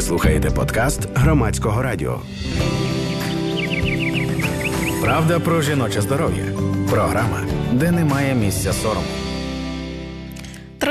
Ви 0.00 0.06
слухаєте 0.06 0.50
подкаст 0.50 1.08
громадського 1.14 1.82
радіо. 1.82 2.20
Правда 5.02 5.40
про 5.40 5.62
жіноче 5.62 6.00
здоров'я. 6.00 6.44
Програма, 6.90 7.40
де 7.72 7.90
немає 7.90 8.34
місця 8.34 8.72
сорому. 8.72 9.06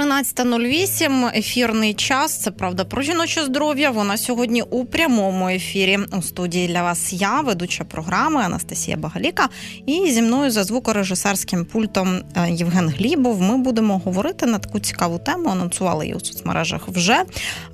13.08, 0.10 1.38
ефірний 1.38 1.94
час. 1.94 2.38
Це 2.38 2.52
правда 2.52 2.86
про 2.86 3.02
жіноче 3.02 3.44
здоров'я. 3.44 3.92
Вона 3.92 4.18
сьогодні 4.18 4.62
у 4.62 4.86
прямому 4.86 5.50
ефірі. 5.50 6.00
У 6.18 6.22
студії 6.22 6.68
для 6.68 6.84
вас 6.84 7.14
я, 7.14 7.42
ведуча 7.42 7.84
програми 7.84 8.42
Анастасія 8.42 8.98
Багаліка. 8.98 9.50
І 9.86 10.12
зі 10.12 10.22
мною 10.22 10.52
за 10.52 10.64
звукорежисерським 10.64 11.66
пультом 11.66 12.22
е, 12.36 12.52
Євген 12.52 12.90
Глібов. 12.90 13.42
Ми 13.42 13.58
будемо 13.58 13.98
говорити 14.06 14.46
на 14.46 14.60
таку 14.60 14.80
цікаву 14.80 15.20
тему. 15.20 15.50
Анонсували 15.50 16.06
її 16.06 16.16
у 16.16 16.20
соцмережах 16.20 16.88
вже. 16.88 17.24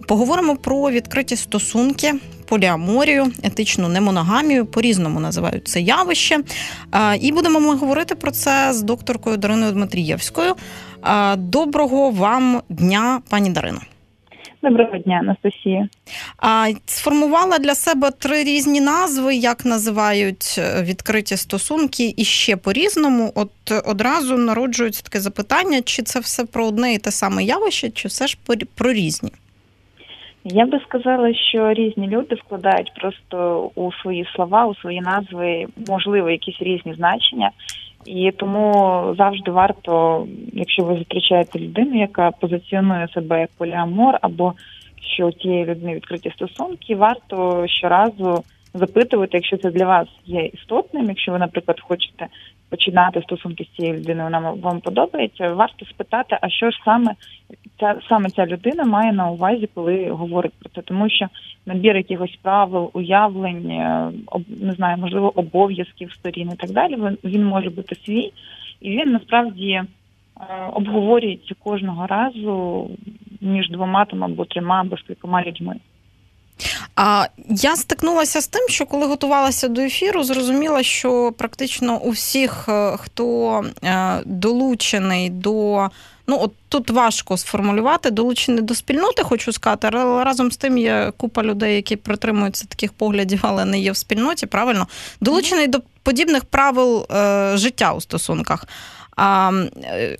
Поговоримо 0.07 0.55
про 0.55 0.91
відкриті 0.91 1.35
стосунки. 1.35 2.13
Поліаморію, 2.45 3.31
етичну 3.43 3.87
немоногамію, 3.87 4.65
по-різному 4.65 5.19
називають 5.19 5.67
це 5.67 5.81
явище. 5.81 6.39
Е, 6.93 7.17
і 7.17 7.31
будемо 7.31 7.59
ми 7.59 7.75
говорити 7.75 8.15
про 8.15 8.31
це 8.31 8.73
з 8.73 8.81
докторкою 8.81 9.37
Дариною 9.37 9.71
Дмитрієвською. 9.71 10.55
Доброго 11.37 12.09
вам 12.09 12.61
дня, 12.69 13.21
пані 13.29 13.49
Дарино. 13.49 13.79
Доброго 14.63 14.97
дня, 14.97 15.15
Анастасія. 15.15 15.87
А 16.37 16.67
сформувала 16.85 17.59
для 17.59 17.75
себе 17.75 18.11
три 18.11 18.43
різні 18.43 18.81
назви, 18.81 19.35
як 19.35 19.65
називають 19.65 20.55
е, 20.57 20.83
відкриті 20.83 21.37
стосунки, 21.37 22.13
і 22.17 22.23
ще 22.23 22.57
по-різному. 22.57 23.31
От 23.35 23.51
одразу 23.85 24.37
народжується 24.37 25.03
таке 25.03 25.19
запитання: 25.19 25.81
чи 25.81 26.03
це 26.03 26.19
все 26.19 26.45
про 26.45 26.67
одне 26.67 26.93
і 26.93 26.97
те 26.97 27.11
саме 27.11 27.43
явище, 27.43 27.89
чи 27.89 28.07
все 28.07 28.27
ж 28.27 28.37
про 28.75 28.93
різні? 28.93 29.31
Я 30.43 30.65
би 30.65 30.79
сказала, 30.89 31.33
що 31.33 31.73
різні 31.73 32.07
люди 32.07 32.35
вкладають 32.35 32.93
просто 33.01 33.71
у 33.75 33.91
свої 33.91 34.27
слова, 34.35 34.65
у 34.65 34.75
свої 34.75 35.01
назви, 35.01 35.65
можливо, 35.87 36.29
якісь 36.29 36.57
різні 36.59 36.93
значення. 36.93 37.51
І 38.05 38.31
тому 38.31 38.73
завжди 39.17 39.51
варто, 39.51 40.25
якщо 40.53 40.83
ви 40.83 40.97
зустрічаєте 40.97 41.59
людину, 41.59 41.99
яка 41.99 42.31
позиціонує 42.31 43.07
себе 43.07 43.39
як 43.39 43.49
поліамор, 43.57 44.17
або 44.21 44.53
що 45.15 45.27
у 45.27 45.31
тієї 45.31 45.65
людини 45.65 45.95
відкриті 45.95 46.33
стосунки, 46.35 46.95
варто 46.95 47.67
щоразу 47.67 48.43
запитувати, 48.73 49.31
якщо 49.33 49.57
це 49.57 49.71
для 49.71 49.85
вас 49.85 50.07
є 50.25 50.45
істотним, 50.45 51.05
якщо 51.05 51.31
ви, 51.31 51.39
наприклад, 51.39 51.81
хочете 51.81 52.27
починати 52.69 53.21
стосунки 53.21 53.63
з 53.63 53.75
цією 53.75 53.93
людиною, 53.93 54.23
вона 54.23 54.51
вам 54.51 54.79
подобається, 54.79 55.53
варто 55.53 55.85
спитати, 55.85 56.37
а 56.41 56.49
що 56.49 56.71
ж 56.71 56.77
саме 56.85 57.15
ця 57.79 57.95
саме 58.09 58.29
ця 58.29 58.45
людина 58.45 58.83
має 58.83 59.13
на 59.13 59.29
увазі, 59.29 59.69
коли 59.73 60.09
говорить 60.09 60.53
про 60.59 60.69
це, 60.69 60.81
тому 60.81 61.09
що 61.09 61.27
набір 61.65 61.97
якихось 61.97 62.39
правил, 62.41 62.89
уявлень, 62.93 63.69
е, 63.69 64.11
не 64.61 64.73
знаю, 64.73 64.97
можливо, 64.97 65.39
обов'язків 65.39 66.11
сторін 66.11 66.51
і 66.53 66.55
так 66.55 66.71
далі. 66.71 66.97
Він 67.23 67.45
може 67.45 67.69
бути 67.69 67.95
свій, 67.95 68.31
і 68.81 68.89
він 68.89 69.11
насправді 69.11 69.69
е, 69.71 69.85
обговорюється 70.73 71.55
кожного 71.63 72.07
разу 72.07 72.89
між 73.41 73.69
двома 73.69 74.05
там 74.05 74.23
або 74.23 74.45
трьома 74.45 74.81
або 74.81 74.95
кількома 74.95 75.43
людьми. 75.43 75.75
А 76.95 77.27
я 77.49 77.75
стикнулася 77.75 78.41
з 78.41 78.47
тим, 78.47 78.69
що 78.69 78.85
коли 78.85 79.07
готувалася 79.07 79.67
до 79.67 79.81
ефіру, 79.81 80.23
зрозуміла, 80.23 80.83
що 80.83 81.33
практично 81.37 81.97
у 81.97 82.09
всіх, 82.09 82.69
е, 82.69 82.97
хто 82.97 83.63
долучений 84.25 85.29
до 85.29 85.89
Ну 86.27 86.39
от 86.41 86.51
тут 86.69 86.89
важко 86.89 87.37
сформулювати, 87.37 88.11
долучені 88.11 88.61
до 88.61 88.75
спільноти, 88.75 89.23
хочу 89.23 89.51
сказати, 89.51 89.89
але 89.93 90.23
разом 90.23 90.51
з 90.51 90.57
тим 90.57 90.77
є 90.77 91.11
купа 91.17 91.43
людей, 91.43 91.75
які 91.75 91.95
притримуються 91.95 92.65
таких 92.65 92.93
поглядів, 92.93 93.39
але 93.41 93.65
не 93.65 93.79
є 93.79 93.91
в 93.91 93.97
спільноті. 93.97 94.45
Правильно 94.45 94.87
долучений 95.21 95.67
до 95.67 95.81
подібних 96.03 96.45
правил 96.45 97.07
е, 97.11 97.57
життя 97.57 97.93
у 97.93 98.01
стосунках. 98.01 98.65
А, 99.15 99.51
е, 99.83 100.17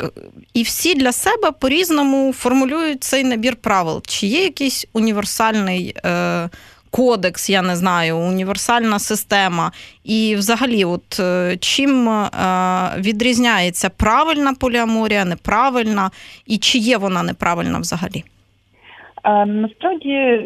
І 0.53 0.63
всі 0.63 0.95
для 0.95 1.11
себе 1.11 1.51
по-різному 1.51 2.33
формулюють 2.33 3.03
цей 3.03 3.23
набір 3.23 3.55
правил. 3.55 4.01
Чи 4.07 4.27
є 4.27 4.43
якийсь 4.43 4.87
універсальний 4.93 5.95
е, 6.05 6.49
кодекс, 6.95 7.49
я 7.49 7.61
не 7.61 7.75
знаю, 7.75 8.17
універсальна 8.17 8.99
система. 8.99 9.71
І 10.03 10.35
взагалі, 10.35 10.85
от 10.85 11.19
е, 11.19 11.57
чим 11.59 12.09
е, 12.09 12.29
відрізняється 12.97 13.89
правильна 13.89 14.53
поліаморія, 14.53 15.25
неправильна, 15.25 16.09
і 16.47 16.57
чи 16.57 16.77
є 16.77 16.97
вона 16.97 17.23
неправильна 17.23 17.79
взагалі? 17.79 18.23
Насправді, 19.45 20.41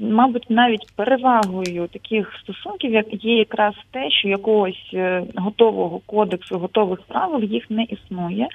мабуть, 0.00 0.46
навіть 0.48 0.86
перевагою 0.96 1.88
таких 1.92 2.32
стосунків 2.42 2.92
як 2.92 3.06
є 3.24 3.38
якраз 3.38 3.74
те, 3.90 4.10
що 4.10 4.28
якогось 4.28 4.90
е, 4.94 5.22
готового 5.36 6.00
кодексу, 6.06 6.58
готових 6.58 7.02
правил 7.02 7.42
їх 7.42 7.70
не 7.70 7.82
існує. 7.82 8.48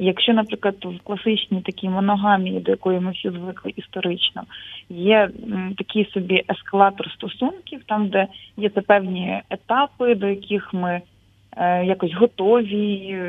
Якщо, 0.00 0.32
наприклад, 0.32 0.74
в 0.84 0.98
класичній 1.04 1.60
такій 1.60 1.88
моногамії, 1.88 2.60
до 2.60 2.70
якої 2.70 3.00
ми 3.00 3.10
всі 3.10 3.30
звикли 3.30 3.72
історично, 3.76 4.42
є 4.88 5.30
такий 5.78 6.10
собі 6.14 6.44
ескалатор 6.50 7.10
стосунків, 7.10 7.80
там 7.86 8.08
де 8.08 8.26
є 8.56 8.68
це 8.68 8.80
певні 8.80 9.42
етапи, 9.50 10.14
до 10.14 10.28
яких 10.28 10.74
ми 10.74 11.00
е, 11.56 11.84
якось 11.84 12.12
готові, 12.14 12.84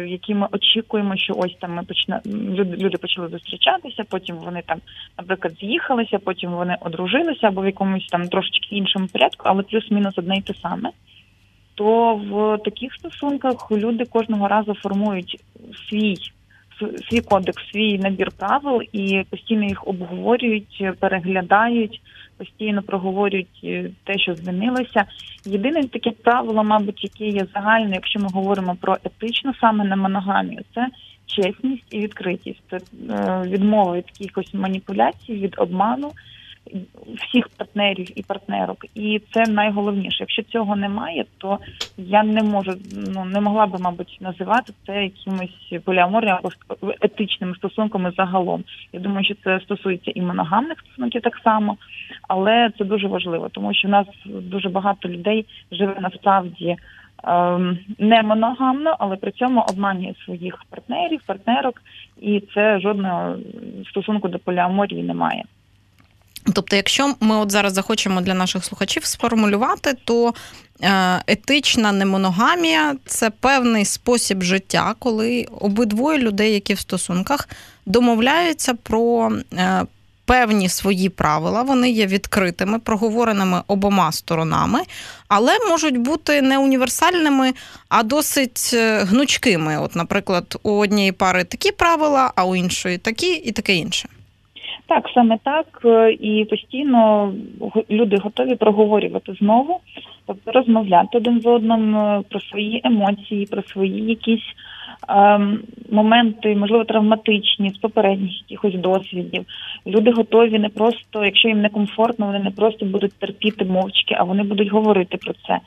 які 0.08 0.36
ми 0.36 0.48
очікуємо, 0.52 1.18
що 1.18 1.34
ось 1.38 1.56
там 1.60 1.74
ми 1.74 1.84
почна 1.84 2.22
люди, 2.26 2.78
люди 2.78 2.98
почали 2.98 3.28
зустрічатися, 3.28 4.04
потім 4.10 4.36
вони 4.36 4.62
там, 4.66 4.80
наприклад, 5.18 5.54
з'їхалися, 5.60 6.20
потім 6.20 6.52
вони 6.52 6.78
одружилися 6.82 7.48
або 7.48 7.62
в 7.62 7.66
якомусь 7.66 8.08
там 8.08 8.28
трошечки 8.28 8.76
іншому 8.76 9.08
порядку, 9.08 9.44
але 9.46 9.64
плюс-мінус 9.64 10.18
одне 10.18 10.38
й 10.38 10.42
те 10.42 10.54
саме. 10.54 10.90
То 11.76 12.16
в 12.16 12.58
таких 12.64 12.94
стосунках 12.94 13.72
люди 13.72 14.06
кожного 14.06 14.48
разу 14.48 14.74
формують 14.74 15.44
свій 15.90 16.16
свій 17.10 17.22
кодекс, 17.22 17.72
свій 17.72 17.98
набір 17.98 18.32
правил 18.32 18.82
і 18.92 19.24
постійно 19.30 19.66
їх 19.66 19.88
обговорюють, 19.88 20.84
переглядають, 21.00 22.02
постійно 22.38 22.82
проговорюють 22.82 23.60
е, 23.64 23.90
те, 24.04 24.18
що 24.18 24.36
змінилося. 24.36 25.06
Єдине 25.46 25.84
таке 25.84 26.12
правило, 26.12 26.64
мабуть, 26.64 27.04
яке 27.04 27.38
є 27.38 27.48
загальне, 27.54 27.92
якщо 27.94 28.20
ми 28.20 28.28
говоримо 28.34 28.76
про 28.82 28.98
етичну 29.04 29.54
саме 29.62 29.86
на 29.86 29.96
моногамію, 29.96 30.62
це 30.76 30.88
чесність 31.26 31.88
і 31.92 32.00
відкритість. 32.00 32.62
Це 32.70 32.80
відмова 33.46 33.98
від 33.98 34.06
якихось 34.20 34.54
маніпуляцій, 34.54 35.34
від 35.34 35.56
обману 35.58 36.12
всіх 37.16 37.50
партнерів 37.50 38.20
і 38.20 38.24
партнерок, 38.24 38.86
і 38.96 39.22
це 39.34 39.44
найголовніше. 39.52 40.18
Якщо 40.20 40.44
цього 40.44 40.76
немає, 40.76 41.26
то 41.38 41.60
я 41.98 42.24
не 42.24 42.44
можу 42.44 42.72
ну 43.16 43.26
не 43.26 43.42
могла 43.42 43.66
би, 43.66 43.80
мабуть, 43.80 44.18
називати 44.22 44.74
це 44.86 45.04
якимось 45.04 45.84
поліаморним 45.84 46.36
або 46.36 46.50
етичними 47.02 47.56
стосунками 47.56 48.14
загалом. 48.18 48.64
Я 48.94 49.00
думаю, 49.00 49.26
що 49.26 49.36
це 49.44 49.60
стосується 49.60 50.12
і 50.16 50.22
моногамних 50.22 50.80
стосунків 50.80 51.22
так 51.22 51.42
само, 51.44 51.78
але 52.28 52.72
це 52.78 52.86
дуже 52.86 53.08
важливо, 53.08 53.50
тому 53.50 53.74
що 53.74 53.88
в 53.88 53.92
нас 53.92 54.08
дуже 54.26 54.70
багато 54.70 55.10
людей 55.10 55.46
живе 55.72 55.98
насправді. 56.02 56.78
Ем, 57.24 57.78
не 57.98 58.24
моногамно, 58.24 58.96
але 59.00 59.16
при 59.16 59.32
цьому 59.32 59.66
обманює 59.70 60.14
своїх 60.26 60.64
партнерів, 60.70 61.22
партнерок, 61.26 61.82
і 62.22 62.44
це 62.54 62.80
жодного 62.80 63.36
стосунку 63.90 64.28
до 64.28 64.40
поліаморії 64.40 65.04
немає. 65.04 65.44
Тобто, 66.54 66.76
якщо 66.76 67.16
ми 67.20 67.36
от 67.36 67.52
зараз 67.52 67.74
захочемо 67.74 68.22
для 68.22 68.34
наших 68.34 68.66
слухачів 68.66 69.06
сформулювати, 69.06 69.94
то 70.06 70.34
е, 70.82 71.24
етична 71.28 71.92
немоногамія 71.92 72.96
це 73.06 73.30
певний 73.30 73.86
спосіб 73.86 74.44
життя, 74.44 74.96
коли 75.00 75.46
обидвоє 75.60 76.18
людей, 76.18 76.54
які 76.54 76.74
в 76.74 76.80
стосунках, 76.80 77.50
домовляються 77.86 78.74
про 78.74 79.32
е, 79.54 79.86
певні 80.30 80.70
свої 80.70 81.10
правила, 81.10 81.62
вони 81.62 81.90
є 81.92 82.06
відкритими, 82.06 82.80
проговореними 82.80 83.64
обома 83.68 84.12
сторонами, 84.12 84.80
але 85.28 85.58
можуть 85.70 85.98
бути 85.98 86.42
не 86.42 86.58
універсальними, 86.58 87.54
а 87.88 88.04
досить 88.04 88.72
е, 88.74 89.04
гнучкими. 89.04 89.78
От, 89.78 89.96
наприклад, 89.96 90.60
у 90.64 90.72
однієї 90.72 91.12
пари 91.12 91.44
такі 91.44 91.72
правила, 91.72 92.32
а 92.36 92.46
у 92.46 92.56
іншої 92.56 92.98
такі 92.98 93.34
і 93.34 93.52
таке 93.52 93.76
інше. 93.76 94.10
Так, 94.90 95.10
саме 95.14 95.38
так, 95.44 95.66
е, 95.86 96.12
і 96.12 96.46
постійно 96.46 97.34
люди 97.90 98.18
готові 98.18 98.56
проговорювати 98.56 99.34
знову, 99.34 99.80
тобто 100.28 100.52
розмовляти 100.52 101.18
один 101.18 101.42
з 101.42 101.46
одним 101.46 101.96
е, 101.98 102.22
про 102.30 102.40
свої 102.40 102.82
емоції, 102.84 103.46
про 103.46 103.64
свої 103.64 104.06
якісь 104.06 104.54
ем, 105.10 105.60
моменти, 105.92 106.56
можливо, 106.56 106.84
травматичні 106.84 107.70
з 107.70 107.78
попередніх 107.78 108.32
якихось 108.50 108.82
досвідів. 108.82 109.46
Люди 109.88 110.12
готові 110.12 110.60
не 110.60 110.70
просто, 110.70 111.26
якщо 111.26 111.48
їм 111.48 111.62
некомфортно, 111.62 112.26
вони 112.26 112.40
не 112.40 112.52
просто 112.52 112.86
будуть 112.86 113.20
терпіти 113.20 113.66
мовчки, 113.66 114.16
а 114.18 114.24
вони 114.24 114.44
будуть 114.44 114.72
говорити 114.72 115.18
про 115.18 115.34
це. 115.34 115.60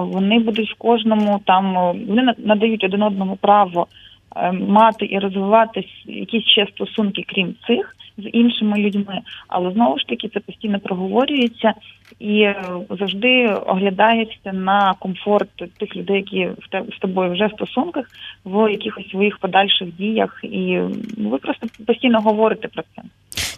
Вони 0.00 0.38
будуть 0.38 0.70
в 0.70 0.78
кожному 0.78 1.40
там 1.44 1.94
вони 2.08 2.34
надають 2.38 2.84
один 2.84 3.02
одному 3.02 3.36
право 3.36 3.86
е, 3.90 4.05
мати 4.52 5.06
і 5.10 5.18
розвивати 5.18 5.84
якісь 6.04 6.44
ще 6.44 6.66
стосунки, 6.66 7.24
крім 7.28 7.54
цих 7.66 7.96
з 8.18 8.28
іншими 8.32 8.78
людьми, 8.78 9.20
але 9.48 9.72
знову 9.72 9.98
ж 9.98 10.06
таки 10.06 10.28
це 10.28 10.40
постійно 10.40 10.80
проговорюється 10.80 11.74
і 12.18 12.40
е, 12.40 12.64
завжди 12.98 13.46
оглядається 13.66 14.52
на 14.52 14.94
комфорт 14.98 15.48
тих 15.56 15.96
людей, 15.96 16.16
які 16.16 16.48
з 16.96 16.98
тобою 16.98 17.32
вже 17.32 17.46
в 17.46 17.50
стосунках, 17.50 18.06
в 18.44 18.70
якихось 18.72 19.10
своїх 19.10 19.38
подальших 19.38 19.96
діях, 19.96 20.40
і 20.42 20.78
ви 21.18 21.38
просто 21.38 21.66
постійно 21.86 22.20
говорите 22.20 22.68
про 22.68 22.82
це. 22.96 23.02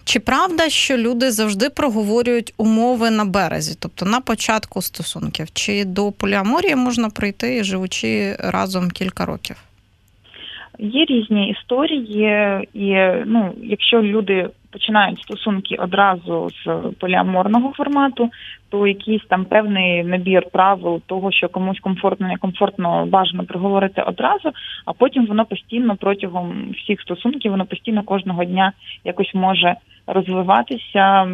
Чи 0.04 0.20
правда, 0.20 0.68
що 0.68 0.96
люди 0.96 1.30
завжди 1.30 1.70
проговорюють 1.70 2.54
умови 2.56 3.10
на 3.10 3.24
березі, 3.24 3.76
тобто 3.80 4.06
на 4.06 4.20
початку 4.20 4.82
стосунків? 4.82 5.48
Чи 5.52 5.84
до 5.84 6.12
поліаморії 6.12 6.76
можна 6.76 7.10
прийти, 7.10 7.64
живучи 7.64 8.36
разом 8.38 8.90
кілька 8.90 9.26
років? 9.26 9.56
Є 10.78 11.04
різні 11.04 11.50
історії, 11.50 12.58
і 12.74 12.96
ну, 13.26 13.52
якщо 13.62 14.02
люди 14.02 14.48
починають 14.70 15.22
стосунки 15.22 15.76
одразу 15.78 16.50
з 16.50 16.66
поліаморного 17.00 17.72
формату, 17.76 18.30
то 18.70 18.86
якийсь 18.86 19.22
там 19.28 19.44
певний 19.44 20.04
набір 20.04 20.42
правил 20.52 21.00
того, 21.06 21.32
що 21.32 21.48
комусь 21.48 21.80
комфортно, 21.80 22.28
некомфортно 22.28 23.06
бажано 23.06 23.44
проговорити 23.44 24.02
одразу, 24.02 24.50
а 24.84 24.92
потім 24.92 25.26
воно 25.26 25.44
постійно 25.44 25.96
протягом 25.96 26.70
всіх 26.70 27.00
стосунків, 27.00 27.50
воно 27.50 27.66
постійно 27.66 28.02
кожного 28.02 28.44
дня 28.44 28.72
якось 29.04 29.34
може 29.34 29.74
розвиватися, 30.06 31.28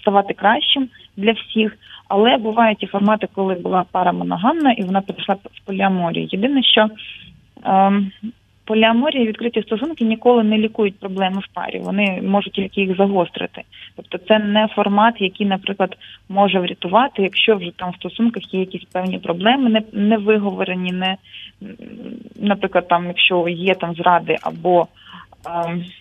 ставати 0.00 0.34
кращим 0.34 0.88
для 1.16 1.32
всіх. 1.32 1.76
Але 2.08 2.36
бувають 2.36 2.82
і 2.82 2.86
формати, 2.86 3.28
коли 3.34 3.54
була 3.54 3.84
пара 3.92 4.12
моногамна 4.12 4.72
і 4.72 4.82
вона 4.82 5.00
перейшла 5.00 5.34
в 5.34 5.66
поліаморію. 5.66 6.28
Єдине, 6.30 6.62
що 6.62 6.88
ем, 7.64 8.12
поліаморія 8.66 9.22
і 9.22 9.26
відкриті 9.26 9.62
стосунки 9.62 10.04
ніколи 10.04 10.42
не 10.42 10.58
лікують 10.58 11.00
проблеми 11.00 11.40
в 11.40 11.54
парі. 11.54 11.78
Вони 11.78 12.22
можуть 12.22 12.52
тільки 12.52 12.80
їх 12.80 12.96
загострити. 12.96 13.62
Тобто, 13.96 14.18
це 14.18 14.38
не 14.38 14.68
формат, 14.68 15.14
який, 15.18 15.46
наприклад, 15.46 15.96
може 16.28 16.60
врятувати, 16.60 17.22
якщо 17.22 17.56
вже 17.56 17.70
там 17.76 17.90
в 17.90 17.96
стосунках 17.96 18.54
є 18.54 18.60
якісь 18.60 18.84
певні 18.84 19.18
проблеми, 19.18 19.70
не 19.70 19.82
не 19.92 20.16
виговорені, 20.16 20.92
не 20.92 21.16
наприклад, 22.40 22.88
там, 22.88 23.06
якщо 23.06 23.48
є 23.48 23.74
там 23.74 23.94
зради 23.94 24.36
або 24.42 24.86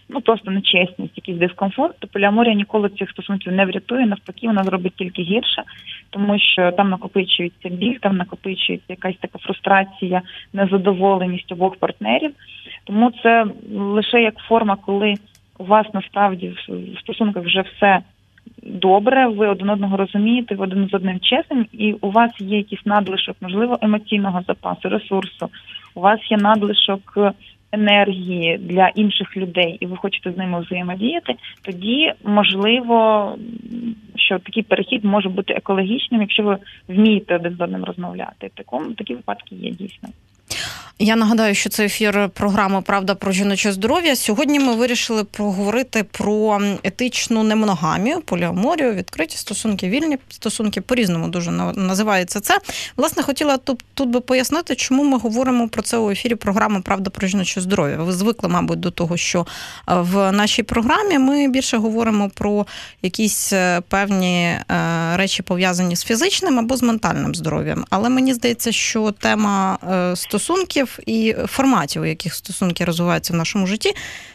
ну 0.10 0.22
просто 0.22 0.52
нечесність, 0.52 1.18
якийсь 1.18 1.38
дискомфорт, 1.38 2.00
то 2.00 2.08
поліаморія 2.08 2.54
ніколи 2.54 2.90
цих 2.90 3.10
стосунків 3.10 3.54
не 3.54 3.66
врятує. 3.66 4.06
Навпаки, 4.06 4.48
вона 4.48 4.64
зробить 4.64 4.94
тільки 4.96 5.22
гірше, 5.22 5.64
тому 6.10 6.40
що 6.40 6.72
там 6.72 6.90
накопичується 6.90 7.70
біль, 7.70 7.98
там 8.02 8.18
накопичується 8.18 8.86
якась 8.90 9.16
така 9.20 9.40
фрустрація, 9.40 10.22
незадоволеність 10.54 11.52
обох 11.52 11.76
партнерів. 11.76 12.32
Тому 12.84 13.12
це 13.24 13.46
лише 13.74 14.22
як 14.22 14.38
форма, 14.38 14.76
коли 14.76 15.14
у 15.58 15.64
вас 15.64 15.88
насправді 15.94 16.56
в 16.68 17.00
стосунках 17.00 17.44
вже 17.44 17.62
все. 17.62 18.02
Добре, 18.64 19.28
ви 19.28 19.48
один 19.48 19.70
одного 19.70 19.98
розумієте, 19.98 20.56
ви 20.56 20.64
один 20.64 20.88
з 20.88 20.94
одним 20.94 21.20
чесним, 21.20 21.66
і 21.72 21.94
у 21.94 22.12
вас 22.12 22.32
є 22.40 22.58
якийсь 22.58 22.86
надлишок, 22.86 23.36
можливо, 23.42 23.78
емоційного 23.82 24.42
запасу, 24.48 24.90
ресурсу. 24.90 25.50
У 25.96 26.02
вас 26.02 26.20
є 26.32 26.38
надлишок 26.38 27.18
енергії 27.76 28.58
для 28.58 28.88
інших 28.88 29.38
людей, 29.38 29.78
і 29.80 29.86
ви 29.86 29.98
хочете 29.98 30.32
з 30.32 30.38
ними 30.38 30.62
взаємодіяти, 30.62 31.34
тоді 31.62 32.14
можливо, 32.24 33.38
що 34.16 34.40
такий 34.40 34.64
перехід 34.64 35.06
може 35.06 35.30
бути 35.30 35.54
екологічним, 35.54 36.22
якщо 36.22 36.44
ви 36.44 36.58
вмієте 36.88 37.36
один 37.36 37.56
з 37.56 37.62
одним 37.62 37.84
розмовляти. 37.84 38.52
Такому 38.56 38.94
такі 38.94 39.16
випадки 39.16 39.56
є 39.56 39.72
дійсно. 39.72 40.10
Я 41.00 41.16
нагадаю, 41.16 41.56
що 41.56 41.70
це 41.70 41.86
ефір 41.86 42.30
програми 42.34 42.82
Правда 42.82 43.16
про 43.16 43.32
жіноче 43.32 43.72
здоров'я. 43.72 44.16
Сьогодні 44.16 44.60
ми 44.60 44.76
вирішили 44.76 45.24
поговорити 45.24 46.04
про 46.04 46.62
етичну 46.84 47.44
немоногамію, 47.44 48.22
поліаморію, 48.22 48.94
відкриті 48.94 49.36
стосунки, 49.36 49.90
вільні 49.90 50.18
стосунки 50.30 50.82
по 50.82 50.96
різному 50.96 51.28
дуже 51.28 51.52
називається 51.52 52.40
це. 52.40 52.60
Власне, 52.98 53.24
хотіла 53.24 53.58
тут 53.58 53.84
тут 53.94 54.10
би 54.10 54.20
пояснити, 54.20 54.76
чому 54.76 55.04
ми 55.04 55.18
говоримо 55.18 55.68
про 55.68 55.82
це 55.82 55.98
у 55.98 56.12
ефірі 56.12 56.36
програми 56.36 56.82
Правда 56.82 57.10
про 57.10 57.28
жіноче 57.28 57.62
здоров'я. 57.62 57.98
Ви 57.98 58.14
звикли, 58.14 58.50
мабуть, 58.50 58.80
до 58.80 58.92
того, 58.92 59.18
що 59.18 59.46
в 59.88 60.32
нашій 60.32 60.64
програмі 60.64 61.20
ми 61.20 61.48
більше 61.48 61.78
говоримо 61.78 62.30
про 62.30 62.66
якісь 63.02 63.54
е, 63.54 63.82
певні 63.90 64.44
е, 64.44 64.64
речі 65.16 65.44
пов'язані 65.44 65.96
з 65.96 66.04
фізичним 66.04 66.60
або 66.60 66.78
з 66.78 66.84
ментальним 66.84 67.36
здоров'ям. 67.36 67.86
Але 67.90 68.10
мені 68.10 68.34
здається, 68.34 68.72
що 68.72 69.12
тема 69.12 69.78
е, 69.92 70.16
стосунків 70.16 70.85
стосунків 70.86 71.00
і 71.06 71.36
форматів, 71.48 72.02
у 72.02 72.06
яких 72.06 72.34
стосунки 72.34 72.86
розвиваються 72.86 73.34
в 73.34 73.36
нашому 73.36 73.68
житті, 73.68 73.94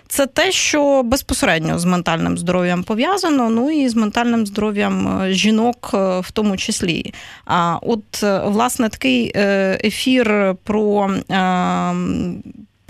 це 0.09 0.27
те, 0.27 0.53
що 0.53 1.03
безпосередньо 1.03 1.79
з 1.79 1.85
ментальним 1.85 2.39
здоров'ям 2.39 2.83
пов'язано, 2.83 3.51
ну 3.51 3.71
і 3.71 3.89
з 3.89 3.95
ментальним 3.95 4.47
здоров'ям 4.47 5.23
е, 5.23 5.33
жінок 5.33 5.91
е, 5.95 6.21
в 6.21 6.31
тому 6.31 6.57
числі. 6.57 7.15
А 7.45 7.79
от 7.83 8.23
е, 8.23 8.43
власне 8.45 8.89
такий 8.89 9.33
ефір 9.85 10.55
про 10.65 11.11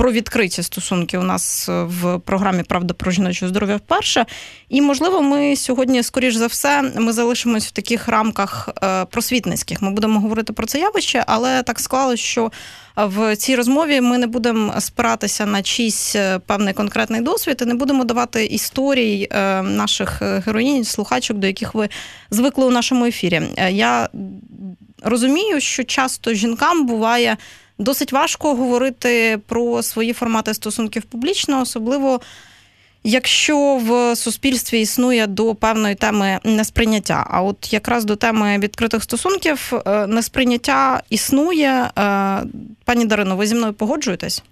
про 0.00 0.12
відкриті 0.12 0.62
стосунки 0.62 1.18
у 1.18 1.22
нас 1.22 1.68
е, 1.68 1.82
в 1.82 2.18
програмі 2.18 2.62
Правда 2.62 2.94
про 2.94 3.10
жіноче 3.10 3.48
здоров'я 3.48 3.76
вперше. 3.76 4.26
І, 4.68 4.82
можливо, 4.82 5.22
ми 5.22 5.56
сьогодні, 5.56 6.02
скоріш 6.02 6.34
за 6.34 6.46
все, 6.46 6.82
ми 6.82 7.12
залишимось 7.12 7.66
в 7.66 7.70
таких 7.70 8.08
рамках 8.08 8.68
е, 8.82 9.04
просвітницьких. 9.04 9.82
Ми 9.82 9.90
будемо 9.90 10.20
говорити 10.20 10.52
про 10.52 10.66
це 10.66 10.78
явище, 10.78 11.24
але 11.26 11.62
так 11.62 11.80
склалося, 11.80 12.22
що 12.22 12.52
в 12.96 13.36
цій 13.36 13.56
розмові 13.56 14.00
ми 14.00 14.18
не 14.18 14.26
будемо 14.26 14.80
спиратися 14.80 15.46
на 15.46 15.62
чийсь 15.62 16.16
е, 16.16 16.38
певний 16.38 16.74
конкретний 16.74 17.20
досвід 17.20 17.58
і 17.62 17.64
не 17.64 17.74
будемо 17.74 18.04
давати 18.04 18.44
історій 18.44 19.28
наших 19.62 20.22
героїнь, 20.22 20.84
слухачок, 20.84 21.36
до 21.36 21.46
яких 21.46 21.74
ви 21.74 21.88
звикли 22.30 22.64
у 22.66 22.70
нашому 22.70 23.04
ефірі. 23.04 23.42
Я 23.70 24.08
розумію, 25.02 25.60
що 25.60 25.84
часто 25.84 26.34
жінкам 26.34 26.86
буває 26.86 27.36
досить 27.80 28.12
важко 28.12 28.54
говорити 28.54 29.38
про 29.48 29.82
свої 29.82 30.12
формати 30.12 30.54
стосунків 30.54 31.02
публічно, 31.02 31.60
особливо. 31.60 32.20
Якщо 33.04 33.76
в 33.76 34.16
суспільстві 34.16 34.80
існує 34.80 35.26
до 35.26 35.54
певної 35.54 35.94
теми 35.94 36.38
несприйняття, 36.44 37.26
а 37.30 37.42
от 37.42 37.72
якраз 37.72 38.04
до 38.04 38.16
теми 38.16 38.58
відкритих 38.58 39.02
стосунків 39.02 39.72
е, 39.86 40.06
несприйняття 40.06 41.00
існує. 41.10 41.68
Е, 41.68 41.90
пані 42.84 43.04
Дарино, 43.06 43.36
ви 43.36 43.46
зі 43.46 43.54
мною 43.54 43.72
погоджуєтесь? 43.72 44.44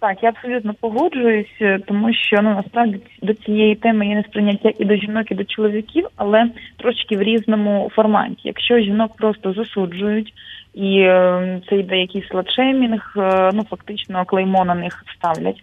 Так, 0.00 0.22
я 0.22 0.28
абсолютно 0.28 0.74
погоджуюсь, 0.74 1.56
е, 1.60 1.78
тому 1.86 2.14
що 2.14 2.42
ну 2.42 2.54
насправді 2.54 3.00
до 3.22 3.34
цієї 3.34 3.74
теми 3.74 4.06
є 4.06 4.14
несприйняття 4.14 4.72
і 4.78 4.84
до 4.84 4.96
жінок, 4.96 5.30
і 5.30 5.34
до 5.34 5.44
чоловіків, 5.44 6.06
але 6.16 6.50
трошки 6.76 7.16
в 7.16 7.22
різному 7.22 7.90
форматі. 7.94 8.40
Якщо 8.44 8.78
жінок 8.78 9.16
просто 9.16 9.52
засуджують, 9.52 10.32
і 10.78 11.00
е, 11.00 11.60
це 11.68 11.76
йде 11.76 11.98
якийсь 11.98 12.28
сладшеймінг, 12.28 13.14
е, 13.16 13.50
ну 13.54 13.64
фактично 13.70 14.24
клеймо 14.24 14.64
на 14.64 14.74
них 14.74 15.04
ставлять. 15.18 15.56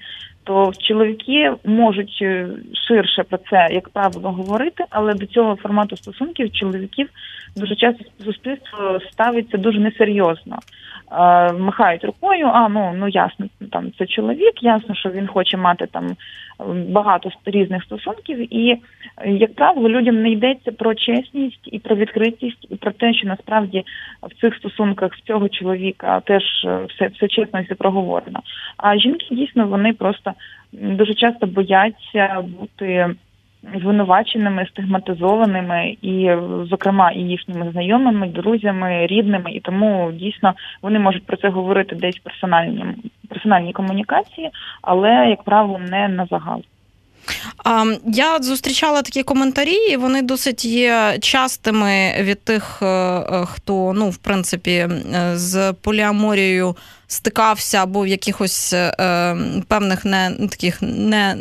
То 0.44 0.72
чоловіки 0.80 1.54
можуть 1.66 2.20
е, 2.22 2.48
ширше 2.88 3.24
про 3.24 3.38
це, 3.38 3.68
як 3.72 3.90
правило, 3.90 4.32
говорити, 4.32 4.84
але 4.90 5.14
до 5.14 5.26
цього 5.26 5.56
формату 5.56 5.98
стосунків 5.98 6.52
чоловіків 6.52 7.10
дуже 7.56 7.76
часто 7.76 8.04
суспільство 8.24 9.00
ставиться 9.12 9.58
дуже 9.58 9.80
несерйозно. 9.80 10.60
Махають 11.60 12.04
рукою, 12.04 12.50
а 12.54 12.70
ну 12.70 12.94
ну 12.96 13.08
ясно, 13.08 13.46
там 13.72 13.92
це 13.98 14.06
чоловік, 14.06 14.64
ясно, 14.64 14.96
що 14.96 15.10
він 15.10 15.28
хоче 15.28 15.58
мати 15.58 15.88
там 15.88 16.16
багато 16.90 17.30
різних 17.46 17.84
стосунків, 17.84 18.54
і 18.56 18.82
як 19.26 19.56
правило, 19.56 19.90
людям 19.90 20.22
не 20.22 20.30
йдеться 20.30 20.72
про 20.72 20.96
чесність 20.96 21.70
і 21.72 21.80
про 21.80 21.96
відкритість, 21.96 22.68
і 22.70 22.76
про 22.76 22.92
те, 22.92 23.14
що 23.14 23.28
насправді 23.28 23.84
в 24.24 24.42
цих 24.42 24.56
стосунках 24.56 25.14
в 25.14 25.22
цього 25.22 25.50
чоловіка 25.50 26.20
теж 26.20 26.44
е, 26.66 26.80
все 26.90 27.08
все 27.08 27.28
чесно 27.28 27.60
і 27.60 27.74
проговорено. 27.74 28.40
А 28.78 28.98
жінки 28.98 29.26
дійсно 29.32 29.68
вони 29.68 29.94
просто 29.94 30.34
дуже 30.72 31.14
часто 31.14 31.48
бояться 31.48 32.44
бути 32.60 33.16
звинуваченими, 33.82 34.68
стигматизованими, 34.72 35.98
і, 36.02 36.32
зокрема, 36.70 37.12
і 37.12 37.20
їхніми 37.20 37.72
знайомими, 37.72 38.28
друзями, 38.28 39.08
рідними, 39.08 39.52
і 39.52 39.60
тому 39.60 40.12
дійсно 40.14 40.54
вони 40.82 41.00
можуть 41.00 41.26
про 41.26 41.38
це 41.38 41.50
говорити 41.50 41.96
десь 41.96 42.18
в 42.18 42.24
персональній 43.30 43.74
комунікації, 43.74 44.50
але 44.82 45.10
як 45.30 45.44
правило 45.44 45.80
не 45.80 46.08
на 46.08 46.26
загал. 46.26 46.62
Я 48.06 48.40
зустрічала 48.42 49.02
такі 49.02 49.24
коментарі, 49.24 49.76
і 49.92 49.98
вони 49.98 50.22
досить 50.22 50.66
є 50.66 51.18
частими 51.22 52.14
від 52.20 52.44
тих, 52.44 52.80
е, 52.82 52.86
е, 52.86 53.46
хто 53.46 53.94
ну, 53.96 54.10
в 54.10 54.18
принципі, 54.18 54.72
е, 54.72 55.32
з 55.34 55.74
поліаморією 55.74 56.76
стикався 57.08 57.84
або 57.84 58.02
в 58.02 58.08
якихось 58.08 58.76
певних 59.68 60.06
не 60.06 60.32
таких 60.50 60.82
не 60.82 61.36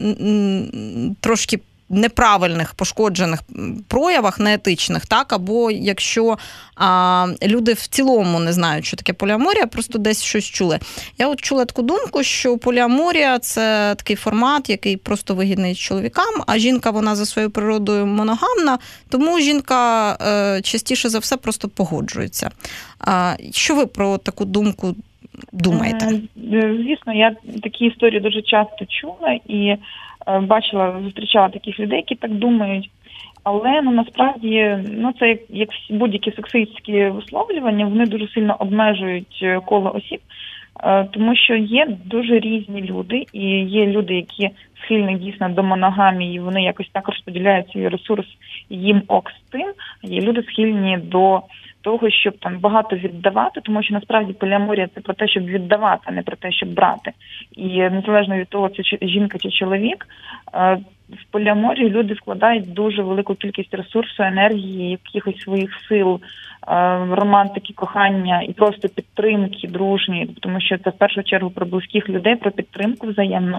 трошки 1.20 1.60
неправильних 1.94 2.74
пошкоджених 2.74 3.40
проявах, 3.88 4.40
неетичних, 4.40 5.06
так 5.06 5.32
або 5.32 5.70
якщо 5.70 6.38
а, 6.76 7.26
люди 7.42 7.72
в 7.72 7.86
цілому 7.86 8.40
не 8.40 8.52
знають, 8.52 8.84
що 8.84 8.96
таке 8.96 9.12
поліаморія, 9.12 9.66
просто 9.66 9.98
десь 9.98 10.22
щось 10.22 10.44
чули. 10.44 10.78
Я 11.18 11.28
от 11.28 11.40
чула 11.40 11.64
таку 11.64 11.82
думку, 11.82 12.22
що 12.22 12.58
поліаморія 12.58 13.38
це 13.38 13.94
такий 13.98 14.16
формат, 14.16 14.70
який 14.70 14.96
просто 14.96 15.34
вигідний 15.34 15.74
чоловікам, 15.74 16.42
а 16.46 16.58
жінка 16.58 16.90
вона 16.90 17.16
за 17.16 17.26
своєю 17.26 17.50
природою 17.50 18.06
моногамна, 18.06 18.78
тому 19.08 19.40
жінка 19.40 20.12
е, 20.56 20.62
частіше 20.62 21.08
за 21.08 21.18
все 21.18 21.36
просто 21.36 21.68
погоджується. 21.68 22.50
А, 23.00 23.34
Що 23.52 23.74
ви 23.74 23.86
про 23.86 24.18
таку 24.18 24.44
думку 24.44 24.94
думаєте? 25.52 26.06
Е, 26.06 26.78
звісно, 26.84 27.14
я 27.14 27.36
такі 27.62 27.84
історії 27.84 28.20
дуже 28.20 28.42
часто 28.42 28.84
чула 28.88 29.38
і 29.46 29.56
е, 29.56 29.78
бачила, 30.42 31.00
зустрічала 31.02 31.48
таких 31.48 31.80
людей, 31.80 31.96
які 31.98 32.14
так 32.14 32.30
думають. 32.34 32.90
Але 33.44 33.82
ну 33.82 33.90
насправді 33.90 34.78
ну 34.90 35.12
це 35.18 35.28
як, 35.28 35.38
як 35.48 35.68
будь-які 35.90 36.32
сексистські 36.32 37.04
висловлювання, 37.04 37.86
вони 37.86 38.06
дуже 38.06 38.28
сильно 38.28 38.56
обмежують 38.58 39.40
е, 39.42 39.60
коло 39.66 39.92
осіб, 39.94 40.20
тому 41.10 41.36
що 41.36 41.54
є 41.54 41.86
дуже 42.04 42.38
різні 42.38 42.82
люди, 42.82 43.26
і 43.32 43.46
є 43.60 43.86
люди, 43.86 44.14
які 44.14 44.50
схильні 44.82 45.14
дійсно 45.14 45.48
до 45.48 45.62
моногамії, 45.62 46.40
вони 46.40 46.62
якось 46.62 46.88
так 46.92 47.08
розподіляють 47.08 47.70
свій 47.70 47.88
ресурс 47.88 48.26
їм 48.70 49.02
ок 49.08 49.30
з 49.30 49.50
тим. 49.50 49.72
Є 50.02 50.20
люди 50.20 50.42
схильні 50.42 50.98
до 50.98 51.42
того, 51.84 52.10
щоб 52.10 52.38
там 52.38 52.58
багато 52.58 52.96
віддавати, 52.96 53.60
тому 53.60 53.82
що 53.82 53.94
насправді 53.94 54.32
поліаморія 54.32 54.88
це 54.94 55.00
про 55.00 55.14
те, 55.14 55.28
щоб 55.28 55.44
віддавати, 55.44 56.02
а 56.04 56.12
не 56.12 56.22
про 56.22 56.36
те, 56.36 56.52
щоб 56.52 56.74
брати. 56.74 57.12
І 57.56 57.66
незалежно 57.80 58.36
від 58.36 58.48
того, 58.48 58.68
це 58.68 58.82
жінка 59.06 59.38
чи 59.38 59.50
чоловік. 59.50 60.06
Е, 60.54 60.78
в 61.08 61.30
поліаморії 61.30 61.90
люди 61.90 62.14
вкладають 62.14 62.72
дуже 62.72 63.02
велику 63.02 63.34
кількість 63.34 63.74
ресурсу, 63.74 64.22
енергії, 64.22 64.90
якихось 64.90 65.42
своїх 65.42 65.70
сил, 65.88 66.20
е, 66.20 66.20
романтики, 67.10 67.72
кохання 67.72 68.42
і 68.42 68.52
просто 68.52 68.88
підтримки 68.88 69.68
дружні, 69.68 70.28
тому 70.40 70.60
що 70.60 70.78
це 70.78 70.90
в 70.90 70.98
першу 70.98 71.22
чергу 71.22 71.50
про 71.50 71.66
близьких 71.66 72.08
людей, 72.08 72.36
про 72.36 72.50
підтримку 72.50 73.06
взаємну. 73.06 73.58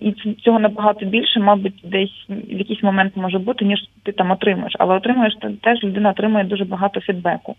І 0.00 0.12
цього 0.44 0.58
набагато 0.58 1.06
більше, 1.06 1.40
мабуть, 1.40 1.80
десь 1.84 2.26
в 2.28 2.58
якийсь 2.58 2.82
момент 2.82 3.16
може 3.16 3.38
бути, 3.38 3.64
ніж 3.64 3.78
ти 4.02 4.12
там 4.12 4.30
отримуєш. 4.30 4.72
Але 4.78 4.94
отримуєш 4.94 5.36
теж 5.62 5.84
людина 5.84 6.10
отримує 6.10 6.44
дуже 6.44 6.64
багато 6.64 7.00
фідбеку 7.00 7.56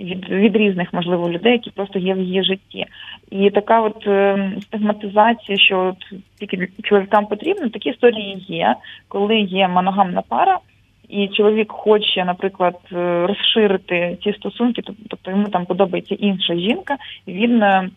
від 0.00 0.28
від 0.28 0.56
різних, 0.56 0.92
можливо, 0.92 1.30
людей, 1.30 1.52
які 1.52 1.70
просто 1.70 1.98
є 1.98 2.14
в 2.14 2.20
її 2.20 2.44
житті. 2.44 2.86
І 3.30 3.50
така 3.50 3.80
от 3.80 4.06
е, 4.06 4.52
стигматизація, 4.62 5.58
що 5.58 5.78
от 5.78 6.20
тільки 6.38 6.68
чоловікам 6.82 7.26
потрібно, 7.26 7.68
такі 7.68 7.88
історії 7.88 8.44
є, 8.48 8.74
коли 9.08 9.36
є 9.40 9.68
моногамна 9.68 10.22
пара. 10.28 10.58
І 11.08 11.28
чоловік 11.28 11.72
хоче, 11.72 12.24
наприклад, 12.24 12.76
е, 12.92 13.26
розширити 13.26 14.18
ці 14.24 14.32
стосунки, 14.32 14.82
тобто 15.08 15.30
йому 15.30 15.48
там 15.48 15.66
подобається 15.66 16.14
інша 16.14 16.54
жінка, 16.54 16.96
він 17.28 17.62
е, 17.62 17.90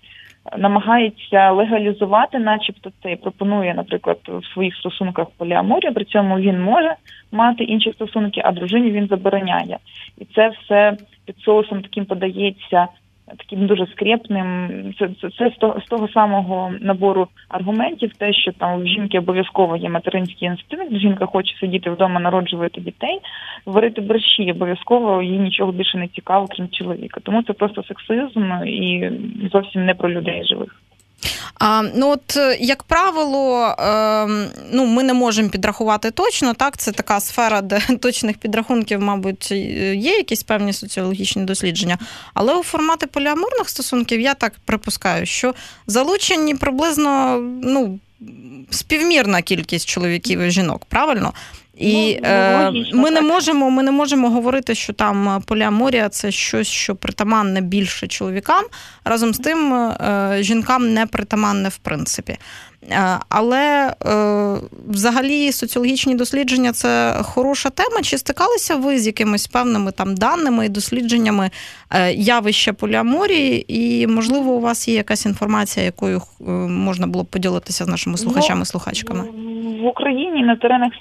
намагається 0.57 1.51
легалізувати, 1.51 2.39
начебто, 2.39 2.91
це 3.03 3.11
і 3.11 3.15
пропонує, 3.15 3.73
наприклад, 3.73 4.17
в 4.27 4.45
своїх 4.53 4.75
стосунках 4.75 5.27
поліаморію, 5.37 5.93
при 5.93 6.05
цьому 6.05 6.39
він 6.39 6.61
може 6.61 6.95
мати 7.31 7.63
інші 7.63 7.91
стосунки, 7.91 8.41
а 8.45 8.51
дружині 8.51 8.91
він 8.91 9.07
забороняє. 9.07 9.77
І 10.17 10.25
це 10.25 10.49
все 10.49 10.97
під 11.25 11.37
соусом 11.39 11.81
таким 11.81 12.05
подається 12.05 12.87
таким 13.37 13.67
дуже 13.67 13.87
скрепним. 13.87 14.69
Це 14.99 15.09
це, 15.21 15.29
це 15.29 15.49
з 15.49 15.57
того 15.59 15.81
з 15.85 15.85
того 15.85 16.07
самого 16.07 16.71
набору 16.81 17.27
аргументів, 17.49 18.11
те, 18.17 18.33
що 18.33 18.51
там 18.51 18.81
в 18.81 18.87
жінки 18.87 19.19
обов'язково 19.19 19.77
є 19.77 19.89
материнський 19.89 20.47
інстинкт, 20.47 20.97
жінка 20.97 21.25
хоче 21.25 21.55
сидіти 21.59 21.89
вдома, 21.89 22.19
народжувати 22.19 22.81
дітей, 22.81 23.19
варити 23.65 24.01
борщі, 24.01 24.51
обов'язково 24.51 25.21
їй 25.21 25.39
нічого 25.39 25.71
більше 25.71 25.97
не 25.97 26.07
цікаво, 26.07 26.47
крім 26.49 26.69
чоловіка. 26.69 27.21
Тому 27.23 27.43
це 27.43 27.53
просто 27.53 27.83
сексизм 27.83 28.51
і 28.65 29.11
зовсім 29.51 29.85
не 29.85 29.93
про 29.93 30.09
людей 30.09 30.45
живих. 30.45 30.75
А, 31.59 31.83
Ну 31.95 32.09
от, 32.09 32.37
е, 32.37 32.57
як 32.59 32.83
правило, 32.83 33.65
е, 33.79 34.27
ну, 34.71 34.85
ми 34.85 35.03
не 35.03 35.13
можемо 35.13 35.49
підрахувати 35.49 36.11
точно. 36.11 36.53
Так, 36.53 36.77
це 36.77 36.91
така 36.91 37.19
сфера, 37.19 37.61
де 37.61 37.79
точних 38.01 38.37
підрахунків, 38.37 39.01
мабуть, 39.01 39.51
є 39.51 40.17
якісь 40.17 40.43
певні 40.43 40.73
соціологічні 40.73 41.43
дослідження. 41.43 41.97
Але 42.33 42.55
у 42.55 42.63
форматі 42.63 43.05
поліаморних 43.05 43.69
стосунків 43.69 44.21
я 44.21 44.33
так 44.33 44.53
припускаю, 44.65 45.25
що 45.25 45.53
залучені 45.87 46.55
приблизно 46.55 47.37
ну, 47.63 47.99
співмірна 48.69 49.41
кількість 49.41 49.89
чоловіків 49.89 50.39
і 50.39 50.51
жінок, 50.51 50.85
правильно? 50.85 51.33
І 51.77 52.19
ну, 52.23 52.29
е, 52.29 52.71
ми 52.93 53.11
не 53.11 53.21
можемо 53.21 53.69
ми 53.69 53.83
не 53.83 53.91
можемо 53.91 54.29
говорити, 54.29 54.75
що 54.75 54.93
там 54.93 55.43
поля 55.45 55.71
моря 55.71 56.09
це 56.09 56.31
щось, 56.31 56.67
що 56.67 56.95
притаманне 56.95 57.61
більше 57.61 58.07
чоловікам. 58.07 58.65
Разом 59.05 59.33
з 59.33 59.37
тим, 59.39 59.73
е, 59.73 60.37
жінкам 60.39 60.93
не 60.93 61.05
притаманне 61.05 61.69
в 61.69 61.77
принципі. 61.77 62.37
Е, 62.91 63.19
але 63.29 63.87
е, 63.87 64.13
взагалі 64.89 65.51
соціологічні 65.51 66.15
дослідження 66.15 66.71
це 66.71 67.13
хороша 67.23 67.69
тема. 67.69 68.01
Чи 68.01 68.17
стикалися 68.17 68.75
ви 68.75 68.97
з 68.97 69.07
якимись 69.07 69.47
певними 69.47 69.91
там 69.91 70.15
даними 70.15 70.65
і 70.65 70.69
дослідженнями 70.69 71.49
е, 71.91 72.13
явища 72.13 72.73
поліаморії? 72.73 73.65
І, 73.67 74.07
можливо, 74.07 74.51
у 74.51 74.59
вас 74.59 74.87
є 74.87 74.95
якась 74.95 75.25
інформація, 75.25 75.85
якою 75.85 76.21
можна 76.69 77.07
було 77.07 77.23
б 77.23 77.27
поділитися 77.27 77.85
з 77.85 77.87
нашими 77.87 78.17
слухачами 78.17 78.65
слухачками? 78.65 79.23
В 79.83 79.85
Україні 79.85 80.43
на 80.43 80.55
теренах 80.55 80.91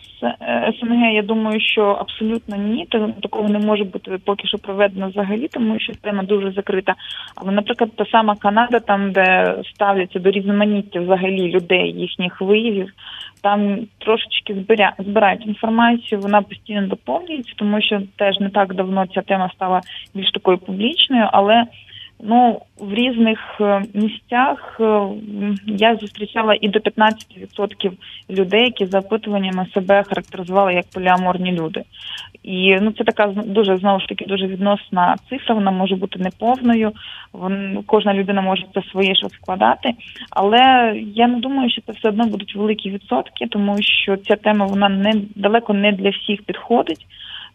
СНГ 0.81 1.15
я 1.15 1.23
думаю, 1.23 1.61
що 1.61 1.83
абсолютно 1.83 2.57
ні. 2.57 2.87
Такого 3.23 3.49
не 3.49 3.59
може 3.59 3.85
бути 3.85 4.19
поки 4.25 4.49
що 4.49 4.59
проведено 4.59 5.09
взагалі, 5.09 5.49
тому 5.49 5.81
що 5.81 5.93
тема 5.95 6.23
дуже 6.23 6.53
закрита. 6.53 6.95
Але, 7.35 7.53
наприклад, 7.53 7.91
та 7.97 8.05
сама 8.07 8.37
Канада, 8.37 8.81
там 8.81 9.13
де 9.13 9.55
ставляться 9.75 10.19
до 10.19 10.31
різноманіття 10.31 11.01
взагалі 11.01 11.49
людей 11.49 11.72
людей, 11.73 12.01
їхніх 12.01 12.41
виявів. 12.41 12.93
Там 13.43 13.79
трошечки 13.99 14.55
збиря, 14.55 14.93
збирають 14.99 15.47
інформацію, 15.47 16.21
вона 16.21 16.43
постійно 16.43 16.87
доповнюється, 16.87 17.53
тому 17.57 17.83
що 17.83 18.03
теж 18.17 18.41
не 18.41 18.51
так 18.51 18.75
давно 18.75 19.07
ця 19.15 19.23
тема 19.23 19.51
стала 19.55 19.81
більш 20.15 20.31
такою 20.31 20.59
публічною, 20.59 21.29
але 21.33 21.65
ну 22.21 22.61
в 22.79 22.95
різних 22.95 23.39
е, 23.61 23.83
місцях 23.95 24.77
е, 24.81 25.09
я 25.67 25.97
зустрічала 25.97 26.57
і 26.61 26.69
до 26.69 26.79
15% 26.79 27.93
людей, 28.31 28.65
які 28.65 28.87
за 28.87 28.99
опитуваннями 28.99 29.67
себе 29.75 30.03
характеризували 30.03 30.75
як 30.75 30.85
поліаморні 30.95 31.53
люди. 31.53 31.83
І 32.43 32.77
ну 32.81 32.93
це 32.93 33.05
така 33.05 33.27
дуже 33.27 33.77
знову 33.77 34.01
ж 34.01 34.07
таки 34.07 34.25
дуже 34.25 34.47
відносна 34.47 35.17
цифра. 35.31 35.55
Вона 35.55 35.71
може 35.71 35.97
бути 35.97 36.19
неповною. 36.19 36.93
Вон, 37.33 37.83
кожна 37.87 38.15
людина 38.15 38.43
може 38.43 38.67
це 38.75 38.83
своє 38.91 39.15
щось 39.15 39.33
складати. 39.33 39.93
Але 40.31 40.93
я 41.15 41.29
не 41.29 41.41
думаю, 41.41 41.71
що 41.71 41.83
це 41.87 41.93
все 41.93 42.09
одно 42.09 42.25
будуть 42.27 42.57
великі 42.57 42.91
відсотки, 42.91 43.47
тому 43.47 43.77
що 43.83 44.17
ця 44.17 44.37
тема 44.37 44.67
вона 44.67 44.89
не 44.89 45.13
далеко 45.37 45.75
не 45.75 45.93
для 45.93 46.11
всіх 46.11 46.43
підходить 46.43 47.07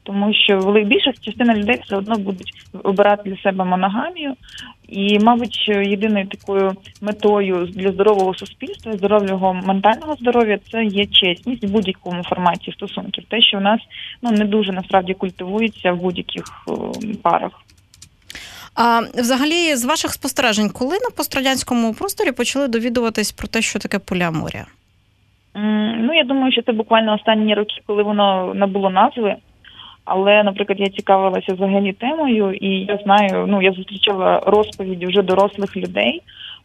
тому 0.08 0.34
що 0.34 0.84
більша 0.86 1.14
частина 1.22 1.56
людей 1.56 1.80
все 1.86 1.96
одно 1.96 2.16
будуть 2.16 2.52
обирати 2.84 3.30
для 3.30 3.38
себе 3.38 3.66
моногамію. 3.66 4.34
І, 4.88 5.20
мабуть, 5.20 5.70
єдиною 5.70 6.28
такою 6.28 6.72
метою 7.02 7.66
для 7.66 7.92
здорового 7.92 8.34
суспільства, 8.34 8.94
здорового 8.94 9.54
ментального 9.54 10.16
здоров'я 10.16 10.60
це 10.72 10.84
є 10.84 11.06
чесність 11.06 11.64
в 11.64 11.72
будь-якому 11.72 12.24
форматі 12.24 12.72
стосунків. 12.72 13.24
Те, 13.30 13.42
що 13.42 13.58
в 13.58 13.62
нас 13.62 13.82
ну 14.22 14.32
не 14.32 14.46
дуже 14.46 14.72
насправді 14.72 15.14
культивується 15.14 15.92
в 15.92 15.98
будь-яких 15.98 16.46
парах. 17.22 17.52
А 18.76 19.00
взагалі, 19.00 19.76
з 19.76 19.86
ваших 19.86 20.14
спостережень, 20.14 20.70
коли 20.70 20.94
на 20.94 21.10
пострадянському 21.18 21.94
просторі 21.94 22.32
почали 22.32 22.68
довідуватись 22.68 23.32
про 23.32 23.48
те, 23.48 23.62
що 23.62 23.80
таке 23.80 24.00
поліаморія? 24.00 24.66
Ну 26.00 26.14
я 26.14 26.24
думаю, 26.24 26.52
що 26.52 26.62
це 26.62 26.72
буквально 26.72 27.16
останні 27.16 27.54
роки, 27.54 27.76
коли 27.86 28.04
воно 28.04 28.54
набуло 28.56 28.90
назви. 28.90 29.36
Але, 30.10 30.44
наприклад, 30.44 30.80
я 30.80 30.90
цікавилася 30.90 31.54
взагалі 31.54 31.94
темою, 31.94 32.54
і 32.54 32.68
я 32.68 33.00
знаю, 33.04 33.46
ну 33.48 33.62
я 33.62 33.72
зустрічала 33.72 34.40
розповіді 34.46 35.06
вже 35.06 35.22
дорослих 35.22 35.78
людей 35.78 36.22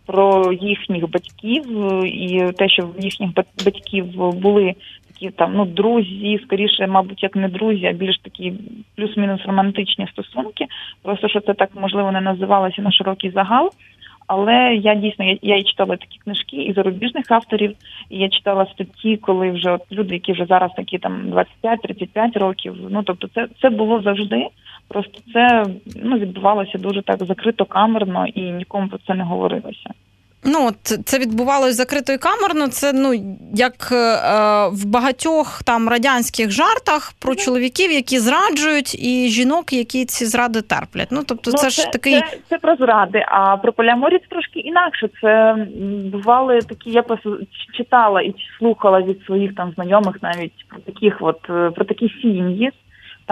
про 0.07 0.53
їхніх 0.53 1.11
батьків 1.11 1.65
і 2.05 2.53
те, 2.59 2.69
що 2.69 2.83
в 2.83 3.05
їхніх 3.05 3.31
батьків 3.65 4.07
були 4.33 4.75
такі 5.13 5.31
там 5.31 5.53
ну 5.55 5.65
друзі, 5.65 6.41
скоріше, 6.45 6.87
мабуть, 6.87 7.23
як 7.23 7.37
не 7.37 7.49
друзі, 7.49 7.87
а 7.87 7.93
більш 7.93 8.19
такі 8.19 8.53
плюс-мінус 8.97 9.41
романтичні 9.47 10.07
стосунки. 10.13 10.67
Просто 11.03 11.29
що 11.29 11.41
це 11.41 11.55
так 11.55 11.71
можливо 11.75 12.13
не 12.13 12.21
називалося 12.21 12.83
на 12.83 12.93
широкий 12.93 13.31
загал. 13.31 13.71
Але 14.27 14.75
я 14.75 14.95
дійсно 14.95 15.25
я, 15.25 15.39
я 15.43 15.57
і 15.57 15.65
читала 15.65 15.97
такі 15.97 16.19
книжки 16.19 16.57
і 16.57 16.73
зарубіжних 16.73 17.31
авторів, 17.31 17.75
і 18.11 18.19
я 18.19 18.29
читала 18.29 18.67
статті, 18.67 19.17
коли 19.17 19.51
вже 19.51 19.71
от 19.71 19.83
люди, 19.93 20.15
які 20.15 20.33
вже 20.33 20.45
зараз 20.45 20.71
такі 20.77 20.99
там 20.99 21.23
25-35 21.63 22.39
років. 22.39 22.77
Ну 22.91 23.03
тобто, 23.03 23.29
це 23.35 23.49
це 23.61 23.71
було 23.71 24.03
завжди. 24.03 24.49
Просто 24.89 25.19
це 25.33 25.67
ну 26.03 26.19
відбувалося 26.19 26.79
дуже 26.79 27.03
так 27.03 27.25
закрито 27.25 27.65
камерно 27.65 28.27
і 28.27 28.41
нікому 28.41 28.89
про 28.89 28.99
це 28.99 29.15
не 29.15 29.25
говорилося. 29.25 29.91
Ну, 30.45 30.67
от 30.67 30.99
це 31.05 31.19
відбувалося 31.19 31.73
закритою 31.73 32.19
камерно. 32.19 32.69
Це 32.69 32.93
ну 32.93 33.37
як 33.55 33.93
е, 33.93 34.17
в 34.73 34.87
багатьох 34.87 35.63
там 35.63 35.89
радянських 35.89 36.51
жартах 36.51 37.13
про 37.19 37.35
чоловіків, 37.35 37.93
які 37.93 38.19
зраджують, 38.19 38.95
і 39.05 39.29
жінок, 39.29 39.73
які 39.73 40.05
ці 40.05 40.27
зради 40.27 40.63
терплять. 40.63 41.09
Ну 41.11 41.23
тобто, 41.29 41.51
Ну, 41.51 41.59
це, 41.59 41.71
ж 41.71 41.91
такий 41.93 42.21
це, 42.21 42.39
це 42.49 42.59
про 42.59 42.77
зради. 42.77 43.25
А 43.29 43.57
про 43.57 43.73
поліаморію 43.73 44.19
це 44.19 44.27
трошки 44.29 44.61
інакше. 44.61 45.09
Це 45.21 45.57
бували 46.13 46.61
такі. 46.61 46.91
Я 46.91 47.03
просто 47.03 47.39
читала 47.77 48.21
і 48.23 48.35
слухала 48.59 49.03
від 49.03 49.25
своїх 49.27 49.55
там 49.55 49.73
знайомих 49.75 50.17
навіть 50.23 50.69
про 50.69 50.79
таких, 50.79 51.17
от 51.21 51.41
е, 51.51 51.71
про 51.71 51.85
такі 51.85 52.09
сім'ї. 52.23 52.71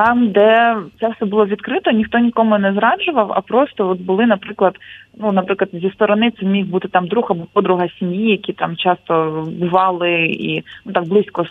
Там, 0.04 0.30
де 0.30 0.76
це 1.00 1.08
все 1.08 1.26
було 1.26 1.46
відкрито, 1.46 1.90
ніхто 1.90 2.18
нікому 2.18 2.58
не 2.58 2.72
зраджував, 2.72 3.32
а 3.34 3.40
просто 3.40 3.88
от 3.88 4.00
були, 4.00 4.26
наприклад, 4.26 4.76
ну, 5.18 5.32
наприклад, 5.32 5.70
зі 5.72 5.90
сторони 5.90 6.32
це 6.40 6.46
міг 6.46 6.66
бути 6.66 6.88
там 6.88 7.06
друг 7.06 7.26
або 7.30 7.46
подруга 7.52 7.88
сім'ї, 7.98 8.30
які 8.30 8.52
там 8.52 8.76
часто 8.76 9.44
бували 9.60 10.24
і 10.24 10.64
ну 10.84 10.92
так 10.92 11.04
близько 11.04 11.46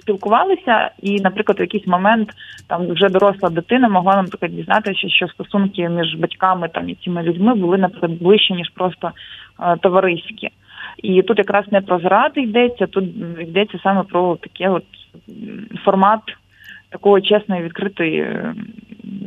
спілкувалися. 0.00 0.90
І, 1.02 1.20
наприклад, 1.20 1.58
в 1.58 1.60
якийсь 1.60 1.86
момент 1.86 2.28
там 2.66 2.86
вже 2.88 3.08
доросла 3.08 3.50
дитина 3.50 3.88
могла, 3.88 4.16
наприклад, 4.22 4.56
дізнатися, 4.56 5.08
що 5.08 5.28
стосунки 5.28 5.88
між 5.88 6.14
батьками 6.14 6.68
там 6.68 6.88
і 6.88 6.94
цими 6.94 7.22
людьми 7.22 7.54
були, 7.54 7.78
наприклад, 7.78 8.12
ближче 8.12 8.54
ніж 8.54 8.68
просто 8.74 9.10
е, 9.60 9.76
товариські. 9.76 10.48
І 11.02 11.22
тут 11.22 11.38
якраз 11.38 11.64
не 11.72 11.80
про 11.80 11.98
зради 11.98 12.40
йдеться, 12.40 12.86
тут 12.86 13.04
йдеться 13.40 13.78
саме 13.82 14.02
про 14.02 14.36
таке 14.36 14.68
от 14.68 14.84
формат 15.84 16.20
такої 16.90 17.22
чесної, 17.22 17.62
відкритої 17.62 18.20
е, 18.20 18.54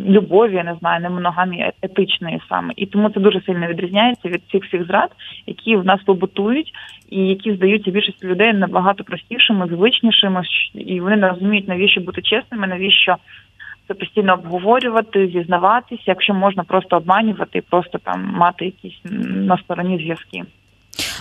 любові, 0.07 0.55
я 0.55 0.63
не 0.63 0.75
знаю, 0.79 1.01
не 1.01 1.09
моногамії 1.09 1.61
е- 1.61 1.71
етичної 1.81 2.41
саме. 2.49 2.73
І 2.75 2.85
тому 2.85 3.09
це 3.09 3.19
дуже 3.19 3.41
сильно 3.41 3.67
відрізняється 3.67 4.29
від 4.29 4.41
цих 4.51 4.63
всіх 4.65 4.87
зрад, 4.87 5.11
які 5.47 5.75
в 5.75 5.85
нас 5.85 6.03
побутують, 6.03 6.71
і 7.09 7.27
які 7.27 7.55
здаються 7.55 7.91
більшості 7.91 8.27
людей 8.27 8.53
набагато 8.53 9.03
простішими, 9.03 9.67
звичнішими, 9.67 10.43
і 10.73 10.99
вони 10.99 11.15
не 11.15 11.29
розуміють, 11.29 11.67
навіщо 11.67 12.01
бути 12.01 12.21
чесними, 12.21 12.67
навіщо 12.67 13.15
це 13.87 13.93
постійно 13.93 14.33
обговорювати, 14.33 15.27
зізнаватися, 15.27 16.03
якщо 16.05 16.33
можна 16.33 16.63
просто 16.63 16.97
обманювати 16.97 17.59
і 17.59 17.61
просто 17.61 17.97
там 17.97 18.33
мати 18.35 18.65
якісь 18.65 18.99
на 19.25 19.57
стороні 19.57 19.97
зв'язки. 19.97 20.43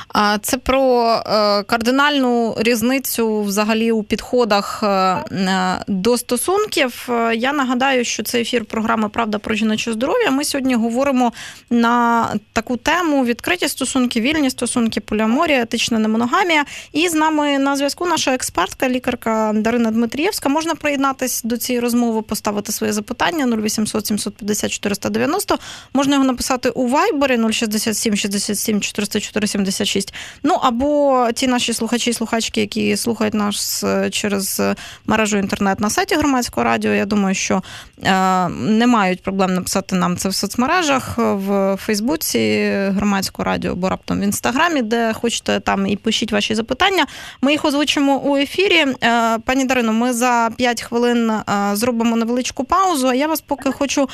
А 0.08 0.38
це 0.38 0.58
про 0.58 1.12
е, 1.26 1.62
кардинальну 1.62 2.54
різницю 2.58 3.42
взагалі 3.42 3.92
у 3.92 4.02
підходах 4.02 4.80
е, 4.82 4.86
е, 4.86 5.84
до 5.88 6.18
стосунків. 6.18 7.08
Я 7.34 7.52
нагадаю, 7.52 8.04
що 8.04 8.22
це 8.22 8.40
ефір 8.40 8.64
програми 8.64 9.08
Правда 9.08 9.38
про 9.38 9.54
жіноче 9.54 9.92
здоров'я. 9.92 10.30
Ми 10.30 10.44
сьогодні 10.44 10.74
говоримо 10.74 11.32
на 11.70 12.28
таку 12.52 12.76
тему 12.76 13.24
відкриті 13.24 13.68
стосунки, 13.68 14.20
вільні 14.20 14.50
стосунки, 14.50 15.00
поліаморія, 15.00 15.62
етична 15.62 15.98
немоногамія. 15.98 16.64
І 16.92 17.08
з 17.08 17.14
нами 17.14 17.58
на 17.58 17.76
зв'язку 17.76 18.06
наша 18.06 18.34
експертка, 18.34 18.88
лікарка 18.88 19.52
Дарина 19.54 19.90
Дмитрієвська. 19.90 20.48
Можна 20.48 20.74
приєднатись 20.74 21.42
до 21.42 21.56
цієї 21.56 21.80
розмови, 21.80 22.22
поставити 22.22 22.72
своє 22.72 22.92
запитання 22.92 23.56
0800 23.56 24.06
750 24.06 24.70
490. 24.70 25.58
Можна 25.94 26.14
його 26.14 26.26
написати 26.26 26.68
у 26.68 26.86
Вайбері 26.88 27.52
067 27.52 28.16
67 28.16 28.80
404 28.80 29.46
76. 29.72 30.14
Ну 30.42 30.54
або 30.62 31.28
ті 31.34 31.46
наші 31.46 31.72
слухачі 31.72 32.10
і 32.10 32.12
слухачки, 32.12 32.60
які 32.60 32.96
слухають 32.96 33.34
нас 33.34 33.84
е, 33.84 34.10
через 34.10 34.62
мережу 35.06 35.38
інтернет 35.38 35.80
на 35.80 35.90
сайті 35.90 36.14
громадського 36.14 36.64
радіо. 36.64 36.92
Я 36.92 37.04
думаю, 37.04 37.34
що 37.34 37.62
е, 38.02 38.48
не 38.48 38.86
мають 38.86 39.22
проблем 39.22 39.54
написати 39.54 39.96
нам 39.96 40.16
це 40.16 40.28
в 40.28 40.34
соцмережах, 40.34 41.14
в 41.18 41.76
Фейсбуці 41.80 42.72
громадського 42.88 43.44
радіо, 43.44 43.72
або 43.72 43.88
раптом 43.88 44.20
в 44.20 44.22
інстаграмі, 44.22 44.82
де 44.82 45.12
хочете 45.12 45.60
там 45.60 45.86
і 45.86 45.96
пишіть 45.96 46.32
ваші 46.32 46.54
запитання. 46.54 47.06
Ми 47.42 47.52
їх 47.52 47.64
озвучимо 47.64 48.16
у 48.16 48.36
ефірі. 48.36 48.86
Е, 49.04 49.38
Пані 49.38 49.64
Дарино, 49.64 49.92
ми 49.92 50.12
за 50.12 50.50
5 50.56 50.82
хвилин 50.82 51.30
е, 51.30 51.42
зробимо 51.72 52.16
невеличку 52.16 52.64
паузу. 52.64 53.08
А 53.08 53.14
я 53.14 53.26
вас 53.26 53.40
поки 53.40 53.72
хочу 53.72 54.08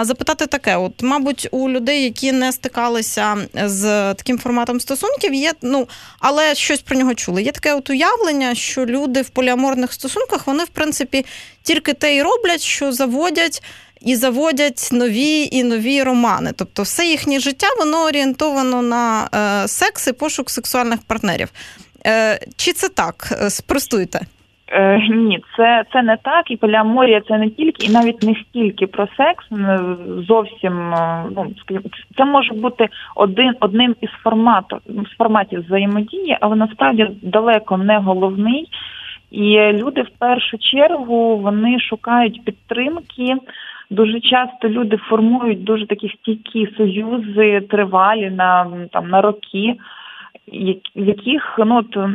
е, 0.00 0.04
запитати 0.04 0.46
таке: 0.46 0.76
от, 0.76 1.02
мабуть, 1.02 1.48
у 1.50 1.70
людей, 1.70 2.04
які 2.04 2.32
не 2.32 2.52
стикалися 2.52 3.36
з 3.54 4.14
таким 4.14 4.38
форматом 4.38 4.80
стосунків, 4.80 4.97
є 5.32 5.52
ну, 5.62 5.88
але 6.18 6.54
щось 6.54 6.80
про 6.80 6.96
нього 6.96 7.14
чули. 7.14 7.42
Є 7.42 7.52
таке 7.52 7.74
от 7.74 7.90
уявлення, 7.90 8.54
що 8.54 8.86
люди 8.86 9.22
в 9.22 9.28
поліаморних 9.28 9.92
стосунках 9.92 10.46
вони, 10.46 10.64
в 10.64 10.68
принципі, 10.68 11.26
тільки 11.62 11.92
те 11.92 12.16
й 12.16 12.22
роблять, 12.22 12.60
що 12.60 12.92
заводять. 12.92 13.62
І 14.00 14.16
заводять 14.16 14.88
нові 14.92 15.48
і 15.52 15.62
нові 15.62 16.02
романи. 16.02 16.52
Тобто, 16.56 16.82
все 16.82 17.06
їхнє 17.06 17.40
життя 17.40 17.66
воно 17.78 18.04
орієнтовано 18.04 18.82
на 18.82 19.28
е, 19.64 19.68
секс 19.68 20.06
і 20.06 20.12
пошук 20.12 20.50
сексуальних 20.50 21.00
партнерів. 21.02 21.48
Е, 22.06 22.40
Чи 22.56 22.72
це 22.72 22.88
так? 22.88 23.38
Е, 23.42 23.50
Спростуйте. 23.50 24.20
Е, 24.72 25.08
ні, 25.08 25.40
це, 25.56 25.84
це 25.92 26.02
не 26.02 26.16
так, 26.16 26.50
і 26.50 26.56
поліаморія 26.56 27.20
це 27.20 27.38
не 27.38 27.50
тільки, 27.50 27.86
і 27.86 27.90
навіть 27.90 28.22
не 28.22 28.34
стільки 28.34 28.86
про 28.86 29.08
секс. 29.16 29.46
Зовсім 30.28 30.94
е, 30.94 31.24
ну 31.36 31.46
це 32.16 32.24
може 32.24 32.54
бути 32.54 32.88
один 33.14 33.54
одним 33.60 33.94
із 34.00 34.10
форматів 34.10 34.78
з 34.86 35.16
форматів 35.16 35.64
взаємодії, 35.64 36.36
але 36.40 36.56
насправді 36.56 37.10
далеко 37.22 37.76
не 37.76 37.98
головний. 37.98 38.68
І 39.30 39.72
люди 39.72 40.02
в 40.02 40.10
першу 40.18 40.58
чергу 40.58 41.36
вони 41.36 41.80
шукають 41.80 42.44
підтримки. 42.44 43.36
Дуже 43.90 44.20
часто 44.20 44.68
люди 44.68 44.96
формують 44.96 45.64
дуже 45.64 45.86
такі 45.86 46.08
стійкі 46.08 46.68
союзи, 46.76 47.60
тривалі 47.60 48.30
на 48.30 48.66
там 48.92 49.08
на 49.08 49.20
роки, 49.20 49.74
яких 50.94 51.58
ну 51.66 51.78
от 51.78 52.10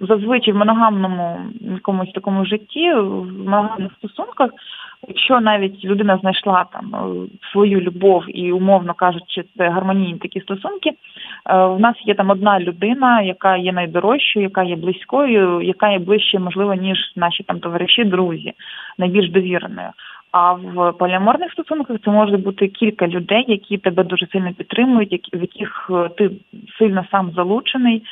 зазвичай 0.00 0.54
в 0.54 0.56
моногамному 0.56 1.38
якомусь 1.60 2.12
такому 2.12 2.44
житті, 2.44 2.92
в 2.94 3.38
моногамних 3.38 3.92
стосунках, 3.98 4.50
якщо 5.08 5.40
навіть 5.40 5.84
людина 5.84 6.18
знайшла 6.20 6.64
там 6.72 6.94
е, 6.94 7.26
свою 7.52 7.80
любов 7.80 8.24
і 8.28 8.52
умовно 8.52 8.94
кажучи, 8.94 9.44
це 9.56 9.68
гармонійні 9.68 10.18
такі 10.18 10.40
стосунки. 10.40 10.90
е, 10.90 10.94
В 11.66 11.80
нас 11.80 11.96
є 12.04 12.14
там 12.14 12.30
одна 12.30 12.60
людина, 12.60 13.22
яка 13.22 13.56
є 13.56 13.72
найдорожчою, 13.72 14.44
яка 14.44 14.62
є 14.62 14.76
близькою, 14.76 15.62
яка 15.62 15.90
є 15.90 15.98
ближче, 15.98 16.38
можливо, 16.38 16.74
ніж 16.74 16.98
наші 17.16 17.42
там 17.42 17.60
товариші, 17.60 18.04
друзі, 18.04 18.52
найбільш 18.98 19.30
довіреною. 19.30 19.88
А 20.36 20.52
в 20.52 20.92
поліаморних 20.92 21.52
стосунках 21.52 21.96
це 22.04 22.10
може 22.10 22.36
бути 22.36 22.68
кілька 22.68 23.08
людей, 23.08 23.44
які 23.48 23.78
тебе 23.78 24.04
дуже 24.04 24.26
сильно 24.26 24.52
підтримують, 24.52 25.12
які- 25.12 25.36
в 25.36 25.40
яких 25.40 25.90
е, 25.90 26.08
ти 26.08 26.30
сильно 26.78 27.04
сам 27.10 27.32
залучений, 27.36 28.02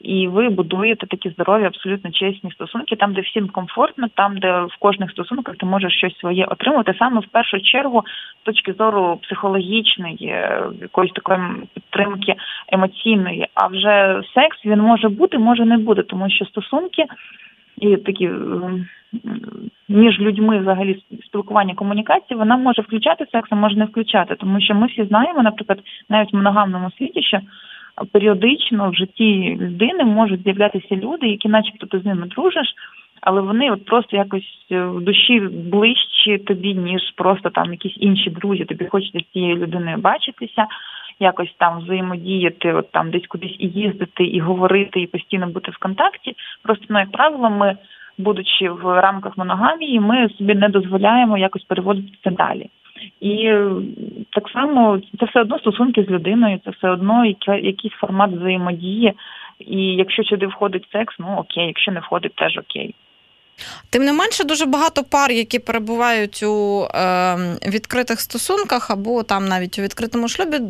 і 0.00 0.28
ви 0.28 0.48
будуєте 0.48 1.06
такі 1.06 1.30
здорові, 1.30 1.64
абсолютно 1.64 2.10
чесні 2.10 2.50
стосунки, 2.50 2.96
там, 2.96 3.14
де 3.14 3.20
всім 3.20 3.48
комфортно, 3.48 4.06
там, 4.14 4.38
де 4.38 4.60
в 4.60 4.76
кожних 4.78 5.10
стосунках 5.10 5.56
ти 5.56 5.66
можеш 5.66 5.92
щось 5.92 6.18
своє 6.18 6.44
отримати, 6.44 6.94
саме 6.98 7.20
в 7.20 7.26
першу 7.26 7.60
чергу 7.60 8.04
з 8.42 8.44
точки 8.44 8.72
зору 8.72 9.18
психологічної, 9.22 10.26
е, 10.26 10.62
якоїсь 10.80 11.12
такої 11.12 11.40
підтримки 11.74 12.34
емоційної. 12.72 13.46
А 13.54 13.66
вже 13.66 14.22
секс 14.34 14.64
він 14.64 14.80
може 14.80 15.08
бути, 15.08 15.38
може 15.38 15.64
не 15.64 15.78
бути, 15.78 16.02
тому 16.02 16.30
що 16.30 16.44
стосунки 16.44 17.04
і 17.80 17.96
такі 17.96 18.30
між 19.88 20.20
людьми 20.20 20.58
взагалі 20.58 21.02
спілкування 21.26 21.74
комунікації, 21.74 22.38
вона 22.38 22.56
може 22.56 22.82
включати 22.82 23.26
секс, 23.32 23.48
а 23.52 23.56
може 23.56 23.76
не 23.76 23.84
включати, 23.84 24.34
тому 24.34 24.60
що 24.60 24.74
ми 24.74 24.86
всі 24.86 25.04
знаємо, 25.04 25.42
наприклад, 25.42 25.78
навіть 26.08 26.32
в 26.32 26.36
моногамному 26.36 26.90
світі, 26.90 27.22
що 27.22 27.40
періодично 28.12 28.90
в 28.90 28.94
житті 28.94 29.58
людини 29.60 30.04
можуть 30.04 30.42
з'являтися 30.42 30.96
люди, 30.96 31.28
які, 31.28 31.48
начебто, 31.48 31.86
ти 31.86 31.98
з 31.98 32.04
ними 32.04 32.26
дружиш, 32.26 32.74
але 33.20 33.40
вони 33.40 33.70
от 33.70 33.84
просто 33.84 34.16
якось 34.16 34.66
е, 34.72 34.84
в 34.84 35.00
душі 35.00 35.40
ближчі 35.40 36.38
тобі, 36.38 36.74
ніж 36.74 37.02
просто 37.16 37.50
там 37.50 37.72
якісь 37.72 37.96
інші 37.96 38.30
друзі. 38.30 38.64
Тобі 38.64 38.86
хочеться 38.86 39.20
з 39.20 39.32
цією 39.32 39.56
людиною 39.56 39.96
бачитися, 39.96 40.66
якось 41.20 41.54
там 41.58 41.78
взаємодіяти, 41.78 42.72
от 42.72 42.90
там 42.92 43.10
десь 43.10 43.26
кудись 43.26 43.56
і 43.58 43.66
їздити, 43.66 44.24
і 44.24 44.40
говорити, 44.40 45.00
і 45.00 45.06
постійно 45.06 45.46
бути 45.46 45.70
в 45.70 45.78
контакті. 45.78 46.36
Просто 46.62 46.84
ну, 46.88 46.98
як 46.98 47.12
правило, 47.12 47.50
ми, 47.50 47.76
будучи 48.18 48.70
в 48.70 49.00
рамках 49.00 49.38
моногамії, 49.38 50.00
ми 50.00 50.28
собі 50.28 50.54
не 50.54 50.68
дозволяємо 50.68 51.38
якось 51.38 51.64
переводити 51.64 52.08
це 52.24 52.30
далі. 52.30 52.66
І 53.20 53.52
так 54.30 54.48
само 54.48 55.00
це 55.20 55.26
все 55.26 55.40
одно 55.40 55.58
стосунки 55.58 56.04
з 56.04 56.10
людиною, 56.10 56.60
це 56.64 56.70
все 56.70 56.90
одно 56.90 57.24
якийсь 57.46 57.94
формат 57.94 58.30
взаємодії. 58.30 59.12
І 59.58 59.82
якщо 59.82 60.24
сюди 60.24 60.46
входить 60.46 60.88
секс, 60.92 61.14
ну 61.18 61.36
окей, 61.36 61.66
якщо 61.66 61.92
не 61.92 62.00
входить, 62.00 62.34
теж 62.34 62.58
окей. 62.58 62.94
Тим 63.90 64.04
не 64.04 64.12
менше, 64.12 64.44
дуже 64.44 64.66
багато 64.66 65.04
пар, 65.04 65.32
які 65.32 65.58
перебувають 65.58 66.42
у 66.42 66.84
е, 66.94 67.36
відкритих 67.66 68.20
стосунках 68.20 68.90
або 68.90 69.22
там 69.22 69.48
навіть 69.48 69.78
у 69.78 69.82
відкритому 69.82 70.28
шлюбі, 70.28 70.60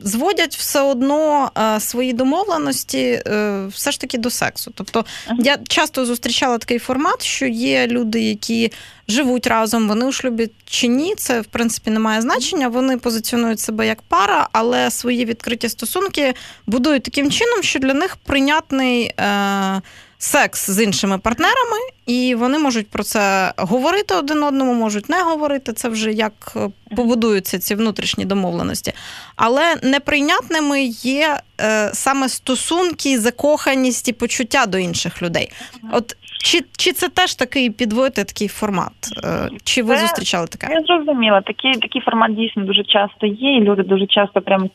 зводять 0.00 0.56
все 0.56 0.80
одно 0.80 1.50
е, 1.58 1.80
свої 1.80 2.12
домовленості 2.12 3.22
е, 3.26 3.66
все 3.66 3.90
ж 3.90 4.00
таки 4.00 4.18
до 4.18 4.30
сексу. 4.30 4.72
Тобто 4.74 5.04
я 5.38 5.58
часто 5.68 6.06
зустрічала 6.06 6.58
такий 6.58 6.78
формат, 6.78 7.22
що 7.22 7.46
є 7.46 7.86
люди, 7.86 8.20
які 8.20 8.72
живуть 9.08 9.46
разом, 9.46 9.88
вони 9.88 10.06
у 10.06 10.12
шлюбі 10.12 10.50
чи 10.64 10.86
ні, 10.86 11.14
це 11.14 11.40
в 11.40 11.46
принципі 11.46 11.90
не 11.90 11.98
має 11.98 12.20
значення. 12.20 12.68
Вони 12.68 12.98
позиціонують 12.98 13.60
себе 13.60 13.86
як 13.86 14.02
пара, 14.02 14.48
але 14.52 14.90
свої 14.90 15.24
відкриті 15.24 15.68
стосунки 15.68 16.34
будують 16.66 17.02
таким 17.02 17.30
чином, 17.30 17.62
що 17.62 17.78
для 17.78 17.94
них 17.94 18.16
прийнятний. 18.16 19.04
Е, 19.04 19.82
секс 20.24 20.70
з 20.70 20.84
іншими 20.84 21.18
партнерами, 21.18 21.78
і 22.06 22.34
вони 22.34 22.58
можуть 22.58 22.90
про 22.90 23.02
це 23.02 23.52
говорити 23.56 24.14
один 24.14 24.42
одному, 24.42 24.74
можуть 24.74 25.08
не 25.08 25.22
говорити. 25.22 25.72
Це 25.72 25.88
вже 25.88 26.12
як 26.12 26.32
е, 26.56 26.68
побудуються 26.96 27.58
ці 27.58 27.74
внутрішні 27.74 28.24
домовленості. 28.24 28.92
Але 29.36 29.76
неприйнятними 29.82 30.82
є 31.02 31.38
е, 31.60 31.90
саме 31.92 32.28
стосунки, 32.28 33.18
закоханість 33.18 34.08
і 34.08 34.12
почуття 34.12 34.66
до 34.66 34.78
інших 34.78 35.22
людей. 35.22 35.48
От 35.92 36.16
чи 36.38 36.64
чи 36.76 36.92
це 36.92 37.08
теж 37.08 37.34
такий 37.34 37.70
підводити 37.70 38.24
такий 38.24 38.48
формат? 38.48 38.92
Е, 39.24 39.48
чи 39.64 39.82
ви 39.82 39.94
це, 39.94 40.00
зустрічали 40.00 40.46
таке? 40.46 40.66
Я 40.72 40.82
зрозуміла. 40.82 41.40
Такий 41.40 41.74
такий 41.74 42.02
формат 42.02 42.34
дійсно 42.34 42.64
дуже 42.64 42.82
часто 42.84 43.26
є, 43.26 43.56
і 43.56 43.60
люди 43.60 43.82
дуже 43.82 44.06
часто 44.06 44.40
прямо 44.40 44.68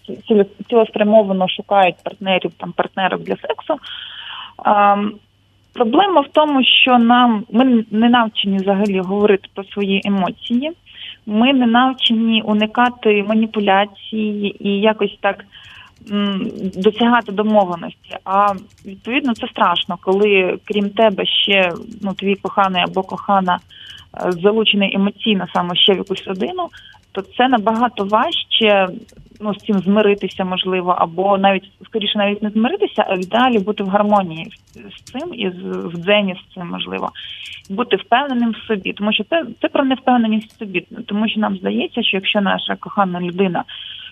цілеспрямовано 0.69 1.47
шукають 1.47 1.95
партнерів, 2.03 2.51
там 2.57 2.71
партнерів 2.71 3.23
для 3.23 3.35
сексу. 3.35 3.79
Проблема 5.73 6.21
в 6.21 6.27
тому, 6.31 6.63
що 6.63 6.97
нам 6.97 7.43
ми 7.51 7.85
не 7.91 8.09
навчені 8.09 8.57
взагалі 8.57 8.99
говорити 8.99 9.49
про 9.53 9.63
свої 9.63 10.01
емоції. 10.05 10.71
Ми 11.25 11.53
не 11.53 11.67
навчені 11.67 12.41
уникати 12.45 13.23
маніпуляції 13.27 14.67
і 14.67 14.69
якось 14.81 15.17
так 15.21 15.45
м, 16.11 16.51
досягати 16.75 17.31
домовленості. 17.31 18.17
А 18.25 18.53
відповідно 18.85 19.33
це 19.33 19.47
страшно, 19.47 19.97
коли 20.01 20.57
крім 20.65 20.89
тебе 20.89 21.25
ще 21.25 21.71
ну 22.01 22.13
твій 22.13 22.35
коханий 22.35 22.83
або 22.83 23.03
кохана 23.03 23.59
е, 23.59 24.31
залучений 24.31 24.95
емоційно 24.95 25.45
саме 25.53 25.75
ще 25.75 25.93
в 25.93 25.97
якусь 25.97 26.27
родину, 26.27 26.67
то 27.11 27.21
це 27.21 27.47
набагато 27.47 28.03
важче 28.03 28.87
ну, 29.39 29.53
з 29.53 29.57
цим 29.57 29.79
змиритися, 29.79 30.45
можливо, 30.45 30.95
або 30.97 31.37
навіть 31.37 31.71
скоріше 31.85 32.17
навіть 32.17 32.43
не 32.43 32.49
змиритися, 32.49 33.05
а 33.07 33.17
далі 33.17 33.59
бути 33.59 33.83
в 33.83 33.87
гармонії 33.87 34.47
з 34.97 35.01
цим 35.11 35.33
і 35.33 35.49
в 35.83 35.97
дзені 35.97 36.35
з 36.35 36.53
цим 36.53 36.67
можливо, 36.67 37.09
бути 37.69 37.95
впевненим 37.95 38.51
в 38.51 38.67
собі, 38.67 38.93
тому 38.93 39.13
що 39.13 39.23
це 39.23 39.45
це 39.61 39.67
про 39.67 39.83
невпевненість 39.83 40.53
в 40.53 40.57
собі, 40.57 40.85
тому 41.05 41.29
що 41.29 41.39
нам 41.39 41.57
здається, 41.57 42.03
що 42.03 42.17
якщо 42.17 42.41
наша 42.41 42.75
кохана 42.75 43.21
людина. 43.21 43.63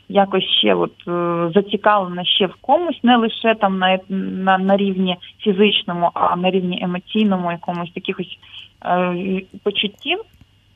Якось 0.10 0.44
ще 0.44 0.74
от 0.74 0.94
е, 1.08 1.50
зацікавлена 1.54 2.26
ще 2.26 2.46
в 2.46 2.56
комусь, 2.62 3.04
не 3.04 3.18
лише 3.18 3.56
там 3.56 3.80
на 3.80 4.00
на, 4.10 4.58
на 4.58 4.78
рівні 4.78 5.18
фізичному, 5.40 6.12
а 6.14 6.36
на 6.36 6.52
рівні 6.52 6.80
емоційному, 6.82 7.52
якомусь 7.52 7.92
якихось 7.96 8.38
е, 8.86 9.42
почуттів, 9.64 10.20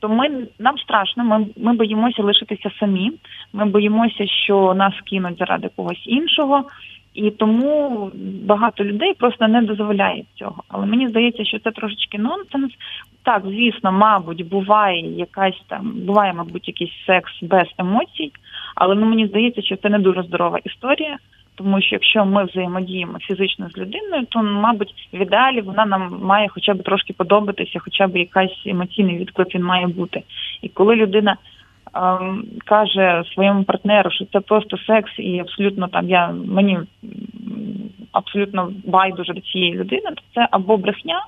то 0.02 0.08
ми 0.08 0.28
нам 0.58 0.78
страшно. 0.78 1.24
Ми 1.24 1.46
ми 1.56 1.72
боїмося 1.72 2.22
лишитися 2.22 2.70
самі. 2.80 3.12
Ми 3.52 3.64
боїмося, 3.64 4.26
що 4.26 4.74
нас 4.74 4.94
кинуть 5.10 5.38
заради 5.38 5.68
когось 5.76 6.02
іншого, 6.06 6.64
і 7.14 7.30
тому 7.30 8.10
багато 8.44 8.84
людей 8.84 9.14
просто 9.14 9.48
не 9.48 9.62
дозволяє 9.62 10.24
цього. 10.34 10.62
Але 10.68 10.86
мені 10.86 11.08
здається, 11.08 11.44
що 11.44 11.58
це 11.58 11.70
трошечки 11.70 12.18
нонсенс. 12.18 12.72
Так, 13.22 13.42
звісно, 13.46 13.92
мабуть, 13.92 14.48
буває 14.48 15.16
якась 15.16 15.62
там, 15.68 15.92
буває, 16.06 16.32
мабуть, 16.32 16.68
якийсь 16.68 17.04
секс 17.06 17.32
без 17.42 17.68
емоцій, 17.78 18.32
але 18.74 18.94
ну 18.94 19.06
мені 19.06 19.26
здається, 19.26 19.62
що 19.62 19.76
це 19.76 19.88
не 19.88 19.98
дуже 19.98 20.22
здорова 20.22 20.58
історія. 20.64 21.18
Тому 21.62 21.80
що 21.80 21.94
якщо 21.94 22.24
ми 22.24 22.44
взаємодіємо 22.44 23.18
фізично 23.18 23.68
з 23.68 23.78
людиною, 23.78 24.26
то 24.28 24.42
мабуть 24.42 24.94
в 25.12 25.22
ідеалі 25.22 25.60
вона 25.60 25.86
нам 25.86 26.18
має 26.22 26.48
хоча 26.48 26.74
б 26.74 26.82
трошки 26.82 27.12
подобатися, 27.12 27.78
хоча 27.78 28.06
б 28.06 28.16
якась 28.16 28.62
емоційний 28.66 29.18
відклик 29.18 29.54
він 29.54 29.64
має 29.64 29.86
бути. 29.86 30.22
І 30.62 30.68
коли 30.68 30.96
людина 30.96 31.36
ем, 31.94 32.44
каже 32.64 33.22
своєму 33.34 33.64
партнеру, 33.64 34.10
що 34.10 34.24
це 34.24 34.40
просто 34.40 34.78
секс, 34.78 35.12
і 35.18 35.38
абсолютно 35.38 35.88
там 35.88 36.08
я 36.08 36.34
мені 36.46 36.78
абсолютно 38.12 38.72
байдуже 38.84 39.32
до 39.32 39.40
цієї 39.40 39.74
людини, 39.74 40.10
то 40.14 40.22
це 40.34 40.48
або 40.50 40.76
брехня 40.76 41.24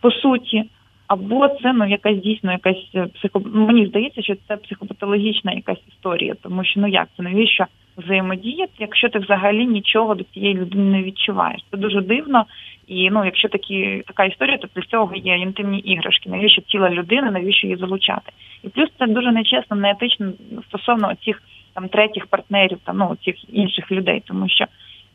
по 0.00 0.10
суті. 0.10 0.64
Або 1.06 1.48
це 1.48 1.72
ну 1.72 1.88
якась 1.88 2.16
дійсно 2.16 2.52
якась 2.52 3.10
психо... 3.14 3.42
Мені 3.44 3.86
здається, 3.86 4.22
що 4.22 4.34
це 4.48 4.56
психопатологічна 4.56 5.52
якась 5.52 5.78
історія, 5.88 6.34
тому 6.42 6.64
що 6.64 6.80
ну 6.80 6.88
як 6.88 7.08
це 7.16 7.22
навіщо 7.22 7.64
взаємодіяти, 7.98 8.72
якщо 8.78 9.08
ти 9.08 9.18
взагалі 9.18 9.66
нічого 9.66 10.14
до 10.14 10.24
цієї 10.24 10.54
людини 10.54 10.84
не 10.98 11.02
відчуваєш. 11.02 11.60
Це 11.70 11.76
дуже 11.76 12.00
дивно. 12.00 12.44
І 12.86 13.10
ну, 13.10 13.24
якщо 13.24 13.48
такі 13.48 14.02
така 14.06 14.24
історія, 14.24 14.58
то 14.58 14.68
для 14.74 14.82
цього 14.82 15.14
є 15.14 15.36
інтимні 15.36 15.78
іграшки. 15.78 16.30
Навіщо 16.30 16.62
ціла 16.62 16.90
людина, 16.90 17.30
навіщо 17.30 17.66
її 17.66 17.76
залучати? 17.76 18.32
І 18.62 18.68
плюс 18.68 18.88
це 18.98 19.06
дуже 19.06 19.32
нечесно, 19.32 19.76
неетично 19.76 20.32
стосовно 20.68 21.12
цих 21.24 21.42
там 21.74 21.88
третіх 21.88 22.26
партнерів, 22.26 22.78
там 22.84 22.98
ну 22.98 23.16
цих 23.24 23.54
інших 23.54 23.92
людей, 23.92 24.22
тому 24.26 24.48
що. 24.48 24.64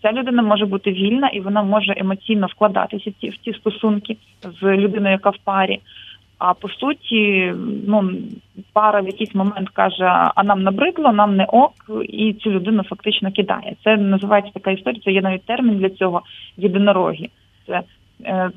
Ця 0.01 0.11
людина 0.11 0.41
може 0.41 0.65
бути 0.65 0.91
вільна 0.91 1.27
і 1.27 1.39
вона 1.39 1.63
може 1.63 1.93
емоційно 1.97 2.47
вкладатися 2.47 3.11
в 3.21 3.37
ці 3.45 3.53
стосунки 3.53 4.17
з 4.61 4.63
людиною, 4.63 5.11
яка 5.11 5.29
в 5.29 5.37
парі. 5.43 5.79
А 6.45 6.53
по 6.53 6.69
суті, 6.69 7.53
ну 7.87 8.11
пара 8.73 9.01
в 9.01 9.05
якийсь 9.05 9.35
момент 9.35 9.69
каже: 9.69 10.05
а 10.35 10.43
нам 10.43 10.63
набридло, 10.63 11.11
нам 11.11 11.35
не 11.35 11.45
ок, 11.45 11.73
і 12.03 12.33
цю 12.33 12.51
людину 12.51 12.83
фактично 12.83 13.31
кидає. 13.31 13.75
Це 13.83 13.97
називається 13.97 14.51
така 14.53 14.71
історія. 14.71 15.01
Це 15.05 15.11
є 15.11 15.21
навіть 15.21 15.45
термін 15.45 15.77
для 15.77 15.89
цього 15.89 16.21
єдинорогі. 16.57 17.29
Це 17.67 17.81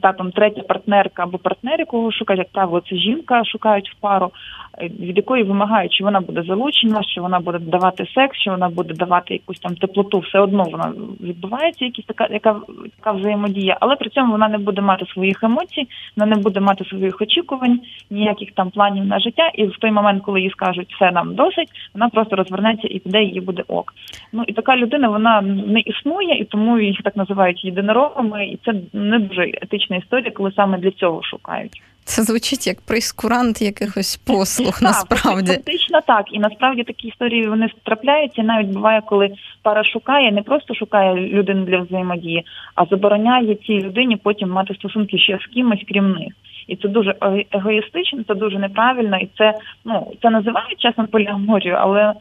та 0.00 0.12
там 0.12 0.32
третя 0.32 0.62
партнерка 0.62 1.22
або 1.22 1.38
партнер, 1.38 1.80
якого 1.80 2.12
шукають, 2.12 2.38
як 2.38 2.48
правило, 2.48 2.82
це 2.90 2.96
жінка 2.96 3.44
шукають 3.44 3.90
в 3.90 4.00
пару, 4.00 4.30
е, 4.78 4.88
від 5.00 5.16
якої 5.16 5.42
вимагають, 5.42 5.92
що 5.92 6.04
вона 6.04 6.20
буде 6.20 6.42
залучена, 6.42 7.02
що 7.02 7.22
вона 7.22 7.40
буде 7.40 7.58
давати 7.58 8.06
секс, 8.14 8.38
що 8.38 8.50
вона 8.50 8.68
буде 8.68 8.94
давати 8.94 9.34
якусь 9.34 9.58
там 9.58 9.74
теплоту, 9.74 10.18
все 10.18 10.38
одно 10.38 10.62
вона 10.62 10.92
відбувається, 11.20 11.84
якісь 11.84 12.04
така, 12.04 12.28
яка 12.30 12.56
така 12.96 13.12
взаємодія, 13.12 13.76
але 13.80 13.96
при 13.96 14.10
цьому 14.10 14.32
вона 14.32 14.48
не 14.48 14.58
буде 14.58 14.80
мати 14.80 15.06
своїх 15.06 15.44
емоцій, 15.44 15.88
вона 16.16 16.36
не 16.36 16.42
буде 16.42 16.60
мати 16.60 16.84
своїх 16.84 17.20
очікувань, 17.20 17.80
ніяких 18.10 18.52
там 18.52 18.70
планів 18.70 19.04
на 19.04 19.20
життя. 19.20 19.50
І 19.54 19.66
в 19.66 19.76
той 19.78 19.90
момент, 19.90 20.22
коли 20.22 20.40
їй 20.40 20.50
скажуть 20.50 20.94
все 20.94 21.10
нам 21.10 21.34
досить, 21.34 21.68
вона 21.94 22.08
просто 22.08 22.36
розвернеться 22.36 22.88
і 22.90 22.98
піде, 22.98 23.22
її 23.22 23.40
буде 23.40 23.62
ок. 23.68 23.94
Ну 24.32 24.44
і 24.46 24.52
така 24.52 24.76
людина 24.76 25.08
вона 25.08 25.40
не 25.40 25.80
існує, 25.80 26.38
і 26.38 26.44
тому 26.44 26.78
їх 26.78 27.02
так 27.02 27.16
називають 27.16 27.64
єдинорогами, 27.64 28.46
і 28.46 28.58
це 28.64 28.74
не 28.92 29.18
дуже 29.18 29.45
етична 29.62 29.96
історія, 29.96 30.30
коли 30.30 30.52
саме 30.52 30.78
для 30.78 30.90
цього 30.90 31.22
шукають. 31.22 31.82
Це 32.04 32.22
звучить 32.22 32.66
як 32.66 32.80
прейскурант 32.80 33.62
якихось 33.62 34.16
послуг. 34.16 34.78
Насправді 34.82 35.52
фактично 35.52 36.00
так, 36.06 36.24
і 36.32 36.38
насправді 36.38 36.82
такі 36.82 37.08
історії 37.08 37.48
вони 37.48 37.68
трапляються. 37.84 38.42
Навіть 38.42 38.68
буває, 38.68 39.02
коли 39.06 39.30
пара 39.62 39.84
шукає, 39.84 40.32
не 40.32 40.42
просто 40.42 40.74
шукає 40.74 41.14
людину 41.14 41.64
для 41.64 41.78
взаємодії, 41.78 42.44
а 42.74 42.84
забороняє 42.84 43.54
цій 43.54 43.80
людині 43.80 44.16
потім 44.16 44.50
мати 44.50 44.74
стосунки 44.74 45.18
ще 45.18 45.38
з 45.42 45.54
кимось, 45.54 45.84
крім 45.88 46.12
них. 46.12 46.32
І 46.66 46.76
це 46.76 46.88
дуже 46.88 47.14
егоїстично, 47.52 48.24
це 48.28 48.34
дуже 48.34 48.58
неправильно, 48.58 49.18
і 49.18 49.28
це 49.38 49.54
ну 49.84 50.12
це 50.22 50.30
називають 50.30 50.80
часом 50.80 51.06
поліаморію, 51.06 51.76
але 51.80 52.12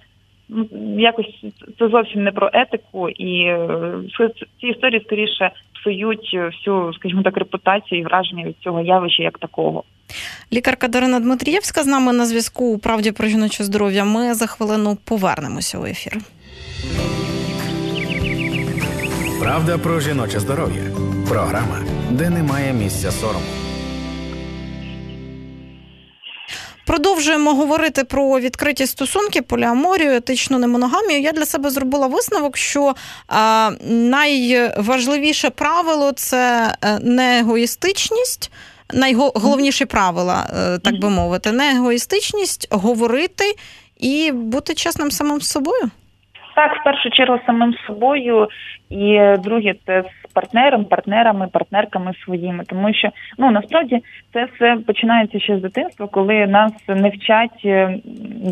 якось 0.98 1.46
це 1.80 1.88
зовсім 1.90 2.24
не 2.24 2.32
про 2.32 2.50
етику, 2.54 3.10
і 3.10 3.42
е, 3.42 3.70
ці 4.62 4.68
історії 4.68 5.02
скоріше 5.06 5.52
псують 5.74 6.34
всю, 6.34 6.94
скажімо 6.94 7.24
так, 7.24 7.38
репутацію 7.38 8.02
і 8.02 8.04
враження 8.04 8.46
від 8.46 8.56
цього 8.60 8.82
явища 8.82 9.24
як 9.24 9.38
такого. 9.38 9.84
Лікарка 10.54 10.88
Дарина 10.88 11.20
Дмитрієвська 11.20 11.84
з 11.84 11.88
нами 11.88 12.14
на 12.14 12.26
зв'язку 12.26 12.66
у 12.66 12.78
правді 12.78 13.12
про 13.12 13.28
жіноче 13.28 13.64
здоров'я. 13.64 14.06
Ми 14.06 14.34
за 14.34 14.48
хвилину 14.48 14.98
повернемося 15.06 15.80
у 15.80 15.86
ефір. 15.86 16.18
Правда 19.42 19.78
про 19.78 20.00
жіноче 20.00 20.40
здоров'я. 20.40 20.84
Програма, 21.30 21.80
де 22.12 22.30
немає 22.30 22.74
місця 22.74 23.12
сорому. 23.12 23.65
Продовжуємо 26.88 27.54
говорити 27.54 28.04
про 28.04 28.40
відкриті 28.40 28.86
стосунки, 28.86 29.42
поліаморію, 29.42 30.12
етичну 30.12 30.60
немоногамію. 30.60 31.22
Я 31.22 31.32
для 31.32 31.46
себе 31.46 31.70
зробила 31.70 32.08
висновок, 32.08 32.58
що 32.58 32.94
а, 33.28 33.70
найважливіше 33.90 35.50
правило 35.50 36.12
це 36.12 36.74
е, 36.84 37.00
не 37.00 37.40
егоїстичність. 37.40 38.52
Найголовніші 38.94 39.86
правила, 39.86 40.48
е, 40.50 40.80
так 40.80 41.00
би 41.00 41.10
мовити, 41.10 41.52
не 41.52 41.72
егоїстичність, 41.72 42.68
говорити 42.72 43.44
і 44.00 44.32
бути 44.32 44.74
чесним 44.74 45.12
самим 45.12 45.42
з 45.42 45.52
собою. 45.52 45.82
Так, 46.56 46.72
в 46.82 46.84
першу 46.84 47.10
чергу 47.10 47.40
самим 47.46 47.74
собою, 47.88 48.48
і 48.90 49.20
друге, 49.38 49.76
це 49.86 50.04
партнером, 50.36 50.86
партнерами, 50.86 51.48
партнерками 51.48 52.14
своїми, 52.26 52.64
тому 52.68 52.94
що 52.94 53.10
ну 53.38 53.52
насправді 53.52 54.04
це 54.34 54.48
все 54.56 54.78
починається 54.88 55.40
ще 55.40 55.58
з 55.58 55.62
дитинства, 55.62 56.08
коли 56.08 56.48
нас 56.48 56.74
не 56.88 57.10
вчать 57.10 57.62
е, 57.66 58.00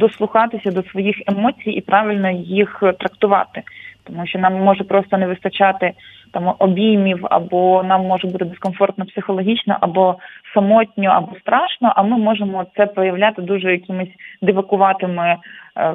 дослухатися 0.03 0.71
до 0.71 0.83
своїх 0.83 1.15
емоцій 1.27 1.71
і 1.71 1.81
правильно 1.81 2.31
їх 2.31 2.83
трактувати, 2.99 3.61
тому 4.03 4.27
що 4.27 4.39
нам 4.39 4.63
може 4.63 4.83
просто 4.83 5.17
не 5.17 5.27
вистачати 5.27 5.93
там 6.33 6.55
обіймів, 6.59 7.27
або 7.29 7.83
нам 7.83 8.05
може 8.05 8.27
бути 8.27 8.45
дискомфортно 8.45 9.05
психологічно, 9.05 9.77
або 9.81 10.15
самотньо, 10.53 11.09
або 11.09 11.35
страшно. 11.39 11.93
А 11.95 12.03
ми 12.03 12.17
можемо 12.17 12.65
це 12.77 12.85
проявляти 12.85 13.41
дуже 13.41 13.71
якимись 13.71 14.09
дивакуватими 14.41 15.35
е, 15.77 15.93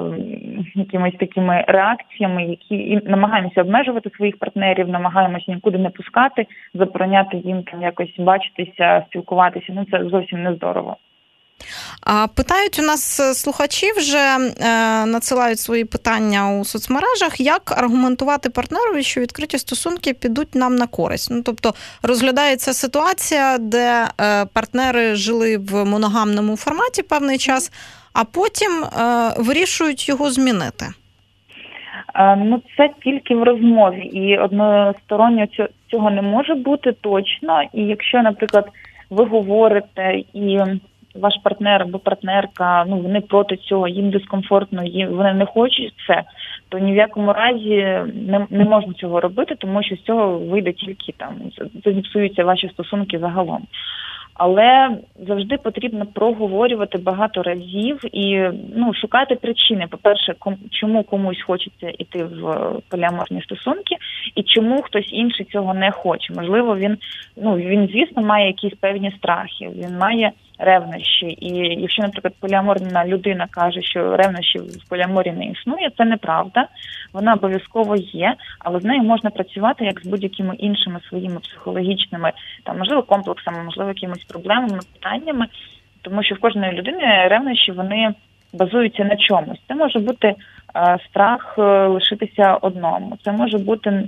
якимись 0.75 1.15
такими 1.19 1.65
реакціями, 1.67 2.43
які 2.43 2.75
і 2.75 3.09
намагаємося 3.09 3.61
обмежувати 3.61 4.09
своїх 4.09 4.39
партнерів, 4.39 4.89
намагаємося 4.89 5.51
нікуди 5.51 5.77
не 5.77 5.89
пускати, 5.89 6.47
забороняти 6.73 7.37
їм 7.37 7.63
там 7.63 7.81
якось 7.81 8.19
бачитися, 8.19 9.05
спілкуватися. 9.07 9.73
Ну 9.75 9.85
це 9.91 10.03
зовсім 10.03 10.43
не 10.43 10.53
здорово. 10.53 10.97
А 12.01 12.27
питають 12.27 12.79
у 12.79 12.81
нас 12.81 13.19
е, 13.19 13.33
слухачі 13.33 13.91
вже 13.91 14.17
е, 14.17 14.39
надсилають 15.05 15.59
свої 15.59 15.85
питання 15.85 16.51
у 16.59 16.65
соцмережах, 16.65 17.39
як 17.39 17.77
аргументувати 17.77 18.49
партнерові, 18.49 19.03
що 19.03 19.21
відкриті 19.21 19.59
стосунки 19.59 20.13
підуть 20.13 20.55
нам 20.55 20.75
на 20.75 20.87
користь. 20.87 21.31
Ну 21.31 21.41
тобто 21.45 21.73
розглядається 22.03 22.73
ситуація, 22.73 23.57
де 23.57 24.07
е, 24.21 24.45
партнери 24.45 25.15
жили 25.15 25.57
в 25.57 25.85
моногамному 25.85 26.57
форматі 26.57 27.03
певний 27.03 27.37
час, 27.37 27.71
а 28.13 28.23
потім 28.23 28.71
вирішують 29.37 30.09
його 30.09 30.31
змінити. 30.31 30.85
Ну, 32.37 32.61
це 32.77 32.89
тільки 33.03 33.35
в 33.35 33.43
розмові, 33.43 34.01
і 34.01 34.37
односторонньо 34.37 35.45
цього 35.91 36.11
не 36.11 36.21
може 36.21 36.55
бути 36.55 36.91
точно. 37.01 37.61
І 37.73 37.81
якщо, 37.81 38.21
наприклад, 38.21 38.65
ви 39.09 39.25
говорите 39.25 40.23
і 40.33 40.59
ваш 41.15 41.33
партнер 41.43 41.81
або 41.81 41.99
партнерка, 41.99 42.85
ну 42.87 42.97
вони 42.97 43.21
проти 43.21 43.57
цього, 43.57 43.87
їм 43.87 44.09
дискомфортно, 44.09 44.83
їм 44.83 45.09
вони 45.09 45.33
не 45.33 45.45
хочуть 45.45 45.93
це, 46.07 46.23
то 46.69 46.79
ні 46.79 46.91
в 46.91 46.95
якому 46.95 47.33
разі 47.33 47.75
не 48.13 48.47
не 48.49 48.65
можна 48.65 48.93
цього 48.93 49.19
робити, 49.19 49.55
тому 49.57 49.83
що 49.83 49.95
з 49.95 50.01
цього 50.01 50.37
вийде 50.37 50.71
тільки 50.73 51.11
там 51.17 51.35
зіпсуються 51.85 52.43
ваші 52.43 52.69
стосунки 52.69 53.19
загалом. 53.19 53.67
Але 54.39 54.97
завжди 55.27 55.57
потрібно 55.57 56.05
проговорювати 56.05 56.97
багато 56.97 57.43
разів 57.43 57.99
і 58.11 58.49
ну 58.75 58.93
шукати 58.93 59.35
причини. 59.35 59.87
По 59.89 59.97
перше, 59.97 60.35
ком, 60.39 60.57
чому 60.71 61.03
комусь 61.03 61.41
хочеться 61.41 61.91
йти 61.97 62.23
в 62.23 62.71
поліаморні 62.89 63.41
стосунки, 63.41 63.95
і 64.35 64.43
чому 64.43 64.81
хтось 64.81 65.09
інший 65.11 65.45
цього 65.45 65.73
не 65.73 65.91
хоче. 65.91 66.33
Можливо, 66.33 66.77
він 66.77 66.97
ну 67.37 67.55
він, 67.55 67.87
звісно, 67.87 68.23
має 68.23 68.47
якісь 68.47 68.73
певні 68.79 69.11
страхи. 69.17 69.69
Він 69.75 69.97
має 69.97 70.31
ревнощі. 70.59 71.37
І 71.39 71.49
якщо, 71.81 72.01
наприклад, 72.01 72.33
поліаморна 72.39 73.05
людина 73.05 73.47
каже, 73.51 73.81
що 73.81 74.17
ревнощі 74.17 74.59
в 74.59 74.89
поліаморі 74.89 75.31
не 75.31 75.45
існує, 75.45 75.91
це 75.97 76.05
неправда. 76.05 76.67
Вона 77.13 77.33
обов'язково 77.33 77.95
є, 77.95 78.35
але 78.59 78.79
з 78.79 78.83
нею 78.83 79.03
можна 79.03 79.29
працювати 79.29 79.85
як 79.85 80.01
з 80.03 80.07
будь-якими 80.07 80.55
іншими 80.55 80.99
своїми 81.09 81.39
психологічними, 81.39 82.31
там 82.63 82.77
можливо 82.77 83.03
комплексами, 83.03 83.63
можливо, 83.63 83.89
якимись 83.89 84.23
проблемами, 84.23 84.79
питаннями, 84.93 85.45
тому 86.01 86.23
що 86.23 86.35
в 86.35 86.39
кожної 86.39 86.71
людини 86.71 87.27
ревнощі 87.27 87.71
вони 87.71 88.13
базуються 88.53 89.03
на 89.03 89.15
чомусь. 89.15 89.59
Це 89.67 89.75
може 89.75 89.99
бути 89.99 90.35
страх 91.09 91.55
е, 91.57 91.87
лишитися 91.87 92.57
одному. 92.61 93.17
Це 93.23 93.31
може 93.31 93.57
бути 93.57 94.03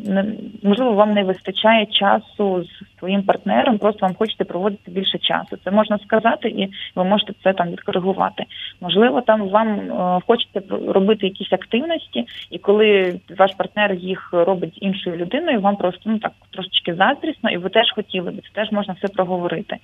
можливо, 0.64 0.94
вам 0.94 1.12
не 1.12 1.24
вистачає 1.24 1.86
часу 1.86 2.64
з 2.64 3.00
своїм 3.00 3.24
партнером, 3.24 3.78
просто 3.78 4.06
вам 4.06 4.16
хочете 4.16 4.44
проводити 4.44 4.92
більше 4.92 5.18
часу. 5.18 5.58
Це 5.64 5.72
можна 5.72 5.98
сказати, 5.98 6.50
і 6.50 6.70
ви 6.96 7.04
можете 7.04 7.34
це 7.44 7.54
там 7.54 7.70
відкоригувати. 7.72 8.44
Можливо, 8.82 9.22
там 9.22 9.50
вам 9.50 9.68
е, 9.70 10.20
хочеться 10.28 10.62
робити 10.88 11.28
якісь 11.28 11.54
активності, 11.54 12.26
і 12.52 12.58
коли 12.58 13.20
ваш 13.38 13.52
партнер 13.58 13.94
їх 13.94 14.30
робить 14.32 14.74
з 14.76 14.82
іншою 14.82 15.16
людиною, 15.16 15.62
вам 15.62 15.76
просто 15.76 16.02
ну 16.06 16.20
так 16.20 16.32
трошечки 16.52 16.96
заздрісно, 16.96 17.50
і 17.50 17.58
ви 17.58 17.70
теж 17.70 17.92
хотіли 17.96 18.32
би 18.32 18.38
це 18.38 18.50
теж 18.54 18.72
можна 18.72 18.94
все 18.94 19.08
проговорити. 19.08 19.78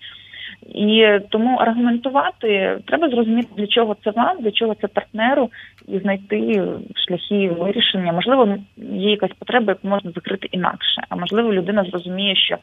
І 0.68 1.20
тому 1.30 1.58
аргументувати 1.58 2.80
треба 2.86 3.10
зрозуміти, 3.10 3.50
для 3.58 3.68
чого 3.68 3.96
це 4.04 4.12
вам, 4.12 4.38
для 4.40 4.52
чого 4.52 4.76
це 4.76 4.88
партнеру, 4.88 5.50
і 5.88 6.00
знайти 6.00 6.64
шляхи 6.96 7.50
вирішення. 7.50 8.14
Можливо, 8.14 8.58
є 8.78 9.12
якась 9.12 9.34
потреба, 9.40 9.72
яку 9.72 9.88
можна 9.88 10.12
закрити 10.12 10.48
інакше. 10.52 11.02
А 11.10 11.16
можливо, 11.16 11.54
людина 11.54 11.84
зрозуміє, 11.84 12.36
що 12.36 12.58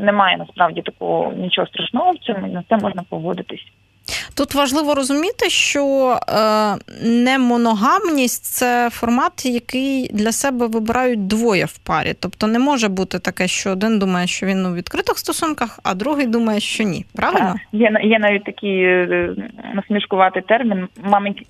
немає 0.00 0.36
насправді 0.36 0.82
такого 0.82 1.32
нічого 1.32 1.66
страшного 1.66 2.10
в 2.10 2.18
цьому, 2.18 2.46
і 2.46 2.50
на 2.50 2.64
це 2.68 2.76
можна 2.76 3.02
погодитись. 3.08 3.66
Тут 4.36 4.54
важливо 4.54 4.94
розуміти, 4.94 5.50
що 5.50 6.16
е, 6.28 6.76
немоногамність 7.02 8.44
це 8.44 8.90
формат, 8.90 9.46
який 9.46 10.10
для 10.12 10.32
себе 10.32 10.66
вибирають 10.66 11.26
двоє 11.26 11.64
в 11.64 11.78
парі. 11.78 12.14
Тобто 12.20 12.46
не 12.46 12.58
може 12.58 12.88
бути 12.88 13.18
таке, 13.18 13.48
що 13.48 13.70
один 13.70 13.98
думає, 13.98 14.26
що 14.26 14.46
він 14.46 14.66
у 14.66 14.74
відкритих 14.74 15.18
стосунках, 15.18 15.78
а 15.82 15.94
другий 15.94 16.26
думає, 16.26 16.60
що 16.60 16.84
ні. 16.84 17.04
Правильно? 17.14 17.54
Є 17.72 17.90
є 18.02 18.18
навіть 18.18 18.44
такий 18.44 18.84
е, 18.84 19.30
насмішкуватий 19.74 20.42
термін 20.42 20.88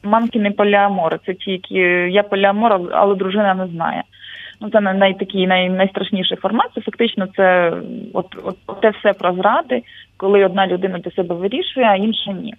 мамкіни 0.03 0.51
поліамори. 0.51 1.19
Це 1.27 1.35
ті, 1.35 1.51
які 1.51 1.75
я 2.15 2.23
поліамор, 2.23 2.81
але 2.93 3.15
дружина 3.15 3.55
не 3.55 3.67
знає. 3.67 4.03
Ну, 4.61 4.71
це 4.71 4.81
най, 4.81 5.15
такий 5.15 5.47
най, 5.47 5.69
найстрашніший 5.69 6.37
формат. 6.37 6.67
Це 6.75 6.81
фактично 6.81 7.27
це 7.37 7.73
от, 8.13 8.27
от, 8.45 8.57
от 8.67 8.81
те 8.81 8.91
все 8.91 9.13
про 9.13 9.35
зради, 9.35 9.83
коли 10.17 10.45
одна 10.45 10.67
людина 10.67 10.99
для 10.99 11.11
себе 11.11 11.35
вирішує, 11.35 11.87
а 11.87 11.97
інша 11.97 12.33
ні. 12.33 12.55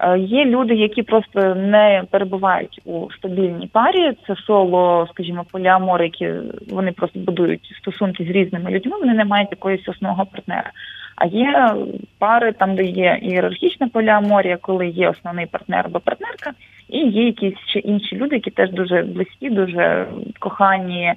Е, 0.00 0.18
Є 0.18 0.44
люди, 0.44 0.74
які 0.74 1.02
просто 1.02 1.54
не 1.54 2.02
перебувають 2.10 2.80
у 2.84 3.10
стабільній 3.18 3.66
парі. 3.72 4.12
Це 4.26 4.36
соло, 4.46 5.08
скажімо, 5.10 5.44
поліамори, 5.52 6.04
які 6.04 6.30
вони 6.70 6.92
просто 6.92 7.18
будують 7.20 7.74
стосунки 7.80 8.24
з 8.24 8.28
різними 8.28 8.70
людьми. 8.70 8.96
Вони 9.00 9.14
не 9.14 9.24
мають 9.24 9.50
якоїсь 9.50 9.88
основного 9.88 10.26
партнера. 10.26 10.70
А 11.16 11.26
є 11.26 11.74
пари 12.18 12.52
там, 12.52 12.74
де 12.74 12.84
є 12.84 13.18
ієрархічна 13.22 13.88
поліаморія, 13.88 14.56
коли 14.56 14.88
є 14.88 15.08
основний 15.08 15.46
партнер 15.46 15.86
або 15.86 16.00
партнерка, 16.00 16.52
і 16.88 16.98
є 16.98 17.26
якісь 17.26 17.58
ще 17.66 17.78
інші 17.78 18.16
люди, 18.16 18.34
які 18.34 18.50
теж 18.50 18.70
дуже 18.70 19.02
близькі, 19.02 19.50
дуже 19.50 20.06
кохані, 20.38 21.14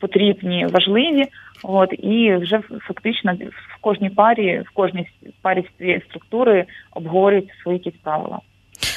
потрібні, 0.00 0.66
важливі. 0.66 1.24
От 1.62 1.92
і 1.92 2.34
вже 2.34 2.60
фактично 2.88 3.34
в 3.34 3.80
кожній 3.80 4.10
парі, 4.10 4.62
в 4.66 4.70
кожній 4.74 5.08
парі 5.42 5.64
цієї 5.78 6.02
структури 6.08 6.64
обговорюються 6.94 7.54
свої 7.62 7.78
якісь 7.78 8.00
правила. 8.02 8.40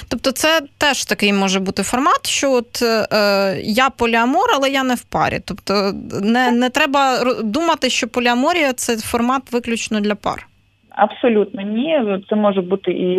Тобто, 0.10 0.32
це 0.32 0.62
теж 0.78 1.06
такий 1.06 1.34
може 1.34 1.60
бути 1.60 1.84
формат, 1.84 2.28
що 2.28 2.52
от 2.52 2.82
е, 2.82 3.62
я 3.64 3.90
поліамор, 3.90 4.50
але 4.56 4.70
я 4.70 4.84
не 4.84 4.96
в 4.96 5.04
парі. 5.04 5.40
Тобто, 5.46 5.94
не 6.22 6.52
не 6.52 6.70
треба 6.70 7.24
думати, 7.44 7.90
що 7.90 8.08
поліаморія 8.08 8.74
це 8.74 8.98
формат 8.98 9.52
виключно 9.52 10.00
для 10.00 10.16
пар. 10.16 10.48
Абсолютно 10.90 11.62
ні. 11.62 12.22
Це 12.30 12.36
може 12.36 12.62
бути 12.62 12.92
і 12.92 13.18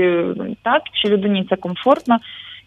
так, 0.63 0.83
що 0.93 1.09
людині 1.09 1.47
це 1.51 1.57
комфортно. 1.57 2.19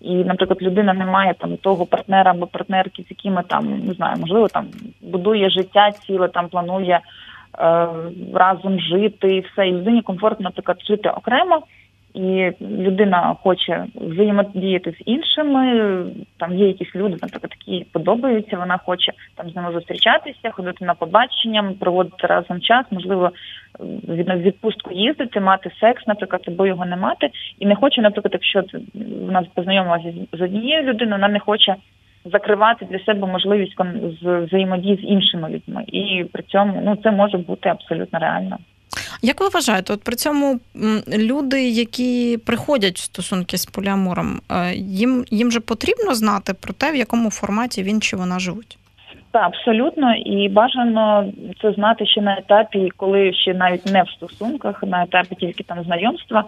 І, 0.04 0.16
наприклад, 0.16 0.62
людина 0.62 0.94
не 0.94 1.06
має 1.06 1.34
там 1.34 1.58
того 1.58 1.86
партнера 1.86 2.32
або 2.32 2.48
партнерки, 2.48 3.04
з 3.04 3.06
якими 3.10 3.44
там 3.48 3.80
не 3.80 3.94
знаю, 3.94 4.18
можливо, 4.20 4.48
там 4.48 4.66
будує 5.02 5.50
життя 5.50 5.92
ціле, 5.92 6.28
там 6.28 6.50
планує 6.50 7.00
е, 7.60 7.88
разом 8.34 8.80
жити 8.80 9.36
і 9.36 9.40
все. 9.40 9.68
І 9.68 9.72
людині 9.72 10.02
комфортно, 10.02 10.44
наприклад, 10.44 10.78
жити 10.88 11.10
окремо 11.10 11.62
і 12.14 12.52
людина 12.62 13.36
хоче 13.44 13.86
взаємодіяти 13.96 14.92
з 14.92 15.04
іншими. 15.06 16.06
Там 16.38 16.58
є 16.58 16.68
якісь 16.68 16.96
люди, 16.96 17.18
наприклад, 17.22 17.54
які 17.66 17.86
подобаються. 17.92 18.58
Вона 18.58 18.78
хоче 18.78 19.12
там 19.36 19.50
з 19.50 19.56
ними 19.56 19.72
зустрічатися, 19.72 20.52
ходити 20.52 20.86
на 20.86 20.94
побачення, 20.94 21.74
проводити 21.80 22.28
разом 22.28 22.62
час, 22.62 22.86
можливо, 22.92 23.32
від 24.10 24.30
відпустку 24.30 24.92
їздити, 24.94 25.40
мати 25.40 25.72
секс, 25.80 26.08
наприклад, 26.08 26.42
або 26.48 26.68
його 26.68 26.86
не 26.86 26.96
мати, 26.96 27.30
і 27.60 27.66
не 27.66 27.76
хоче, 27.76 28.02
наприклад, 28.02 28.34
якщо 28.34 28.64
вона 29.26 29.44
познайомилася 29.56 30.14
з 30.34 30.42
однією 30.42 30.84
людиною, 30.84 31.16
вона 31.16 31.28
не 31.28 31.40
хоче. 31.40 31.76
Закривати 32.26 32.86
для 32.86 33.00
себе 33.00 33.28
можливість 33.28 33.76
взаємодії 34.22 34.96
з 34.96 35.04
іншими 35.04 35.50
людьми, 35.50 35.84
і 35.88 36.26
при 36.34 36.44
цьому 36.44 36.82
ну 36.86 36.96
це 36.96 37.12
може 37.12 37.38
бути 37.38 37.70
абсолютно 37.70 38.20
реально. 38.20 38.58
Як 39.22 39.42
ви 39.42 39.48
вважаєте, 39.50 39.94
от 39.94 40.04
при 40.04 40.16
цьому 40.16 40.60
люди, 41.18 41.70
які 41.70 42.38
приходять 42.46 42.98
в 42.98 43.04
стосунки 43.04 43.58
з 43.58 43.66
поліамором, 43.66 44.42
е, 44.52 44.74
їм 44.76 45.26
їм 45.32 45.52
же 45.52 45.60
потрібно 45.60 46.16
знати 46.16 46.54
про 46.54 46.74
те, 46.74 46.92
в 46.92 46.96
якому 46.96 47.30
форматі 47.30 47.84
він 47.84 48.02
чи 48.02 48.16
вона 48.16 48.40
живуть? 48.40 48.78
Так, 49.34 49.46
абсолютно, 49.46 50.16
і 50.16 50.50
бажано 50.50 51.32
це 51.62 51.72
знати 51.72 52.06
ще 52.06 52.22
на 52.22 52.38
етапі, 52.38 52.92
коли 52.98 53.34
ще 53.34 53.54
навіть 53.54 53.86
не 53.86 54.04
в 54.04 54.10
стосунках, 54.10 54.84
на 54.84 55.04
етапі 55.04 55.36
тільки 55.36 55.64
там 55.64 55.84
знайомства. 55.84 56.44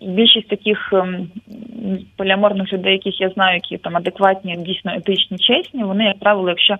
І 0.00 0.08
більшість 0.08 0.48
таких 0.48 0.92
ем, 0.92 1.28
поліаморних 2.16 2.72
людей, 2.72 2.92
яких 2.92 3.20
я 3.20 3.28
знаю, 3.28 3.54
які 3.54 3.78
там 3.78 3.96
адекватні, 3.96 4.56
дійсно 4.56 4.94
етичні, 4.94 5.38
чесні, 5.38 5.84
вони, 5.84 6.04
як 6.04 6.18
правило, 6.18 6.48
якщо 6.48 6.76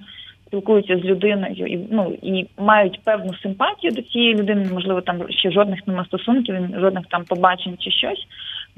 спілкуються 0.48 0.98
з 0.98 1.04
людиною 1.04 1.66
і 1.66 1.78
ну 1.90 2.18
і 2.22 2.46
мають 2.58 3.00
певну 3.04 3.34
симпатію 3.34 3.92
до 3.92 4.02
цієї 4.02 4.34
людини, 4.34 4.66
можливо, 4.72 5.00
там 5.00 5.30
ще 5.30 5.50
жодних 5.50 5.86
нема 5.86 6.04
стосунків, 6.04 6.54
жодних 6.80 7.06
там 7.06 7.24
побачень 7.24 7.76
чи 7.78 7.90
щось 7.90 8.26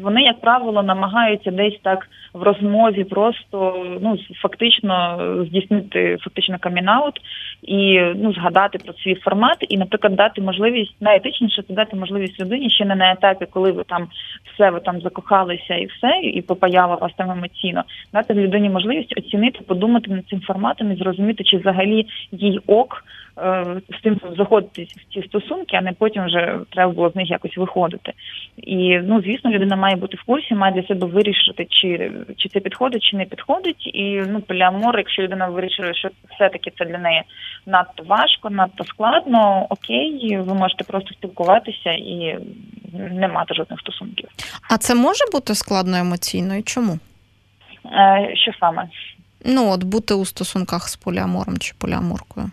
вони, 0.01 0.23
як 0.23 0.41
правило, 0.41 0.83
намагаються 0.83 1.51
десь 1.51 1.79
так 1.83 2.09
в 2.35 2.43
розмові 2.43 3.05
просто 3.05 3.87
ну 4.01 4.19
фактично 4.43 5.19
здійснити 5.49 6.17
фактично 6.21 6.59
камінаут 6.61 7.21
і 7.63 8.01
ну 8.17 8.33
згадати 8.33 8.79
про 8.79 8.93
свій 8.93 9.15
формат, 9.15 9.57
і, 9.69 9.79
наприклад, 9.79 10.17
дати 10.17 10.41
можливість 10.41 10.95
найетичніше 11.01 11.63
це 11.69 11.75
дати 11.75 11.97
можливість 11.97 12.41
людині 12.41 12.71
ще 12.71 12.85
не 12.85 12.95
на 12.95 13.13
етапі, 13.13 13.47
коли 13.51 13.73
ви 13.73 13.85
там 13.85 14.09
все 14.55 14.71
ви 14.71 14.81
там 14.81 15.01
закохалися 15.01 15.75
і 15.75 15.87
все, 15.87 16.21
і 16.23 16.43
попаяла 16.43 16.95
вас 16.95 17.13
там 17.17 17.31
емоційно, 17.31 17.83
дати 18.13 18.35
людині 18.35 18.71
можливість 18.71 19.19
оцінити, 19.19 19.61
подумати 19.67 20.11
над 20.11 20.29
цим 20.29 20.41
форматом 20.41 20.93
і 20.93 20.97
зрозуміти, 20.97 21.45
чи 21.45 21.57
взагалі 21.57 22.07
їй 22.33 22.61
ок. 22.67 23.05
Е, 23.43 23.81
з 23.99 24.03
тим 24.03 24.21
заходити 24.37 24.83
в 24.83 25.15
ці 25.15 25.29
стосунки, 25.29 25.77
а 25.77 25.81
не 25.81 25.93
потім 25.93 26.25
вже 26.25 26.59
треба 26.71 26.93
було 26.93 27.11
з 27.11 27.17
них 27.17 27.31
якось 27.31 27.57
виходити. 27.57 28.13
І 28.57 28.99
ну 28.99 29.23
звісно, 29.23 29.51
людина 29.51 29.77
має 29.77 29.97
бути 29.97 30.17
в 30.17 30.23
курсі, 30.23 30.55
має 30.55 30.75
для 30.75 30.83
себе 30.83 31.07
вирішити, 31.07 31.67
чи 31.71 32.13
чи 32.37 32.49
це 32.49 32.61
підходить, 32.61 33.03
чи 33.03 33.17
не 33.17 33.25
підходить. 33.25 33.91
І 33.95 34.23
ну 34.29 34.41
поліамор, 34.41 34.99
якщо 34.99 35.23
людина 35.23 35.49
вирішує, 35.49 35.95
що 35.95 36.09
все-таки 36.35 36.73
це 36.79 36.85
для 36.85 36.99
неї 36.99 37.23
надто 37.67 38.03
важко, 38.03 38.51
надто 38.51 38.85
складно, 38.85 39.67
окей, 39.71 40.39
ви 40.39 40.55
можете 40.55 40.85
просто 40.85 41.15
спілкуватися 41.15 41.91
і 41.93 42.39
не 42.93 43.29
мати 43.29 43.55
жодних 43.55 43.81
стосунків. 43.81 44.29
А 44.71 44.79
це 44.79 44.95
може 44.95 45.25
бути 45.33 45.55
складно 45.55 45.97
емоційно 45.97 46.57
і 46.57 46.63
чому? 46.63 46.99
Е, 47.87 48.33
Що 48.37 48.53
саме? 48.61 48.89
Ну, 49.45 49.71
от 49.71 49.85
бути 49.85 50.15
у 50.15 50.25
стосунках 50.25 50.89
з 50.89 50.97
поліамором 50.97 51.59
чи 51.59 51.75
поліаморкою. 51.79 52.51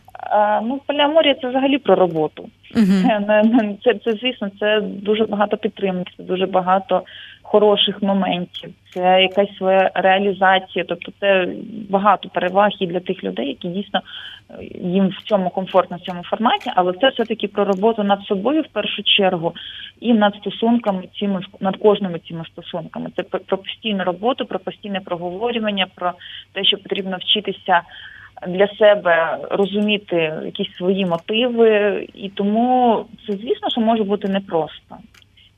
Ну, 0.64 0.82
поліаморія 0.88 1.36
це 1.42 1.50
взагалі 1.50 1.78
про 1.78 1.96
роботу. 1.96 2.50
Uh-huh. 2.76 3.76
Це, 3.84 3.94
це, 3.94 4.12
звісно, 4.12 4.50
це 4.60 4.82
дуже 4.82 5.26
багато 5.26 5.58
підтримки, 5.58 6.14
це 6.18 6.24
дуже 6.24 6.46
багато 6.46 7.04
хороших 7.48 8.02
моментів, 8.02 8.70
це 8.94 9.22
якась 9.22 9.58
своя 9.58 9.92
реалізація. 9.96 10.86
Тобто 10.88 11.12
це 11.20 11.48
багато 11.90 12.30
переваг 12.30 12.70
і 12.80 12.88
для 12.88 13.00
тих 13.00 13.24
людей, 13.24 13.48
які 13.48 13.68
дійсно 13.68 14.02
е, 14.50 14.54
їм 14.82 15.08
в 15.08 15.24
цьому 15.24 15.50
комфортно 15.50 15.98
в 15.98 16.02
цьому 16.02 16.24
форматі, 16.24 16.72
але 16.76 16.94
це 16.94 17.10
все-таки 17.10 17.48
про 17.48 17.66
роботу 17.66 18.04
над 18.04 18.22
собою 18.22 18.62
в 18.62 18.68
першу 18.68 19.04
чергу 19.04 19.54
і 20.00 20.14
над 20.14 20.36
стосунками 20.36 21.04
цими 21.20 21.42
над 21.60 21.78
кожними 21.78 22.20
цими 22.28 22.46
стосунками. 22.46 23.10
Це 23.16 23.24
про 23.24 23.58
постійну 23.58 24.04
роботу, 24.04 24.46
про 24.46 24.60
постійне 24.60 25.00
проговорювання, 25.00 25.88
про 25.96 26.14
те, 26.54 26.64
що 26.64 26.78
потрібно 26.78 27.18
вчитися 27.18 27.82
для 28.48 28.68
себе 28.68 29.38
розуміти 29.52 30.34
якісь 30.46 30.76
свої 30.78 31.06
мотиви, 31.06 32.08
і 32.14 32.30
тому 32.30 33.06
це, 33.28 33.34
звісно, 33.34 33.70
що 33.70 33.82
може 33.82 34.04
бути 34.04 34.28
непросто. 34.28 34.98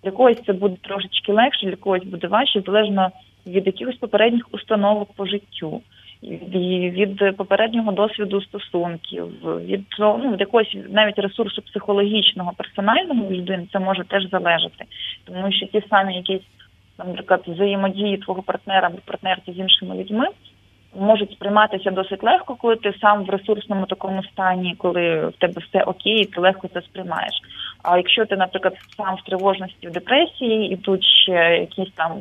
Для 0.03 0.11
когось 0.11 0.43
це 0.45 0.53
буде 0.53 0.75
трошечки 0.81 1.33
легше, 1.33 1.65
для 1.65 1.75
когось 1.75 2.03
буде 2.03 2.27
важче, 2.27 2.61
залежно 2.65 3.11
від 3.47 3.65
якихось 3.65 3.95
попередніх 3.95 4.45
установок 4.51 5.09
по 5.15 5.25
життю, 5.25 5.81
від, 6.23 7.37
попереднього 7.37 7.91
досвіду 7.91 8.41
стосунків, 8.41 9.25
від 9.65 9.85
ну, 9.99 10.31
від 10.33 10.39
якогось 10.39 10.77
навіть 10.89 11.19
ресурсу 11.19 11.61
психологічного, 11.61 12.53
персонального 12.57 13.31
людини 13.31 13.67
це 13.73 13.79
може 13.79 14.03
теж 14.03 14.29
залежати, 14.29 14.85
тому 15.25 15.51
що 15.51 15.65
ті 15.65 15.83
самі 15.89 16.15
якісь, 16.15 16.47
наприклад, 16.97 17.43
взаємодії 17.47 18.17
твого 18.17 18.41
партнера 18.41 18.87
або 18.87 18.97
партнерки 19.05 19.53
з 19.53 19.57
іншими 19.57 19.95
людьми 19.95 20.25
можуть 20.95 21.31
сприйматися 21.31 21.91
досить 21.91 22.23
легко, 22.23 22.55
коли 22.55 22.75
ти 22.75 22.93
сам 23.01 23.23
в 23.23 23.29
ресурсному 23.29 23.85
такому 23.85 24.23
стані, 24.23 24.75
коли 24.77 25.25
в 25.25 25.33
тебе 25.39 25.61
все 25.67 25.83
окей, 25.83 26.25
ти 26.25 26.41
легко 26.41 26.67
це 26.73 26.81
сприймаєш. 26.81 27.41
А 27.83 27.97
якщо 27.97 28.25
ти, 28.25 28.37
наприклад, 28.37 28.73
сам 28.97 29.15
в 29.15 29.21
тривожності 29.21 29.87
в 29.87 29.91
депресії, 29.91 30.73
і 30.73 30.77
тут 30.77 31.03
ще 31.03 31.57
якісь 31.59 31.93
там 31.95 32.11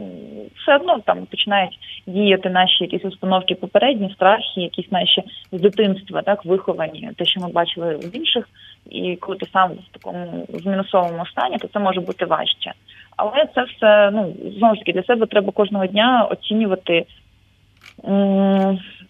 все 0.63 0.77
одно 0.77 0.99
там 0.99 1.27
починають 1.27 1.79
діяти 2.07 2.51
наші 2.51 2.85
якісь 2.85 3.05
установки 3.05 3.55
попередні, 3.55 4.13
страхи, 4.15 4.61
якісь 4.61 4.93
наші 4.93 5.23
з 5.53 5.61
дитинства, 5.61 6.23
так 6.23 6.45
виховані, 6.45 7.11
те, 7.17 7.25
що 7.25 7.41
ми 7.41 7.49
бачили 7.49 7.95
в 7.95 8.17
інших, 8.17 8.49
і 8.91 9.17
коли 9.17 9.39
ти 9.39 9.47
сам 9.53 9.71
в 9.71 9.99
такому 9.99 10.47
в 10.49 10.67
мінусовому 10.67 11.27
стані, 11.27 11.57
то 11.59 11.69
це 11.69 11.79
може 11.79 12.01
бути 12.01 12.25
важче. 12.25 12.73
Але 13.17 13.47
це 13.55 13.63
все 13.63 14.11
ну 14.11 14.35
знову 14.59 14.75
ж 14.75 14.81
таки 14.81 14.93
для 14.93 15.03
себе 15.03 15.27
треба 15.27 15.53
кожного 15.53 15.87
дня 15.87 16.29
оцінювати 16.31 17.07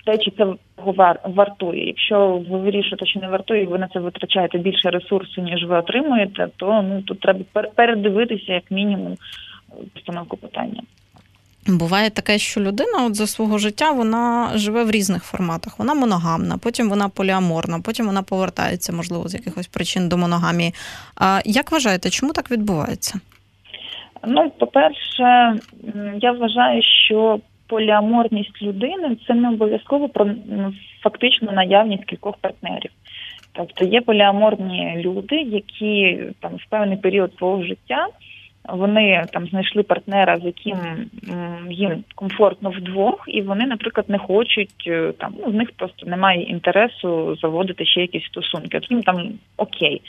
те, 0.04 0.18
чи 0.18 0.30
це 0.30 0.46
вартує. 1.24 1.86
Якщо 1.86 2.44
ви 2.50 2.58
вирішуєте, 2.58 3.06
що 3.06 3.20
не 3.20 3.28
вартує, 3.28 3.62
і 3.62 3.66
ви 3.66 3.78
на 3.78 3.88
це 3.88 4.00
витрачаєте 4.00 4.58
більше 4.58 4.90
ресурсу, 4.90 5.42
ніж 5.42 5.64
ви 5.64 5.76
отримуєте, 5.76 6.48
то 6.56 6.82
ну 6.82 7.02
тут 7.02 7.20
треба 7.20 7.40
передивитися 7.74 8.52
як 8.52 8.70
мінімум 8.70 9.16
постановку 9.94 10.36
питання. 10.36 10.82
Буває 11.66 12.10
таке, 12.10 12.38
що 12.38 12.60
людина 12.60 13.06
от 13.06 13.14
за 13.14 13.26
свого 13.26 13.58
життя 13.58 13.90
вона 13.90 14.50
живе 14.54 14.84
в 14.84 14.90
різних 14.90 15.24
форматах. 15.24 15.78
Вона 15.78 15.94
моногамна, 15.94 16.58
потім 16.58 16.88
вона 16.88 17.08
поліаморна, 17.08 17.80
потім 17.80 18.06
вона 18.06 18.22
повертається, 18.22 18.92
можливо, 18.92 19.28
з 19.28 19.34
якихось 19.34 19.66
причин 19.66 20.08
до 20.08 20.16
моногамії. 20.16 20.74
А 21.16 21.40
як 21.44 21.72
вважаєте, 21.72 22.10
чому 22.10 22.32
так 22.32 22.50
відбувається? 22.50 23.20
Ну, 24.26 24.50
по-перше, 24.50 25.54
я 26.20 26.32
вважаю, 26.32 26.82
що 27.06 27.40
поліаморність 27.68 28.62
людини 28.62 29.16
це 29.26 29.34
не 29.34 29.48
обов'язково 29.48 30.08
про 30.08 30.30
фактично 31.02 31.52
наявність 31.52 32.04
кількох 32.04 32.36
партнерів. 32.36 32.90
Тобто 33.52 33.84
є 33.84 34.00
поліаморні 34.00 34.94
люди, 34.96 35.36
які 35.36 36.18
там 36.40 36.52
в 36.56 36.70
певний 36.70 36.96
період 36.96 37.34
свого 37.38 37.62
життя 37.62 38.08
вони 38.72 39.24
там 39.32 39.46
знайшли 39.46 39.82
партнера, 39.82 40.38
з 40.38 40.44
яким 40.44 40.76
їм 41.70 42.04
комфортно 42.14 42.70
вдвох, 42.70 43.24
і 43.26 43.42
вони, 43.42 43.66
наприклад, 43.66 44.06
не 44.08 44.18
хочуть 44.18 44.84
е, 44.86 45.12
там. 45.18 45.34
Ну 45.40 45.46
в 45.50 45.54
них 45.54 45.70
просто 45.76 46.06
немає 46.06 46.42
інтересу 46.42 47.36
заводити 47.36 47.86
ще 47.86 48.00
якісь 48.00 48.24
стосунки. 48.24 48.78
От 48.78 48.90
їм 48.90 49.02
там 49.02 49.32
окей. 49.56 50.02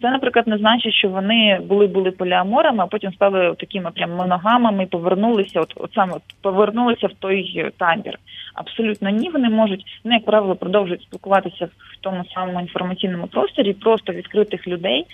Це, 0.00 0.10
наприклад, 0.10 0.46
не 0.46 0.58
значить, 0.58 0.94
що 0.94 1.08
вони 1.08 1.60
були 1.68 1.86
були 1.86 2.10
поліаморами, 2.10 2.84
а 2.84 2.86
потім 2.86 3.12
стали 3.12 3.54
такими 3.58 3.90
прям 3.90 4.10
моногамами, 4.10 4.86
повернулися. 4.86 5.60
От 5.60 5.72
от 5.76 5.92
саме 5.94 6.12
повернулися 6.42 7.06
в 7.06 7.12
той 7.18 7.70
табір. 7.78 8.18
Абсолютно 8.54 9.10
ні, 9.10 9.30
вони 9.30 9.48
можуть 9.48 9.84
ну, 10.04 10.14
як 10.14 10.24
правило 10.24 10.56
продовжують 10.56 11.02
спілкуватися 11.02 11.64
в 11.64 11.96
тому 12.00 12.24
самому 12.34 12.60
інформаційному 12.60 13.26
просторі, 13.26 13.72
просто 13.72 14.12
відкритих 14.12 14.68
людей 14.68 15.06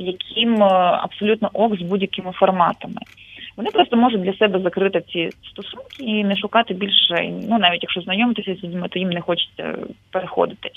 яким 0.00 0.62
е, 0.62 0.66
абсолютно 1.02 1.50
ок 1.52 1.76
з 1.76 1.82
будь-якими 1.82 2.32
форматами. 2.32 3.00
Вони 3.56 3.70
просто 3.70 3.96
можуть 3.96 4.22
для 4.22 4.34
себе 4.34 4.60
закрити 4.60 5.02
ці 5.12 5.30
стосунки 5.50 6.04
і 6.04 6.24
не 6.24 6.36
шукати 6.36 6.74
більше, 6.74 7.32
ну 7.48 7.58
навіть 7.58 7.82
якщо 7.82 8.00
знайомитися 8.00 8.54
з 8.54 8.64
людьми, 8.64 8.88
то 8.90 8.98
їм 8.98 9.10
не 9.10 9.20
хочеться 9.20 9.78
переходити. 10.10 10.70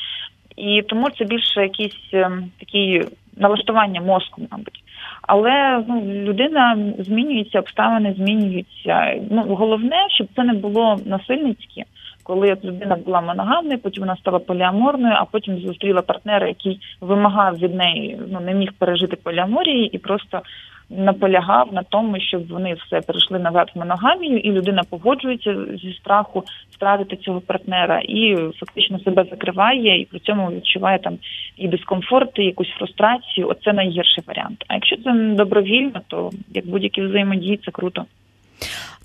І 0.55 0.81
тому 0.81 1.09
це 1.09 1.25
більше 1.25 1.61
якісь 1.61 2.13
е, 2.13 2.31
такі 2.59 3.01
налаштування 3.37 4.01
мозку, 4.01 4.41
мабуть. 4.51 4.83
Але 5.21 5.83
ну, 5.87 6.01
людина 6.05 6.77
змінюється, 6.99 7.59
обставини 7.59 8.13
змінюються. 8.17 9.21
Ну 9.31 9.41
головне, 9.41 10.07
щоб 10.09 10.27
це 10.35 10.43
не 10.43 10.53
було 10.53 10.99
насильницьке 11.05 11.83
коли 12.23 12.57
людина 12.63 12.95
була 12.95 13.21
моногамною, 13.21 13.79
потім 13.79 14.01
вона 14.01 14.15
стала 14.15 14.39
поліаморною, 14.39 15.15
а 15.17 15.25
потім 15.25 15.57
зустріла 15.57 16.01
партнера, 16.01 16.47
який 16.47 16.79
вимагав 17.01 17.57
від 17.57 17.75
неї, 17.75 18.19
ну 18.31 18.39
не 18.39 18.53
міг 18.53 18.73
пережити 18.73 19.15
поліаморії 19.15 19.87
і 19.87 19.97
просто 19.97 20.41
наполягав 20.89 21.73
на 21.73 21.83
тому, 21.83 22.19
щоб 22.19 22.47
вони 22.47 22.73
все 22.73 23.01
перейшли 23.01 23.39
назад 23.39 23.71
в 23.75 23.79
моногамію, 23.79 24.37
і 24.37 24.51
людина 24.51 24.81
погоджується 24.89 25.55
зі 25.83 25.93
страху 25.93 26.43
втратити 26.71 27.15
цього 27.15 27.41
партнера 27.41 27.99
і 27.99 28.35
фактично 28.59 28.99
себе 28.99 29.25
закриває, 29.31 30.01
і 30.01 30.05
при 30.05 30.19
цьому 30.19 30.51
відчуває 30.51 30.99
там 30.99 31.17
і 31.57 31.67
дискомфорт, 31.67 32.39
і 32.39 32.43
якусь 32.43 32.69
фрустрацію. 32.77 33.47
Оце 33.47 33.73
найгірший 33.73 34.23
варіант. 34.27 34.65
А 34.67 34.73
якщо 34.73 34.95
це 34.97 35.13
добровільно, 35.13 36.01
то 36.07 36.29
як 36.53 36.67
будь-які 36.67 37.01
взаємодії, 37.01 37.57
це 37.57 37.71
круто. 37.71 38.05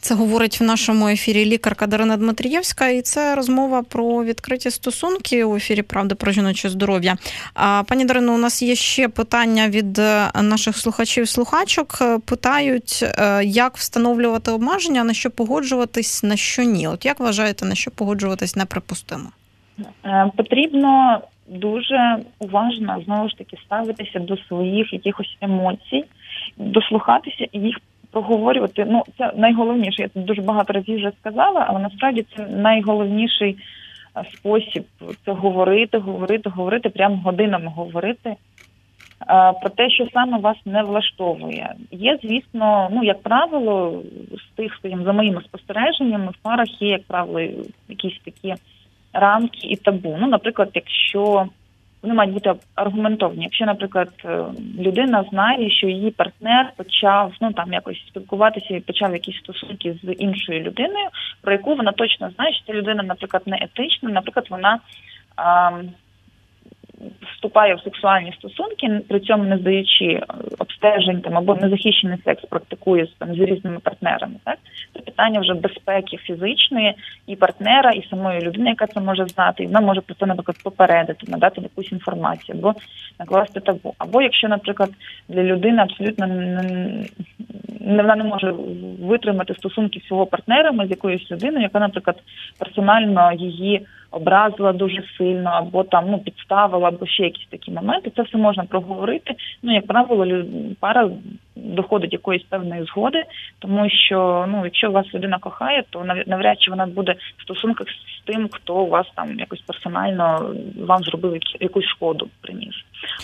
Це 0.00 0.14
говорить 0.14 0.60
в 0.60 0.64
нашому 0.64 1.08
ефірі 1.08 1.44
лікарка 1.44 1.86
Дарина 1.86 2.16
Дмитрієвська, 2.16 2.88
і 2.88 3.02
це 3.02 3.34
розмова 3.34 3.82
про 3.82 4.24
відкриті 4.24 4.70
стосунки 4.70 5.44
у 5.44 5.56
ефірі 5.56 5.82
Правда 5.82 6.14
про 6.14 6.32
жіноче 6.32 6.68
здоров'я. 6.68 7.16
Пані 7.88 8.04
Дарино, 8.04 8.34
у 8.34 8.38
нас 8.38 8.62
є 8.62 8.74
ще 8.74 9.08
питання 9.08 9.68
від 9.68 9.98
е, 9.98 10.30
наших 10.42 10.76
слухачів-слухачок. 10.76 12.02
Питають, 12.24 13.04
е, 13.18 13.44
як 13.44 13.76
встановлювати 13.76 14.50
обмеження, 14.50 15.04
на 15.04 15.14
що 15.14 15.30
погоджуватись, 15.30 16.22
на 16.22 16.36
що 16.36 16.62
ні. 16.62 16.88
От 16.88 17.04
як 17.04 17.20
вважаєте, 17.20 17.66
на 17.66 17.74
що 17.74 17.90
погоджуватись 17.90 18.56
неприпустимо? 18.56 19.28
Е, 20.04 20.30
потрібно 20.36 21.20
дуже 21.48 22.18
уважно 22.38 23.02
знову 23.04 23.28
ж 23.28 23.38
таки 23.38 23.56
ставитися 23.66 24.18
до 24.18 24.36
своїх 24.36 24.92
якихось 24.92 25.36
емоцій, 25.40 26.04
дослухатися 26.56 27.46
і 27.52 27.58
їх 27.58 27.76
проговорювати. 28.22 28.84
Ну 28.88 29.02
це 29.18 29.32
найголовніше. 29.36 30.02
Я 30.02 30.08
тут 30.08 30.24
дуже 30.24 30.42
багато 30.42 30.72
разів 30.72 30.96
вже 30.96 31.12
сказала, 31.20 31.66
але 31.68 31.80
насправді 31.80 32.26
це 32.36 32.46
найголовніший 32.46 33.56
спосіб 34.34 34.84
це 35.24 35.32
говорити, 35.32 35.98
говорити, 35.98 36.50
говорити, 36.50 36.88
прямо 36.88 37.16
годинами 37.16 37.72
говорити. 37.76 38.34
Про 39.60 39.70
те, 39.70 39.90
що 39.90 40.06
саме 40.12 40.38
вас 40.38 40.56
не 40.64 40.82
влаштовує, 40.82 41.74
є, 41.90 42.18
звісно, 42.22 42.88
ну 42.92 43.04
як 43.04 43.22
правило, 43.22 44.02
з 44.32 44.56
тих 44.56 44.74
скажімо, 44.74 45.04
за 45.04 45.12
моїми 45.12 45.42
спостереженнями 45.42 46.28
в 46.30 46.42
парах 46.42 46.82
є, 46.82 46.88
як 46.88 47.02
правило, 47.02 47.40
якісь 47.88 48.20
такі 48.24 48.54
рамки 49.12 49.68
і 49.68 49.76
табу. 49.76 50.16
Ну, 50.20 50.26
наприклад, 50.26 50.70
якщо 50.74 51.48
вони 52.02 52.14
мають 52.14 52.32
бути 52.32 52.54
аргументовані. 52.74 53.42
Якщо, 53.42 53.64
наприклад, 53.64 54.08
е, 54.24 54.44
людина 54.78 55.24
знає, 55.30 55.70
що 55.70 55.88
її 55.88 56.10
партнер 56.10 56.72
почав 56.76 57.32
ну 57.40 57.52
там 57.52 57.72
якось 57.72 58.06
спілкуватися 58.08 58.74
і 58.74 58.80
почав 58.80 59.12
якісь 59.12 59.36
стосунки 59.36 59.98
з 60.02 60.12
іншою 60.12 60.60
людиною, 60.60 61.08
про 61.42 61.52
яку 61.52 61.74
вона 61.74 61.92
точно 61.92 62.30
знає, 62.30 62.52
що 62.52 62.64
ця 62.66 62.72
людина, 62.72 63.02
наприклад, 63.02 63.42
не 63.46 63.56
етична, 63.56 64.10
наприклад, 64.10 64.46
вона. 64.50 64.78
Вступає 67.34 67.74
в 67.74 67.80
сексуальні 67.80 68.32
стосунки, 68.32 69.00
при 69.08 69.20
цьому 69.20 69.44
не 69.44 69.58
здаючи 69.58 70.04
е, 70.04 70.26
обстежень 70.58 71.20
там 71.20 71.38
або 71.38 71.54
незахищений 71.54 72.18
секс 72.24 72.44
практикує 72.44 73.06
з 73.06 73.10
там 73.18 73.34
з 73.34 73.38
різними 73.38 73.78
партнерами. 73.78 74.34
Так 74.44 74.58
це 74.94 75.00
питання 75.00 75.40
вже 75.40 75.54
безпеки 75.54 76.16
фізичної 76.16 76.94
і 77.26 77.36
партнера, 77.36 77.90
і 77.90 78.06
самої 78.10 78.40
людини, 78.40 78.70
яка 78.70 78.86
це 78.86 79.00
може 79.00 79.26
знати, 79.26 79.62
і 79.62 79.66
вона 79.66 79.80
може 79.80 80.00
про 80.00 80.14
це, 80.14 80.26
наприклад, 80.26 80.56
попередити, 80.64 81.26
надати 81.30 81.60
якусь 81.60 81.92
інформацію 81.92 82.58
або 82.58 82.74
накласти 83.18 83.60
табу. 83.60 83.94
Або 83.98 84.22
якщо, 84.22 84.48
наприклад, 84.48 84.90
для 85.28 85.42
людини 85.42 85.82
абсолютно 85.82 86.26
не 87.80 88.02
вона 88.02 88.16
не 88.16 88.24
може 88.24 88.54
витримати 89.00 89.54
стосунки 89.54 90.00
свого 90.08 90.26
партнерами 90.26 90.86
з 90.86 90.90
якоюсь 90.90 91.30
людиною, 91.30 91.62
яка, 91.62 91.80
наприклад, 91.80 92.16
персонально 92.58 93.32
її 93.32 93.86
образила 94.10 94.72
дуже 94.72 95.04
сильно, 95.18 95.50
або 95.50 95.84
там 95.84 96.10
ну 96.10 96.18
підставила, 96.18 96.88
або 96.88 97.06
ще 97.06 97.22
якісь 97.22 97.46
такі 97.50 97.70
моменти. 97.70 98.12
Це 98.16 98.22
все 98.22 98.38
можна 98.38 98.64
проговорити. 98.64 99.34
Ну, 99.62 99.74
як 99.74 99.86
правило, 99.86 100.44
пара 100.80 101.10
доходить 101.56 102.12
якоїсь 102.12 102.42
певної 102.42 102.84
згоди, 102.84 103.24
тому 103.58 103.90
що 103.90 104.46
ну, 104.48 104.64
якщо 104.64 104.90
вас 104.90 105.14
людина 105.14 105.38
кохає, 105.38 105.84
то 105.90 106.04
навряд 106.26 106.60
чи 106.60 106.70
вона 106.70 106.86
буде 106.86 107.14
в 107.38 107.42
стосунках 107.42 107.86
з 107.88 108.24
тим, 108.24 108.48
хто 108.52 108.74
у 108.74 108.88
вас 108.88 109.06
там 109.14 109.38
якось 109.38 109.60
персонально 109.60 110.54
вам 110.86 111.02
зробив 111.02 111.38
якусь 111.60 111.86
шкоду 111.86 112.28
приніс. 112.40 112.74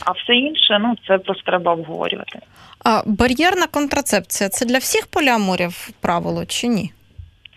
А 0.06 0.12
все 0.12 0.34
інше, 0.34 0.78
ну 0.80 0.94
це 1.08 1.18
просто 1.18 1.42
треба 1.46 1.72
обговорювати. 1.72 2.38
А 2.84 3.02
бар'єрна 3.06 3.66
контрацепція 3.66 4.50
це 4.50 4.66
для 4.66 4.78
всіх 4.78 5.06
поліаморів 5.06 5.90
правило 6.00 6.46
чи 6.46 6.68
ні? 6.68 6.92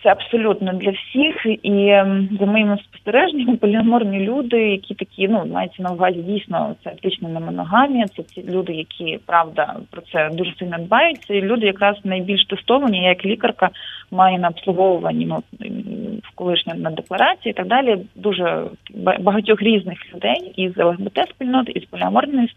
Це 0.08 0.12
абсолютно 0.12 0.72
для 0.72 0.90
всіх, 0.90 1.46
і 1.62 1.88
ем, 1.88 2.28
за 2.40 2.46
моїми 2.46 2.78
спостереженнями, 2.78 3.56
поліаморні 3.60 4.20
люди, 4.20 4.56
які 4.56 4.94
такі, 4.94 5.28
ну 5.28 5.46
мається 5.52 5.82
на 5.82 5.92
увазі 5.92 6.22
дійсно 6.22 6.74
це 6.84 6.90
етична 6.90 7.28
немоногамія, 7.28 8.06
це 8.06 8.22
ті 8.22 8.44
люди, 8.50 8.72
які 8.72 9.18
правда 9.26 9.76
про 9.90 10.02
це 10.12 10.30
дуже 10.32 10.54
сильно 10.58 10.78
дбають. 10.78 11.24
Це 11.26 11.34
люди 11.40 11.66
якраз 11.66 11.96
найбільш 12.04 12.46
тестовані. 12.46 13.02
Я 13.02 13.08
як 13.08 13.24
лікарка 13.24 13.70
маю 14.10 14.38
на 14.38 14.48
обслуговуванні 14.48 15.26
ну, 15.26 15.42
в 16.22 16.34
колишній 16.34 16.74
на 16.74 16.90
декларації 16.90 17.50
і 17.50 17.54
так 17.54 17.66
далі. 17.66 17.98
Дуже 18.14 18.64
багатьох 19.20 19.62
різних 19.62 20.14
людей 20.14 20.52
із 20.56 20.76
ЛГБТ 20.76 21.18
спільноти, 21.30 21.72
із 21.72 21.84
поліаморної 21.84 22.48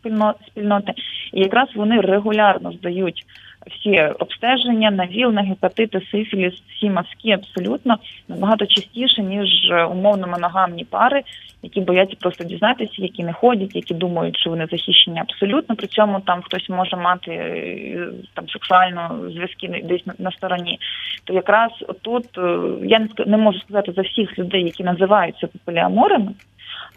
спільноти, 0.47 0.93
і 1.33 1.39
якраз 1.39 1.67
вони 1.75 2.01
регулярно 2.01 2.71
здають 2.71 3.25
всі 3.67 4.01
обстеження 4.19 4.91
на 4.91 5.05
ВІЛ, 5.07 5.31
на 5.31 5.41
гепатити, 5.41 6.01
сифіліс, 6.11 6.53
всі 6.53 6.89
мазки 6.89 7.31
абсолютно 7.31 7.97
набагато 8.27 8.65
частіше 8.65 9.21
ніж 9.23 9.49
е, 9.71 9.83
умовно 9.83 10.27
моногамні 10.27 10.85
пари, 10.85 11.21
які 11.63 11.81
бояться 11.81 12.15
просто 12.19 12.43
дізнатися, 12.43 12.93
які 12.97 13.23
не 13.23 13.33
ходять, 13.33 13.75
які 13.75 13.93
думають, 13.93 14.39
що 14.39 14.49
вони 14.49 14.67
захищені 14.71 15.19
абсолютно. 15.19 15.75
При 15.75 15.87
цьому 15.87 16.19
там 16.19 16.41
хтось 16.41 16.69
може 16.69 16.97
мати 16.97 17.31
е, 17.31 18.07
там 18.33 18.49
сексуально 18.49 19.19
зв'язки 19.33 19.83
десь 19.83 20.19
на, 20.19 20.31
стороні. 20.31 20.79
То 21.23 21.33
якраз 21.33 21.71
отут 21.87 22.37
е, 22.37 22.59
я 22.87 23.07
не 23.25 23.37
можу 23.37 23.59
сказати 23.59 23.91
за 23.91 24.01
всіх 24.01 24.39
людей, 24.39 24.63
які 24.63 24.83
називаються 24.83 25.47
поліаморами, 25.65 26.31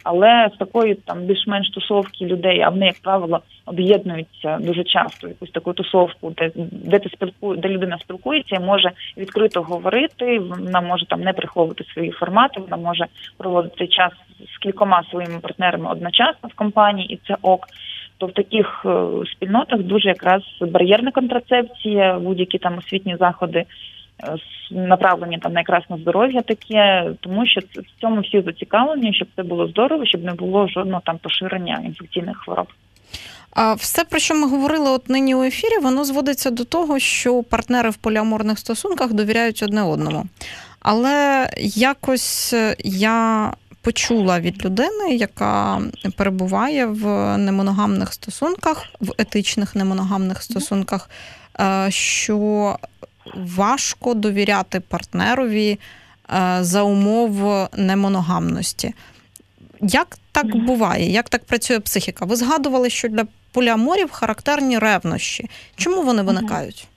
але 0.04 0.50
з 0.54 0.58
такої 0.58 0.94
там 0.94 1.18
більш-менш 1.20 1.70
тусовки 1.70 2.26
людей, 2.26 2.60
а 2.60 2.68
вони, 2.68 2.86
як 2.86 3.02
правило, 3.02 3.40
об'єднуються 3.66 4.58
дуже 4.60 4.84
часто 4.84 5.28
якусь 5.28 5.50
таку 5.50 5.72
тусовку, 5.72 6.30
де 6.30 6.50
де 6.72 6.98
ти 6.98 7.08
спілку, 7.08 7.56
де 7.56 7.68
людина 7.68 7.98
спілкується, 7.98 8.56
і 8.56 8.64
може 8.64 8.90
відкрито 9.16 9.62
говорити. 9.62 10.38
Вона 10.38 10.80
може 10.80 11.06
там 11.06 11.20
не 11.20 11.32
приховувати 11.32 11.84
свої 11.84 12.10
формати, 12.10 12.60
вона 12.60 12.76
може 12.76 13.06
проводити 13.36 13.86
час 13.86 14.12
з 14.54 14.58
кількома 14.58 15.02
своїми 15.10 15.38
партнерами 15.40 15.90
одночасно 15.90 16.48
в 16.48 16.54
компанії, 16.54 17.14
і 17.14 17.20
це 17.26 17.36
ок. 17.42 17.66
То 18.18 18.26
в 18.26 18.32
таких 18.32 18.86
е, 18.86 19.06
спільнотах 19.32 19.80
дуже 19.80 20.08
якраз 20.08 20.42
бар'єрна 20.60 21.10
контрацепція, 21.10 22.18
будь-які 22.18 22.58
там 22.58 22.78
освітні 22.78 23.16
заходи 23.16 23.64
направлені 24.70 25.38
там 25.38 25.52
на 25.52 25.60
якраз 25.60 25.82
на 25.88 25.96
здоров'я 25.96 26.42
таке, 26.42 27.10
тому 27.20 27.46
що 27.46 27.60
в 27.60 28.00
цьому 28.00 28.20
всі 28.20 28.40
зацікавлені, 28.40 29.14
щоб 29.14 29.28
це 29.36 29.42
було 29.42 29.68
здорово, 29.68 30.06
щоб 30.06 30.24
не 30.24 30.32
було 30.32 30.68
жодного 30.68 31.02
там 31.04 31.18
поширення 31.18 31.82
інфекційних 31.86 32.36
хвороб. 32.36 32.66
А 33.50 33.74
все, 33.74 34.04
про 34.04 34.18
що 34.18 34.34
ми 34.34 34.48
говорили 34.48 34.90
от 34.90 35.08
нині 35.08 35.34
у 35.34 35.42
ефірі, 35.42 35.78
воно 35.82 36.04
зводиться 36.04 36.50
до 36.50 36.64
того, 36.64 36.98
що 36.98 37.42
партнери 37.42 37.90
в 37.90 37.96
поліаморних 37.96 38.58
стосунках 38.58 39.12
довіряють 39.12 39.62
одне 39.62 39.82
одному. 39.82 40.24
Але 40.80 41.48
якось 41.74 42.52
е, 42.52 42.76
я 42.84 43.50
почула 43.82 44.40
від 44.40 44.64
людини, 44.64 45.16
яка 45.16 45.82
перебуває 46.16 46.86
в 46.86 47.36
немоногамних 47.38 48.12
стосунках, 48.12 48.86
в 49.00 49.12
етичних 49.18 49.74
немоногамних 49.74 50.42
стосунках, 50.42 51.10
е, 51.60 51.90
що 51.90 52.76
важко 53.34 54.14
довіряти 54.14 54.80
партнерові 54.80 55.70
е, 55.70 55.78
за 56.60 56.82
умов 56.82 57.68
немоногамності. 57.76 58.94
Як 59.80 60.16
так 60.32 60.56
буває? 60.56 61.10
Як 61.10 61.28
так 61.28 61.44
працює 61.44 61.80
психіка? 61.80 62.24
Ви 62.24 62.36
згадували, 62.36 62.90
що 62.90 63.08
для 63.08 63.24
поліаморів 63.52 64.10
характерні 64.10 64.78
ревнощі. 64.78 65.44
Чому 65.76 66.02
вони 66.02 66.22
виникають? 66.22 66.88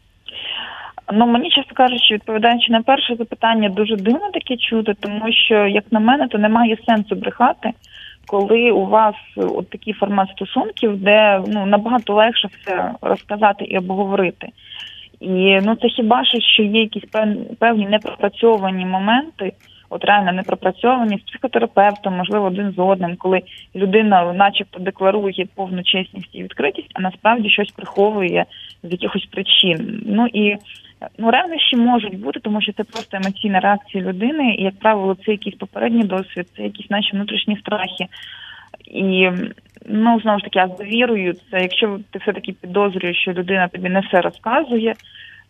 Ну 1.14 1.28
мені 1.28 1.50
чесно 1.50 1.74
кажучи, 1.74 2.14
відповідаючи 2.14 2.72
на 2.72 2.82
перше 2.82 3.16
запитання, 3.16 3.70
дуже 3.70 3.96
дивно 3.96 4.32
таке 4.34 4.58
чути, 4.58 4.94
тому 5.00 5.34
що, 5.46 5.68
як 5.68 5.84
на 5.92 6.00
мене, 6.00 6.28
то 6.28 6.38
немає 6.38 6.78
сенсу 6.86 7.16
брехати, 7.16 7.72
коли 8.26 8.72
у 8.72 8.86
вас 8.86 9.16
от 9.36 9.70
такий 9.70 9.94
формат 9.94 10.30
стосунків, 10.30 11.04
де 11.04 11.42
ну 11.48 11.66
набагато 11.66 12.14
легше 12.14 12.48
все 12.48 12.92
розказати 13.02 13.66
і 13.66 13.78
обговорити. 13.78 14.48
І 15.20 15.60
ну 15.64 15.76
це 15.76 15.88
хіба 15.88 16.24
що 16.26 16.64
є 16.64 16.82
якісь 16.82 17.10
певні 17.60 17.88
непропрацьовані 17.88 18.86
моменти, 18.86 19.52
от 19.90 20.06
реально 20.06 20.32
непропрацьовані 20.32 21.18
з 21.18 21.22
психотерапевтом, 21.22 22.18
можливо, 22.18 22.46
один 22.46 22.72
з 22.72 22.80
одним, 22.80 23.16
коли 23.18 23.42
людина, 23.76 24.34
начебто, 24.34 24.80
декларує 24.80 25.48
повну 25.56 25.84
чесність 25.84 26.36
і 26.36 26.44
відкритість, 26.44 26.92
а 26.94 27.02
насправді 27.02 27.50
щось 27.50 27.72
приховує 27.72 28.46
з 28.84 28.92
якихось 28.92 29.26
причин. 29.26 30.04
Ну 30.06 30.28
і 30.28 30.56
ну 31.18 31.32
ревнощі 31.32 31.76
можуть 31.76 32.20
бути, 32.20 32.40
тому 32.40 32.62
що 32.62 32.74
це 32.74 32.84
просто 32.84 33.18
емоційна 33.18 33.60
реакція 33.60 34.04
людини, 34.04 34.56
і 34.60 34.64
як 34.64 34.80
правило, 34.80 35.18
це 35.26 35.32
якийсь 35.32 35.56
попередній 35.56 36.04
досвід, 36.04 36.48
це 36.58 36.64
якісь 36.64 36.90
наші 36.90 37.12
внутрішні 37.14 37.58
страхи. 37.58 38.08
І 38.86 39.30
ну 39.86 40.20
знову 40.20 40.40
ж 40.40 40.44
таки, 40.44 40.60
я 40.60 40.68
завірую, 40.68 41.34
це 41.34 41.62
якщо 41.62 42.00
ти 42.12 42.20
все 42.20 42.34
таки 42.34 42.52
підозрюєш, 42.62 43.18
що 43.18 43.34
людина 43.34 43.68
тобі 43.68 43.90
не 43.90 44.00
все 44.00 44.22
розказує. 44.22 44.94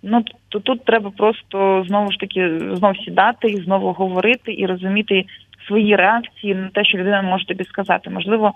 Ну 0.03 0.23
то 0.49 0.59
тут 0.59 0.85
треба 0.85 1.11
просто 1.17 1.85
знову 1.87 2.11
ж 2.11 2.19
таки 2.19 2.59
знов 2.73 2.97
сідати 2.97 3.47
і 3.47 3.61
знову 3.61 3.91
говорити 3.91 4.53
і 4.57 4.65
розуміти 4.65 5.25
свої 5.67 5.95
реакції 5.95 6.55
на 6.55 6.69
те, 6.69 6.85
що 6.85 6.97
людина 6.97 7.21
може 7.21 7.45
тобі 7.45 7.63
сказати. 7.63 8.09
Можливо, 8.09 8.53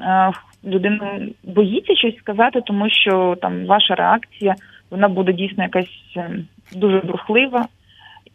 е, 0.00 0.30
людина 0.64 1.20
боїться 1.44 1.94
щось 1.94 2.16
сказати, 2.16 2.60
тому 2.60 2.90
що 2.90 3.36
там 3.42 3.66
ваша 3.66 3.94
реакція 3.94 4.54
вона 4.90 5.08
буде 5.08 5.32
дійсно 5.32 5.62
якась 5.62 6.14
е, 6.16 6.30
дуже 6.76 6.98
бурхлива, 6.98 7.66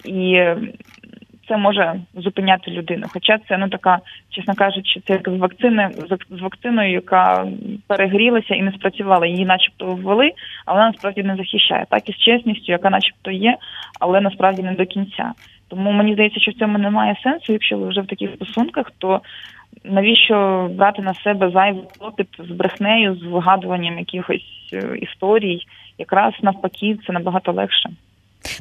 і 0.05 0.45
це 1.47 1.57
може 1.57 1.99
зупиняти 2.13 2.71
людину. 2.71 3.05
Хоча 3.13 3.37
це 3.49 3.57
ну 3.57 3.69
така, 3.69 3.99
чесно 4.29 4.55
кажучи, 4.55 5.01
це 5.07 5.13
як 5.13 5.29
з 5.29 5.37
вакцини 5.37 5.89
з 6.29 6.41
вакциною, 6.41 6.91
яка 6.91 7.47
перегрілася 7.87 8.55
і 8.55 8.61
не 8.61 8.71
спрацювала. 8.71 9.25
Її, 9.25 9.45
начебто, 9.45 9.85
ввели, 9.85 10.31
але 10.65 10.79
вона 10.79 10.91
насправді 10.91 11.23
не 11.23 11.35
захищає. 11.35 11.85
Так 11.89 12.09
і 12.09 12.13
з 12.13 12.17
чесністю, 12.17 12.71
яка, 12.71 12.89
начебто, 12.89 13.31
є, 13.31 13.57
але 13.99 14.21
насправді 14.21 14.63
не 14.63 14.73
до 14.73 14.85
кінця. 14.85 15.31
Тому 15.67 15.91
мені 15.91 16.13
здається, 16.13 16.39
що 16.39 16.51
в 16.51 16.53
цьому 16.53 16.77
немає 16.77 17.15
сенсу. 17.23 17.53
Якщо 17.53 17.77
ви 17.77 17.87
вже 17.87 18.01
в 18.01 18.07
таких 18.07 18.29
стосунках, 18.35 18.91
то 18.97 19.21
навіщо 19.83 20.69
брати 20.73 21.01
на 21.01 21.13
себе 21.13 21.49
зайвий 21.49 21.83
клопіт 21.99 22.27
з 22.39 22.51
брехнею, 22.51 23.15
з 23.15 23.23
вигадуванням 23.23 23.99
якихось 23.99 24.69
е, 24.73 24.97
історій, 24.97 25.65
якраз 25.97 26.33
навпаки, 26.41 26.97
це 27.07 27.13
набагато 27.13 27.51
легше. 27.51 27.89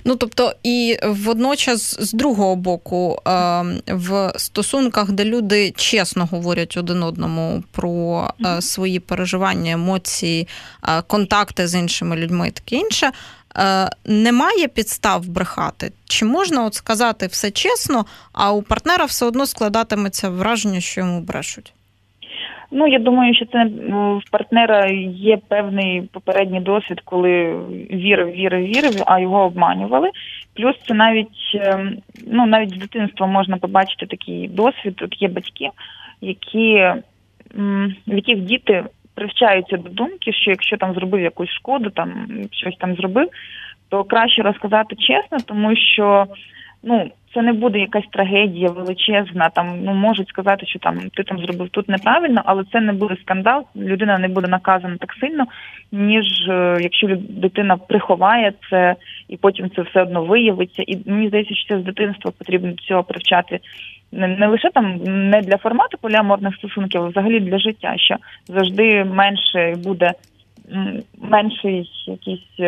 Ну 0.05 0.17
тобто, 0.17 0.55
і 0.63 0.99
водночас 1.05 1.97
з 2.01 2.13
другого 2.13 2.57
боку, 2.57 3.19
ем, 3.25 3.81
в 3.87 4.33
стосунках, 4.37 5.11
де 5.11 5.25
люди 5.25 5.73
чесно 5.77 6.27
говорять 6.27 6.77
один 6.77 7.03
одному 7.03 7.63
про 7.73 8.29
е, 8.47 8.63
свої 8.63 9.01
переживання, 9.01 9.73
емоції, 9.73 10.49
е, 10.89 11.03
контакти 11.03 11.67
з 11.67 11.75
іншими 11.75 12.17
людьми, 12.17 12.51
таке 12.51 12.77
інше. 12.77 13.13
Е, 13.57 13.91
немає 14.05 14.69
підстав 14.69 15.29
брехати. 15.29 15.93
Чи 16.05 16.25
можна 16.25 16.65
от 16.65 16.75
сказати 16.75 17.27
все 17.27 17.51
чесно, 17.51 18.07
а 18.33 18.53
у 18.53 18.63
партнера 18.63 19.05
все 19.05 19.27
одно 19.27 19.47
складатиметься 19.47 20.29
враження, 20.29 20.81
що 20.81 21.01
йому 21.01 21.21
брешуть? 21.21 21.75
Ну, 22.75 22.87
я 22.87 22.99
думаю, 22.99 23.35
що 23.35 23.47
це 23.47 23.65
в 23.95 24.31
партнера 24.31 24.87
є 25.15 25.39
певний 25.49 26.03
попередній 26.03 26.61
досвід, 26.61 27.01
коли 27.05 27.61
вірив, 27.91 28.31
вірив, 28.31 28.65
вірив, 28.65 29.03
а 29.07 29.21
його 29.21 29.45
обманювали. 29.45 30.11
Плюс 30.55 30.77
це 30.89 30.95
навіть 30.95 31.55
ем, 31.55 31.97
ну 32.27 32.47
навіть 32.47 32.75
з 32.75 32.79
дитинства 32.79 33.27
можна 33.27 33.57
побачити 33.57 34.07
такий 34.07 34.49
досвід. 34.49 35.01
От 35.03 35.23
є 35.23 35.29
батьки, 35.29 35.69
які 36.21 36.93
в 38.07 38.15
яких 38.15 38.41
діти 38.41 38.85
привчаються 39.15 39.77
до 39.77 39.91
думки, 39.91 40.33
що 40.33 40.51
якщо 40.51 40.77
там 40.77 40.95
зробив 40.95 41.21
якусь 41.21 41.51
шкоду, 41.51 41.91
там 41.91 42.29
щось 42.51 42.77
там 42.77 42.95
зробив, 42.95 43.29
то 43.89 44.05
краще 44.05 44.43
розказати 44.43 44.97
чесно, 44.97 45.39
тому 45.47 45.77
що 45.77 46.27
ну 46.83 47.11
це 47.35 47.43
не 47.43 47.53
буде 47.53 47.79
якась 47.79 48.07
трагедія 48.13 48.69
величезна. 48.69 49.51
Там 49.51 49.81
ну 49.85 49.95
можуть 49.95 50.29
сказати, 50.29 50.67
що 50.67 50.79
там 50.79 51.01
ти 51.15 51.23
там 51.23 51.39
зробив 51.39 51.69
тут 51.69 51.89
неправильно, 51.89 52.43
але 52.45 52.65
це 52.73 52.81
не 52.81 52.93
буде 52.93 53.17
скандал. 53.23 53.65
Людина 53.77 54.19
не 54.19 54.29
буде 54.29 54.49
наказана 54.49 54.97
так 54.97 55.15
сильно, 55.21 55.45
ніж 55.93 56.49
е, 56.49 56.79
якщо 56.81 57.17
дитина 57.29 57.77
приховає 57.77 58.53
це 58.71 58.95
і 59.29 59.37
потім 59.37 59.71
це 59.77 59.83
все 59.83 60.03
одно 60.03 60.25
виявиться. 60.25 60.83
І 60.87 60.99
мені 61.07 61.29
здається, 61.29 61.55
що 61.55 61.75
це 61.75 61.81
з 61.81 61.85
дитинства 61.85 62.33
потрібно 62.39 62.73
цього 62.73 63.03
привчати. 63.03 63.61
Не, 64.13 64.47
лише 64.47 64.71
там 64.71 65.01
не 65.31 65.41
для 65.41 65.57
формату 65.57 65.99
поліаморних 66.01 66.55
стосунків, 66.55 67.03
а 67.03 67.09
взагалі 67.09 67.41
для 67.41 67.59
життя, 67.59 67.95
що 67.97 68.17
завжди 68.47 69.05
менше 69.05 69.75
буде 69.85 70.13
менший 71.21 71.91
якийсь 72.07 72.61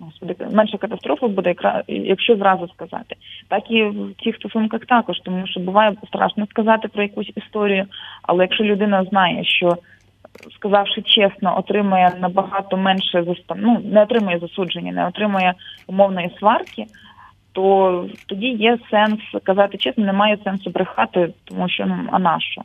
господи, 0.00 0.36
менше 0.52 0.78
катастрофи 0.78 1.26
буде, 1.26 1.54
якщо 1.88 2.36
зразу 2.36 2.68
сказати. 2.68 3.16
Так 3.48 3.70
і 3.70 3.82
в 3.82 4.14
цих 4.24 4.36
стосунках 4.36 4.86
також, 4.86 5.16
тому 5.24 5.46
що 5.46 5.60
буває 5.60 5.96
страшно 6.08 6.46
сказати 6.46 6.88
про 6.88 7.02
якусь 7.02 7.32
історію, 7.36 7.86
але 8.22 8.44
якщо 8.44 8.64
людина 8.64 9.04
знає, 9.04 9.44
що 9.44 9.76
сказавши 10.54 11.02
чесно, 11.02 11.58
отримує 11.58 12.12
набагато 12.20 12.76
менше 12.76 13.24
ну, 13.56 13.80
не 13.84 14.02
отримує 14.02 14.38
засудження, 14.38 14.92
не 14.92 15.06
отримує 15.06 15.54
умовної 15.86 16.30
сварки. 16.38 16.86
То 17.52 18.06
тоді 18.26 18.46
є 18.46 18.78
сенс 18.90 19.20
казати 19.42 19.78
чесно, 19.78 20.04
немає 20.04 20.38
сенсу 20.44 20.70
брехати, 20.70 21.28
тому 21.44 21.68
що 21.68 21.86
ну 21.86 21.96
а 22.12 22.18
на 22.18 22.40
що? 22.40 22.62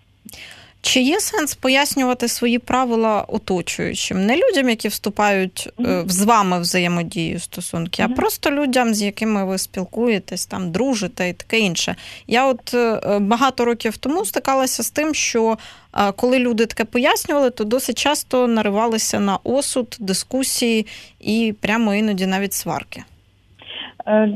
Чи 0.85 1.01
є 1.01 1.19
сенс 1.19 1.55
пояснювати 1.55 2.27
свої 2.27 2.59
правила 2.59 3.21
оточуючим? 3.27 4.25
Не 4.25 4.35
людям, 4.35 4.69
які 4.69 4.87
вступають 4.87 5.69
mm-hmm. 5.77 6.07
з 6.07 6.23
вами 6.23 6.59
взаємодію 6.59 7.39
стосунки, 7.39 8.03
mm-hmm. 8.03 8.11
а 8.13 8.15
просто 8.15 8.51
людям, 8.51 8.93
з 8.93 9.01
якими 9.03 9.45
ви 9.45 9.57
спілкуєтесь, 9.57 10.45
там 10.45 10.71
дружите 10.71 11.29
і 11.29 11.33
таке 11.33 11.59
інше. 11.59 11.95
Я 12.27 12.47
от 12.47 12.73
е, 12.73 13.19
багато 13.19 13.65
років 13.65 13.97
тому 13.97 14.25
стикалася 14.25 14.83
з 14.83 14.91
тим, 14.91 15.13
що 15.13 15.57
е, 15.97 16.11
коли 16.11 16.39
люди 16.39 16.65
таке 16.65 16.85
пояснювали, 16.85 17.49
то 17.49 17.63
досить 17.63 17.97
часто 17.97 18.47
наривалися 18.47 19.19
на 19.19 19.37
осуд, 19.43 19.97
дискусії 19.99 20.85
і 21.19 21.53
прямо 21.61 21.93
іноді 21.93 22.25
навіть 22.25 22.53
сварки. 22.53 23.03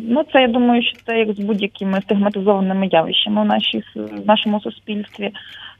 Ну, 0.03 0.23
це 0.33 0.41
я 0.41 0.47
думаю, 0.47 0.83
що 0.83 0.97
це 1.05 1.19
як 1.19 1.33
з 1.33 1.39
будь-якими 1.39 2.01
стигматизованими 2.01 2.87
явищами 2.87 3.41
в 3.41 3.45
нашій 3.45 3.83
в 3.95 4.25
нашому 4.27 4.61
суспільстві. 4.61 5.31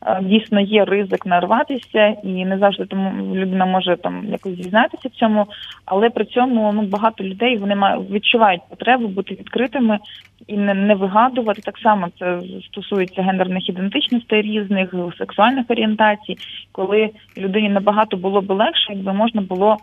Е, 0.06 0.20
дійсно 0.24 0.60
є 0.60 0.86
ризик 0.86 1.26
нарватися, 1.26 2.08
і 2.24 2.45
не 2.45 2.58
завжди 2.58 2.86
тому 2.86 3.36
людина 3.36 3.66
може 3.66 3.98
там 3.98 4.26
якось 4.32 4.56
зізнатися 4.56 5.10
в 5.10 5.12
цьому, 5.12 5.45
але 5.86 6.10
при 6.10 6.26
цьому 6.26 6.74
ну 6.74 6.82
багато 6.82 7.24
людей 7.24 7.58
вони 7.58 7.76
мають 7.76 8.12
відчувають 8.12 8.62
потребу 8.70 9.08
бути 9.08 9.34
відкритими 9.34 10.00
і 10.48 10.58
не, 10.58 10.74
не 10.74 10.95
вигадувати. 10.95 11.62
Так 11.62 11.78
само 11.78 12.08
це 12.20 12.39
стосується 12.68 13.22
гендерних 13.22 13.70
ідентичностей 13.70 14.41
різних, 14.41 14.93
сексуальних 15.18 15.66
орієнтацій, 15.70 16.38
коли 16.72 17.10
людині 17.38 17.70
набагато 17.70 18.18
було 18.18 18.41
би 18.41 18.56
легше, 18.56 18.93
якби 18.93 19.14
можна 19.14 19.41
було 19.41 19.78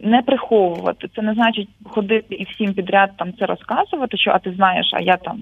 не 0.00 0.22
приховувати. 0.22 1.08
Це 1.16 1.22
не 1.22 1.34
значить 1.34 1.68
ходити 1.84 2.34
і 2.34 2.44
всім 2.44 2.74
підряд 2.74 3.10
там 3.16 3.32
це 3.38 3.46
розказувати, 3.46 4.16
що 4.16 4.30
а 4.30 4.38
ти 4.38 4.52
знаєш, 4.52 4.90
а 4.92 5.00
я 5.00 5.16
там 5.16 5.38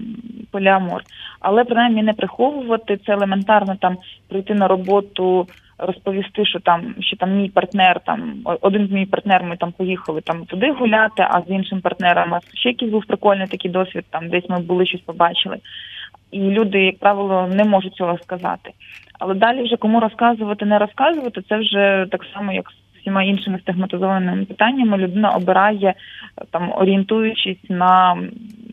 поліамор. 0.51 1.03
Але 1.39 1.63
принаймні 1.63 2.03
не 2.03 2.13
приховувати 2.13 2.97
це 3.05 3.13
елементарно 3.13 3.75
там 3.75 3.97
прийти 4.29 4.53
на 4.53 4.67
роботу. 4.67 5.47
Розповісти, 5.79 6.45
що 6.45 6.59
там 6.59 6.95
що 6.99 7.17
там 7.17 7.37
мій 7.37 7.49
партнер, 7.49 7.99
там 7.99 8.33
один 8.61 8.87
з 8.87 8.91
мій 8.91 9.05
партнер, 9.05 9.43
ми 9.43 9.57
там 9.57 9.71
поїхали 9.71 10.21
там 10.21 10.45
туди 10.45 10.71
гуляти, 10.71 11.27
а 11.29 11.41
з 11.41 11.49
іншим 11.49 11.81
партнером 11.81 12.33
а 12.33 12.39
ще 12.53 12.69
якийсь 12.69 12.91
був 12.91 13.05
прикольний 13.05 13.47
такий 13.47 13.71
досвід. 13.71 14.05
Там 14.09 14.29
десь 14.29 14.49
ми 14.49 14.59
були 14.59 14.85
щось 14.85 15.01
побачили, 15.01 15.57
і 16.31 16.39
люди, 16.39 16.85
як 16.85 16.99
правило, 16.99 17.47
не 17.47 17.63
можуть 17.63 17.95
цього 17.95 18.17
сказати. 18.17 18.71
Але 19.19 19.33
далі 19.33 19.63
вже 19.63 19.77
кому 19.77 19.99
розказувати, 19.99 20.65
не 20.65 20.77
розказувати, 20.77 21.41
це 21.49 21.57
вже 21.57 22.07
так 22.11 22.25
само, 22.33 22.53
як 22.53 22.71
всіма 23.07 23.23
іншими 23.23 23.59
стигматизованими 23.59 24.45
питаннями 24.45 24.97
людина 24.97 25.29
обирає 25.29 25.93
там, 26.51 26.71
орієнтуючись 26.75 27.69
на 27.69 28.17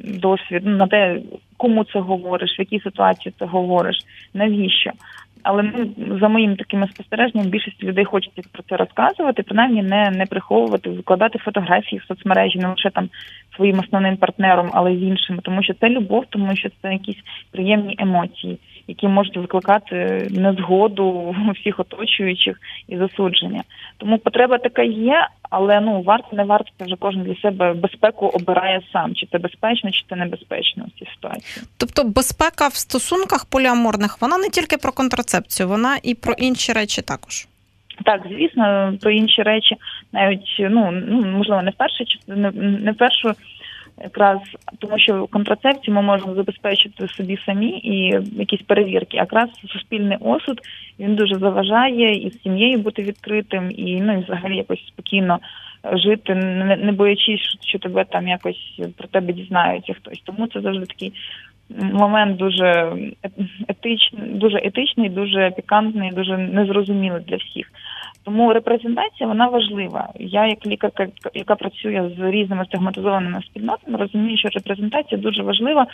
досвід, 0.05 0.63
ну, 0.65 0.77
на 0.77 0.87
те, 0.87 1.21
кому 1.57 1.85
це 1.85 1.99
говориш, 2.01 2.59
в 2.59 2.61
якій 2.61 2.81
ситуації 2.81 3.35
це 3.39 3.45
говориш, 3.45 3.97
навіщо. 4.35 4.91
Але 5.43 5.63
ну, 5.63 6.19
за 6.19 6.29
моїм 6.29 6.57
такими 6.57 6.89
спостереженням 6.89 7.47
більшість 7.47 7.83
людей 7.83 8.05
хочеться 8.05 8.43
про 8.53 8.63
це 8.63 8.77
розказувати, 8.77 9.43
принаймні 9.43 9.83
не 9.83 10.11
не 10.11 10.27
приховувати, 10.27 10.91
викладати 10.91 11.39
фотографії 11.39 12.01
в 12.05 12.09
соцмережі, 12.09 12.59
не 12.59 12.69
лише 12.69 12.91
там 12.91 13.09
своїм 13.57 13.79
основним 13.79 14.17
партнером, 14.17 14.71
але 14.73 14.93
й 14.93 14.99
з 14.99 15.03
іншими, 15.03 15.39
тому 15.43 15.63
що 15.63 15.75
це 15.75 15.89
любов, 15.89 16.25
тому 16.31 16.57
що 16.57 16.69
це 16.83 16.93
якісь 16.93 17.17
приємні 17.51 17.97
емоції, 17.99 18.59
які 18.89 19.09
можуть 19.09 19.37
викликати 19.37 20.29
незгоду 20.31 21.37
всіх 21.61 21.81
оточуючих 21.81 22.61
і 22.89 22.97
засудження. 22.97 23.63
Тому 23.97 24.19
потреба 24.19 24.59
така 24.59 24.83
є, 24.83 25.29
але 25.51 25.81
ну 25.81 26.03
варто 26.03 26.37
не 26.37 26.45
варто 26.45 26.71
це 26.79 26.85
вже 26.85 26.97
кожен 26.99 27.23
для 27.23 27.35
себе 27.35 27.75
безпеку 27.75 28.27
обирає 28.27 28.83
сам, 28.93 29.15
чи 29.15 29.27
це 29.33 29.39
безпечно, 29.39 29.91
чи 29.91 30.05
це 30.09 30.17
небезпечно 30.17 30.85
в 30.85 30.99
цій 30.99 31.11
ситуації. 31.15 31.67
Тобто 31.77 32.05
безпека 32.05 32.69
в 32.69 32.75
стосунках 32.75 33.47
поліаморних 33.51 34.19
вона 34.21 34.39
не 34.39 34.49
тільки 34.49 34.77
про 34.77 34.93
контрацепцію, 34.93 35.69
вона 35.69 35.97
і 36.03 36.15
про 36.15 36.33
інші 36.33 36.73
речі 36.73 37.03
також. 37.03 37.47
Так, 38.05 38.23
звісно, 38.31 38.95
про 39.01 39.11
інші 39.11 39.43
речі, 39.43 39.77
навіть 40.13 40.57
ну 40.59 40.91
ну 40.91 41.27
можливо, 41.27 41.63
не 41.63 41.71
в 41.71 41.75
першу 41.75 42.05
не, 42.27 42.93
в 42.93 42.97
першу 42.97 43.33
якраз 44.03 44.39
тому, 44.79 44.99
що 44.99 45.27
контрацепцію 45.27 45.95
ми 45.95 46.03
можемо 46.03 46.35
забезпечити 46.35 47.09
собі 47.09 47.39
самі 47.47 47.69
і 47.69 48.21
якісь 48.39 48.63
перевірки. 48.63 49.17
Якраз 49.17 49.51
суспільний 49.69 50.19
осуд 50.21 50.61
він 50.99 51.15
дуже 51.15 51.35
заважає 51.35 52.27
і 52.27 52.31
з 52.31 52.43
сім'єю 52.43 52.79
бути 52.79 53.03
відкритим, 53.03 53.71
і 53.71 54.01
ну 54.01 54.19
і 54.19 54.25
взагалі 54.25 54.57
якось 54.57 54.87
спокійно 54.87 55.39
жити, 55.93 56.35
не, 56.35 56.93
боячись, 56.93 57.59
що 57.61 57.79
тебе 57.79 58.05
там 58.05 58.29
якось 58.29 58.81
про 58.97 59.09
тебе 59.09 59.33
дізнаються 59.33 59.95
хтось. 59.95 60.23
Тому 60.25 60.47
це 60.47 60.61
завжди 60.61 60.87
такий. 60.87 61.13
Момент 61.71 62.37
дуже 62.37 62.97
етичний, 63.69 64.23
дуже 64.35 64.59
етичний, 64.59 65.09
дуже 65.09 65.51
пікантний, 65.51 66.11
дуже 66.11 66.39
незрозумілий 66.39 67.23
для 67.29 67.37
всіх. 67.37 67.73
Тому 68.25 68.53
репрезентація 68.53 69.29
вона 69.29 69.47
важлива. 69.47 70.09
Я, 70.19 70.47
як 70.47 70.67
лікарка, 70.67 71.07
яка 71.35 71.55
працює 71.55 72.11
з 72.19 72.31
різними 72.31 72.65
стигматизованими 72.65 73.43
спільнотами, 73.43 73.99
розумію, 73.99 74.39
що 74.39 74.49
репрезентація 74.49 75.21
дуже 75.21 75.43
важлива 75.43 75.87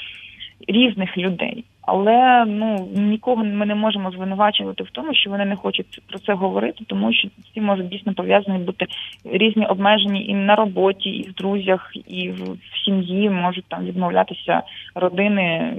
різних 0.69 1.19
людей. 1.19 1.65
Але 1.83 2.45
ну 2.45 2.89
нікого 2.95 3.45
ми 3.45 3.67
не 3.67 3.75
можемо 3.75 4.11
звинувачувати 4.11 4.83
в 4.83 4.91
тому, 4.91 5.15
що 5.15 5.31
вони 5.31 5.45
не 5.45 5.57
хочуть 5.57 6.03
про 6.07 6.19
це 6.19 6.33
говорити, 6.35 6.85
тому 6.87 7.13
що 7.13 7.29
ці 7.55 7.61
можуть 7.61 7.89
дійсно 7.89 8.15
пов'язані 8.15 8.59
бути 8.59 8.87
різні 9.25 9.67
обмежені 9.67 10.27
і 10.27 10.35
на 10.35 10.55
роботі, 10.55 11.11
і 11.11 11.29
в 11.29 11.33
друзях, 11.33 11.93
і 12.09 12.31
в 12.31 12.57
сім'ї 12.85 13.31
можуть 13.31 13.65
там 13.69 13.85
відмовлятися 13.85 14.63
родини 14.95 15.73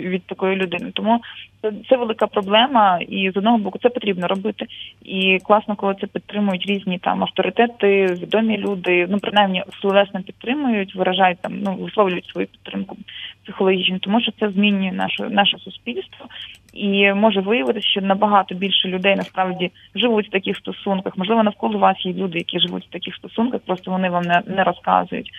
від 0.00 0.22
такої 0.22 0.56
людини. 0.56 0.90
Тому 0.94 1.20
це, 1.66 1.72
це 1.88 1.96
велика 1.96 2.26
проблема, 2.26 2.98
і 3.08 3.30
з 3.30 3.36
одного 3.36 3.58
боку 3.58 3.78
це 3.82 3.88
потрібно 3.88 4.26
робити. 4.26 4.66
І 5.02 5.38
класно, 5.44 5.76
коли 5.76 5.94
це 6.00 6.06
підтримують 6.06 6.66
різні 6.66 6.98
там 6.98 7.22
авторитети, 7.22 8.06
відомі 8.06 8.58
люди. 8.58 9.06
Ну 9.10 9.18
принаймні 9.18 9.62
словесно 9.80 10.22
підтримують, 10.22 10.94
виражають 10.94 11.38
там, 11.40 11.52
ну 11.60 11.74
висловлюють 11.74 12.26
свою 12.26 12.46
підтримку 12.46 12.96
психологічну, 13.44 13.98
тому 13.98 14.20
що 14.20 14.32
це 14.40 14.50
змінює 14.50 14.92
наше 14.92 15.28
наше 15.30 15.58
суспільство, 15.58 16.26
і 16.72 17.12
може 17.12 17.40
виявитися, 17.40 17.88
що 17.88 18.00
набагато 18.00 18.54
більше 18.54 18.88
людей 18.88 19.16
насправді 19.16 19.70
живуть 19.94 20.28
в 20.28 20.30
таких 20.30 20.56
стосунках. 20.56 21.12
Можливо, 21.16 21.42
навколо 21.42 21.78
вас 21.78 22.06
є 22.06 22.12
люди, 22.12 22.38
які 22.38 22.60
живуть 22.60 22.86
в 22.86 22.90
таких 22.90 23.14
стосунках, 23.14 23.60
просто 23.66 23.90
вони 23.90 24.10
вам 24.10 24.22
не, 24.22 24.42
не 24.46 24.64
розказують. 24.64 25.30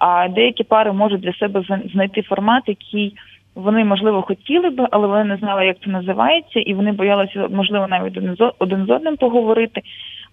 А 0.00 0.28
деякі 0.28 0.64
пари 0.64 0.92
можуть 0.92 1.20
для 1.20 1.32
себе 1.32 1.64
знайти 1.92 2.22
формат, 2.22 2.62
який 2.66 3.14
вони 3.54 3.84
можливо 3.84 4.22
хотіли 4.22 4.70
б, 4.70 4.88
але 4.90 5.06
вони 5.06 5.24
не 5.24 5.36
знали, 5.36 5.66
як 5.66 5.76
це 5.84 5.90
називається, 5.90 6.60
і 6.60 6.74
вони 6.74 6.92
боялися, 6.92 7.48
можливо, 7.50 7.86
навіть 7.88 8.16
один 8.58 8.86
з 8.86 8.90
одним 8.90 9.16
поговорити. 9.16 9.82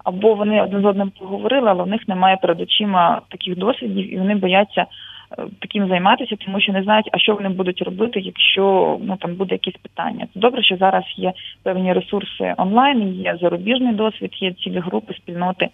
Або 0.04 0.34
вони 0.34 0.62
один 0.62 0.82
з 0.82 0.86
одним 0.86 1.12
поговорили, 1.20 1.70
але 1.70 1.84
в 1.84 1.88
них 1.88 2.08
немає 2.08 2.38
перед 2.42 2.62
очима 2.62 3.22
таких 3.30 3.58
досвідів, 3.58 4.14
і 4.14 4.18
вони 4.18 4.36
бояться 4.36 4.82
е, 4.82 5.44
таким 5.60 5.88
займатися, 5.88 6.36
тому 6.46 6.62
що 6.62 6.74
не 6.74 6.84
знають, 6.84 7.10
а 7.12 7.18
що 7.18 7.36
вони 7.36 7.50
будуть 7.50 7.82
робити, 7.82 8.20
якщо 8.20 8.98
ну 9.02 9.18
там 9.18 9.36
буде 9.36 9.56
якесь 9.56 9.82
питання. 9.82 10.28
Добре, 10.36 10.64
що 10.64 10.78
зараз 10.78 11.04
є 11.16 11.34
певні 11.64 11.94
ресурси 11.94 12.54
онлайн, 12.58 13.14
є 13.14 13.38
зарубіжний 13.42 13.94
досвід, 13.94 14.32
є 14.42 14.54
цілі 14.54 14.80
групи, 14.80 15.14
спільноти 15.14 15.70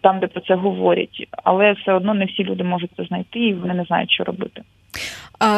там, 0.00 0.20
де 0.20 0.26
про 0.26 0.40
це 0.40 0.54
говорять, 0.54 1.28
але 1.44 1.72
все 1.72 1.92
одно 1.92 2.14
не 2.14 2.24
всі 2.24 2.44
люди 2.44 2.64
можуть 2.64 2.90
це 2.96 3.04
знайти, 3.04 3.38
і 3.38 3.54
вони 3.54 3.74
не 3.74 3.84
знають, 3.84 4.10
що 4.10 4.24
робити. 4.24 4.62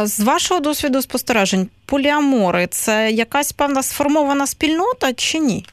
З 0.03 0.21
вашого 0.21 0.61
досвіду 0.61 1.03
спостережень, 1.03 1.69
поліамори 1.87 2.67
це 2.67 3.11
якась 3.11 3.53
певна 3.53 3.83
сформована 3.83 4.47
спільнота 4.47 5.12
чи 5.17 5.39
ні? 5.39 5.65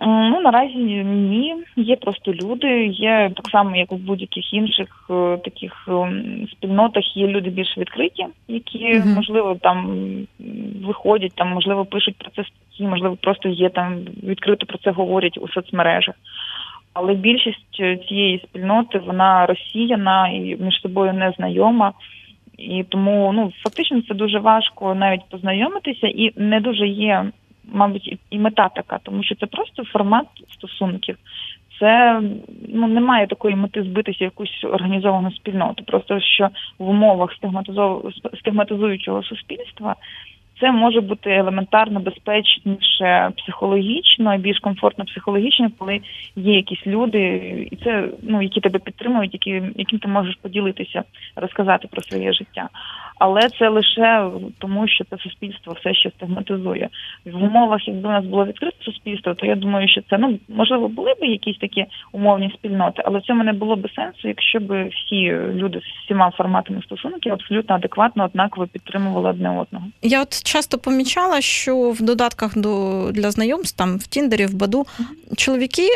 Ну 0.00 0.40
наразі 0.40 0.76
ні. 0.76 1.54
Є 1.76 1.96
просто 1.96 2.32
люди. 2.32 2.86
Є 2.86 3.30
так 3.36 3.50
само, 3.50 3.76
як 3.76 3.92
у 3.92 3.96
будь-яких 3.96 4.52
інших 4.52 4.88
е, 5.10 5.38
таких 5.44 5.88
е, 5.88 6.22
спільнотах. 6.52 7.16
Є 7.16 7.26
люди 7.26 7.50
більш 7.50 7.78
відкриті, 7.78 8.26
які 8.48 8.78
uh 8.78 9.14
можливо 9.14 9.56
там 9.62 10.06
виходять, 10.86 11.32
там 11.34 11.48
можливо 11.48 11.84
пишуть 11.84 12.16
про 12.16 12.30
це 12.30 12.44
статті, 12.44 12.82
можливо, 12.82 13.16
просто 13.22 13.48
є 13.48 13.68
там 13.68 13.98
відкрито 14.22 14.66
про 14.66 14.78
це 14.78 14.90
говорять 14.90 15.38
у 15.40 15.48
соцмережах. 15.48 16.14
Але 16.92 17.14
більшість 17.14 17.76
цієї 18.08 18.38
спільноти 18.38 18.98
вона 18.98 19.46
розсіяна 19.46 20.28
і 20.28 20.56
між 20.60 20.80
собою 20.80 21.12
не 21.12 21.32
знайома. 21.36 21.92
І 22.58 22.84
тому 22.88 23.32
ну 23.34 23.52
фактично 23.62 24.02
це 24.02 24.14
дуже 24.14 24.38
важко 24.38 24.94
навіть 24.94 25.28
познайомитися, 25.30 26.06
і 26.06 26.32
не 26.36 26.60
дуже 26.60 26.86
є, 26.86 27.24
мабуть, 27.72 28.18
і 28.30 28.38
мета 28.38 28.68
така, 28.68 28.98
тому 29.02 29.22
що 29.22 29.34
це 29.34 29.46
просто 29.46 29.84
формат 29.84 30.26
стосунків. 30.50 31.16
Це 31.80 32.22
ну 32.68 32.86
немає 32.86 33.26
такої 33.26 33.56
мети 33.56 33.82
збитися 33.82 34.24
якусь 34.24 34.64
організовану 34.64 35.32
спільноту. 35.32 35.84
Просто 35.84 36.20
що 36.20 36.48
в 36.78 36.88
умовах 36.88 37.36
стигматизуючого 38.34 39.22
суспільства 39.22 39.96
це 40.60 40.72
може 40.72 41.00
бути 41.00 41.30
елементарно 41.30 42.00
безпечніше 42.00 43.30
психологічно, 43.36 44.38
більш 44.38 44.58
комфортно 44.58 45.04
психологічно, 45.04 45.70
коли 45.78 46.00
є 46.36 46.56
якісь 46.56 46.86
люди, 46.86 47.20
і 47.70 47.76
це 47.76 48.08
ну 48.22 48.42
які 48.42 48.60
тебе 48.60 48.78
підтримують, 48.78 49.32
які 49.32 49.62
яким 49.76 49.98
ти 49.98 50.08
можеш 50.08 50.38
поділитися, 50.42 51.02
розказати 51.36 51.88
про 51.90 52.02
своє 52.02 52.32
життя 52.32 52.68
але 53.18 53.40
це 53.58 53.68
лише 53.68 54.30
тому, 54.58 54.88
що 54.88 55.04
це 55.04 55.16
суспільство 55.18 55.76
все 55.80 55.94
ще 55.94 56.10
стигматизує. 56.10 56.88
В 57.24 57.42
умовах, 57.42 57.88
якби 57.88 58.08
у 58.08 58.12
нас 58.12 58.24
було 58.24 58.44
відкрите 58.44 58.76
суспільство, 58.84 59.34
то 59.34 59.46
я 59.46 59.56
думаю, 59.56 59.88
що 59.88 60.00
це 60.10 60.18
ну 60.18 60.38
можливо 60.48 60.88
були 60.88 61.14
б 61.14 61.24
якісь 61.24 61.58
такі 61.58 61.84
умовні 62.12 62.50
спільноти, 62.54 63.02
але 63.04 63.18
в 63.18 63.22
цьому 63.22 63.44
не 63.44 63.52
було 63.52 63.76
б 63.76 63.90
сенсу, 63.96 64.28
якщо 64.28 64.60
б 64.60 64.88
всі 64.88 65.32
люди 65.54 65.80
з 65.80 66.04
всіма 66.04 66.30
форматами 66.30 66.82
стосунків 66.82 67.32
абсолютно 67.32 67.74
адекватно 67.74 68.24
однаково 68.24 68.66
підтримували 68.66 69.30
одне 69.30 69.50
одного. 69.50 69.86
Я 70.02 70.22
от 70.22 70.42
часто 70.42 70.78
помічала, 70.78 71.40
що 71.40 71.90
в 71.90 72.02
додатках 72.02 72.58
до 72.58 73.10
для 73.12 73.30
знайомств 73.30 73.78
там 73.78 73.98
в 73.98 74.06
Тіндері, 74.06 74.46
в 74.46 74.54
Баду 74.54 74.86
чоловіки 75.36 75.88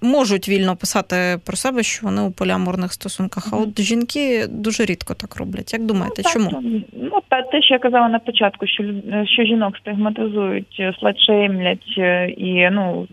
можуть 0.00 0.48
вільно 0.48 0.76
писати 0.76 1.40
про 1.44 1.56
себе, 1.56 1.82
що 1.82 2.06
вони 2.06 2.22
у 2.22 2.30
поліаморних 2.30 2.92
стосунках, 2.92 3.48
а 3.52 3.56
от 3.56 3.80
жінки 3.80 4.46
дуже 4.46 4.84
рідко 4.84 5.14
так 5.14 5.36
роблять. 5.36 5.72
Як 5.72 5.86
думаєте, 5.86 6.22
ну, 6.24 6.30
чому? 6.32 6.55
Ну 6.92 7.20
та 7.28 7.42
те, 7.42 7.62
що 7.62 7.74
я 7.74 7.78
казала 7.78 8.08
на 8.08 8.18
початку, 8.18 8.66
що 8.66 8.84
що 9.24 9.42
жінок 9.42 9.76
стигматизують, 9.76 10.76
е, 10.80 10.94
сладшеймлять 10.98 11.94
е, 11.98 12.28
і 12.28 12.70
ну 12.70 13.06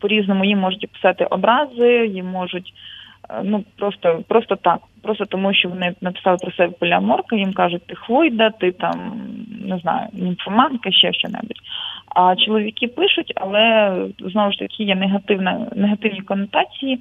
по 0.00 0.08
різному 0.08 0.44
їм 0.44 0.58
можуть 0.58 0.92
писати 0.92 1.24
образи, 1.24 2.06
їм 2.06 2.26
можуть 2.26 2.72
е, 3.30 3.40
ну 3.44 3.64
просто 3.78 4.22
просто 4.28 4.56
так, 4.56 4.78
просто 5.02 5.24
тому, 5.24 5.54
що 5.54 5.68
вони 5.68 5.94
написали 6.00 6.36
про 6.36 6.52
себе 6.52 6.72
поліаморка, 6.80 7.36
їм 7.36 7.52
кажуть, 7.52 7.86
ти 7.86 7.94
хвойда, 7.94 8.50
ти 8.50 8.72
там 8.72 9.20
не 9.64 9.78
знаю, 9.78 10.08
німфоманка, 10.12 10.90
ще 10.90 11.12
що 11.12 11.28
небудь. 11.28 11.60
А 12.18 12.36
чоловіки 12.36 12.88
пишуть, 12.88 13.32
але 13.36 13.94
знову 14.18 14.52
ж 14.52 14.58
таки 14.58 14.84
є 14.84 14.94
негативна 14.94 15.66
негативні 15.76 16.20
конотації. 16.20 16.98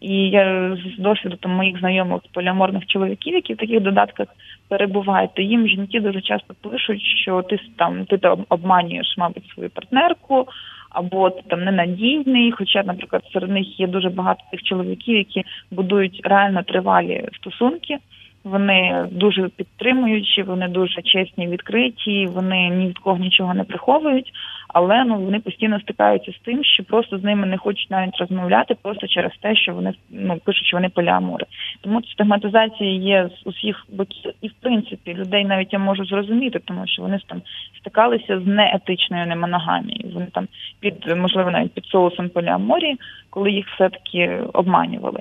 І 0.00 0.14
я 0.14 0.76
з 0.96 1.00
досвіду 1.00 1.36
там 1.36 1.52
моїх 1.52 1.78
знайомих 1.78 2.20
поліаморних 2.32 2.86
чоловіків, 2.86 3.34
які 3.34 3.54
в 3.54 3.56
таких 3.56 3.80
додатках 3.80 4.26
перебувають, 4.68 5.34
то 5.34 5.42
їм 5.42 5.68
жінки 5.68 6.00
дуже 6.00 6.20
часто 6.20 6.54
пишуть, 6.54 7.02
що 7.22 7.42
ти 7.42 7.58
там 7.76 8.04
ти 8.04 8.18
там 8.18 8.44
обманюєш, 8.48 9.14
мабуть, 9.18 9.48
свою 9.54 9.70
партнерку, 9.70 10.46
або 10.90 11.30
ти 11.30 11.42
там 11.48 11.64
ненадійний. 11.64 12.52
Хоча, 12.52 12.82
наприклад, 12.82 13.22
серед 13.32 13.50
них 13.50 13.80
є 13.80 13.86
дуже 13.86 14.08
багато 14.08 14.40
тих 14.50 14.62
чоловіків, 14.62 15.16
які 15.16 15.44
будують 15.70 16.20
реально 16.24 16.62
тривалі 16.62 17.28
стосунки. 17.40 17.98
Вони 18.44 19.08
дуже 19.10 19.48
підтримуючі, 19.48 20.42
вони 20.42 20.68
дуже 20.68 21.02
чесні, 21.02 21.46
відкриті, 21.46 22.26
вони 22.26 22.68
ні 22.68 22.86
від 22.86 22.98
кого 22.98 23.18
нічого 23.18 23.54
не 23.54 23.64
приховують, 23.64 24.32
але 24.68 25.04
ну 25.04 25.16
вони 25.16 25.40
постійно 25.40 25.80
стикаються 25.80 26.32
з 26.32 26.44
тим, 26.44 26.64
що 26.64 26.84
просто 26.84 27.18
з 27.18 27.24
ними 27.24 27.46
не 27.46 27.58
хочуть 27.58 27.90
навіть 27.90 28.16
розмовляти, 28.16 28.76
просто 28.82 29.06
через 29.06 29.32
те, 29.40 29.56
що 29.56 29.74
вони 29.74 29.94
ну 30.10 30.38
пишуть, 30.44 30.66
що 30.66 30.76
вони 30.76 30.88
поліамори. 30.88 31.46
Тому 31.80 32.02
стигматизація 32.02 32.90
є 32.90 33.30
з 33.42 33.46
усіх 33.46 33.86
боків, 33.88 34.32
і 34.40 34.48
в 34.48 34.52
принципі 34.60 35.14
людей 35.14 35.44
навіть 35.44 35.72
я 35.72 35.78
можу 35.78 36.04
зрозуміти, 36.04 36.60
тому 36.64 36.86
що 36.86 37.02
вони 37.02 37.18
там 37.26 37.42
стикалися 37.80 38.40
з 38.40 38.46
неетичною 38.46 39.26
немоногамією. 39.26 40.10
Вони 40.14 40.26
там 40.32 40.48
під 40.80 41.16
можливо 41.16 41.50
навіть 41.50 41.72
під 41.72 41.86
соусом 41.86 42.28
поліаморії, 42.28 42.96
коли 43.30 43.50
їх 43.50 43.66
все 43.68 43.88
таки 43.88 44.40
обманювали. 44.52 45.20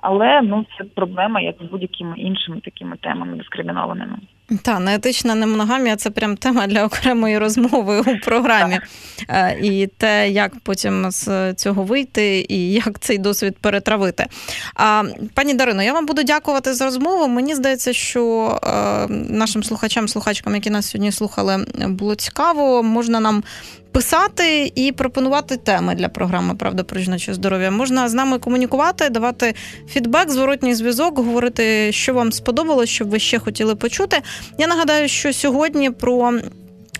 Але 0.00 0.42
ну 0.42 0.66
це 0.78 0.84
проблема, 0.84 1.40
як 1.40 1.56
з 1.60 1.70
будь-якими 1.70 2.18
іншими 2.18 2.60
такими 2.60 2.96
темами 2.96 3.36
дискримінованими. 3.36 4.18
Та 4.62 4.78
неетична 4.78 5.34
немоногамія 5.34 5.96
це 5.96 6.10
прям 6.10 6.36
тема 6.36 6.66
для 6.66 6.84
окремої 6.84 7.38
розмови 7.38 8.00
у 8.00 8.24
програмі. 8.24 8.74
Так. 8.74 9.28
Е, 9.28 9.58
і 9.62 9.86
те, 9.86 10.30
як 10.30 10.52
потім 10.62 11.10
з 11.10 11.54
цього 11.54 11.82
вийти, 11.82 12.46
і 12.48 12.72
як 12.72 12.98
цей 13.00 13.18
досвід 13.18 13.56
перетравити. 13.60 14.26
А 14.74 15.02
пані 15.34 15.54
Дарино, 15.54 15.82
я 15.82 15.92
вам 15.92 16.06
буду 16.06 16.22
дякувати 16.22 16.74
за 16.74 16.84
розмову. 16.84 17.28
Мені 17.28 17.54
здається, 17.54 17.92
що 17.92 18.58
е, 18.64 19.06
нашим 19.08 19.62
слухачам, 19.62 20.08
слухачкам, 20.08 20.54
які 20.54 20.70
нас 20.70 20.90
сьогодні 20.90 21.12
слухали, 21.12 21.66
було 21.88 22.14
цікаво. 22.14 22.82
Можна 22.82 23.20
нам 23.20 23.42
писати 23.92 24.72
і 24.74 24.92
пропонувати 24.92 25.56
теми 25.56 25.94
для 25.94 26.08
програми 26.08 26.54
Правда 26.54 26.82
про 26.82 27.00
жіноче 27.00 27.34
здоров'я. 27.34 27.70
Можна 27.70 28.08
з 28.08 28.14
нами 28.14 28.38
комунікувати, 28.38 29.08
давати 29.08 29.54
фідбек, 29.88 30.30
зворотній 30.30 30.74
зв'язок, 30.74 31.18
говорити, 31.18 31.92
що 31.92 32.14
вам 32.14 32.32
сподобалось, 32.32 32.90
що 32.90 33.04
ви 33.04 33.18
ще 33.18 33.38
хотіли 33.38 33.74
почути. 33.74 34.22
Я 34.58 34.66
нагадаю, 34.66 35.08
що 35.08 35.32
сьогодні 35.32 35.90
про 35.90 36.40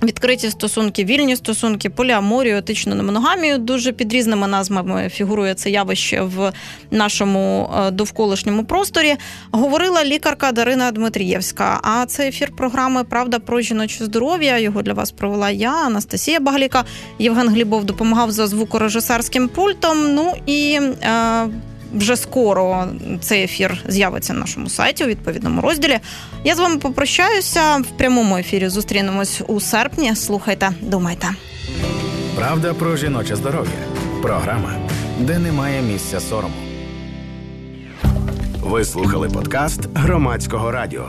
Відкриті 0.03 0.51
стосунки, 0.51 1.05
вільні 1.05 1.37
стосунки, 1.37 1.91
поліаморію, 1.91 2.57
етичну 2.57 2.95
немоногамію. 2.95 3.59
Дуже 3.59 3.93
під 3.93 4.13
різними 4.13 4.47
назвами 4.47 5.09
фігурує 5.09 5.55
це 5.55 5.71
явище 5.71 6.21
в 6.21 6.53
нашому 6.91 7.71
е, 7.79 7.91
довколишньому 7.91 8.65
просторі. 8.65 9.17
Говорила 9.53 10.05
лікарка 10.05 10.53
Дарина 10.53 10.91
Дмитрієвська. 10.91 11.81
А 11.83 12.07
це 12.07 12.29
ефір 12.29 12.53
програми 12.57 13.05
Правда 13.05 13.39
про 13.39 13.61
жіноче 13.61 14.05
здоров'я. 14.05 14.59
Його 14.59 14.83
для 14.83 14.93
вас 14.93 15.11
провела 15.11 15.51
я, 15.51 15.73
Анастасія 15.73 16.41
Багліка. 16.41 16.85
Євген 17.19 17.49
Глібов 17.49 17.85
допомагав 17.85 18.31
за 18.31 18.47
звукорежисерським 18.47 19.49
пультом. 19.49 20.15
Ну 20.15 20.33
і 20.47 20.81
е, 21.03 21.47
вже 21.95 22.17
скоро 22.17 22.89
цей 23.21 23.45
ефір 23.45 23.79
з'явиться 23.89 24.33
на 24.33 24.41
нашому 24.41 24.69
сайті 24.69 25.05
у 25.05 25.07
відповідному 25.07 25.61
розділі. 25.61 25.99
Я 26.45 26.55
з 26.55 26.59
вами 26.59 26.77
попрощаюся 26.77 27.77
в 27.77 27.97
прямому 27.99 28.37
ефірі. 28.37 28.69
Зустрінемось 28.69 29.43
у 29.47 29.61
серпні. 29.61 30.17
Слухайте, 30.17 30.71
думайте. 30.81 31.29
Правда 32.37 32.75
про 32.75 32.97
жіноче 32.97 33.37
здоров'я. 33.37 33.71
Програма, 34.23 34.73
де 35.19 35.39
немає 35.39 35.83
місця 35.83 36.21
сорому. 36.21 36.55
Ви 38.63 38.85
слухали 38.85 39.29
подкаст 39.29 39.81
громадського 39.95 40.71
радіо. 40.71 41.09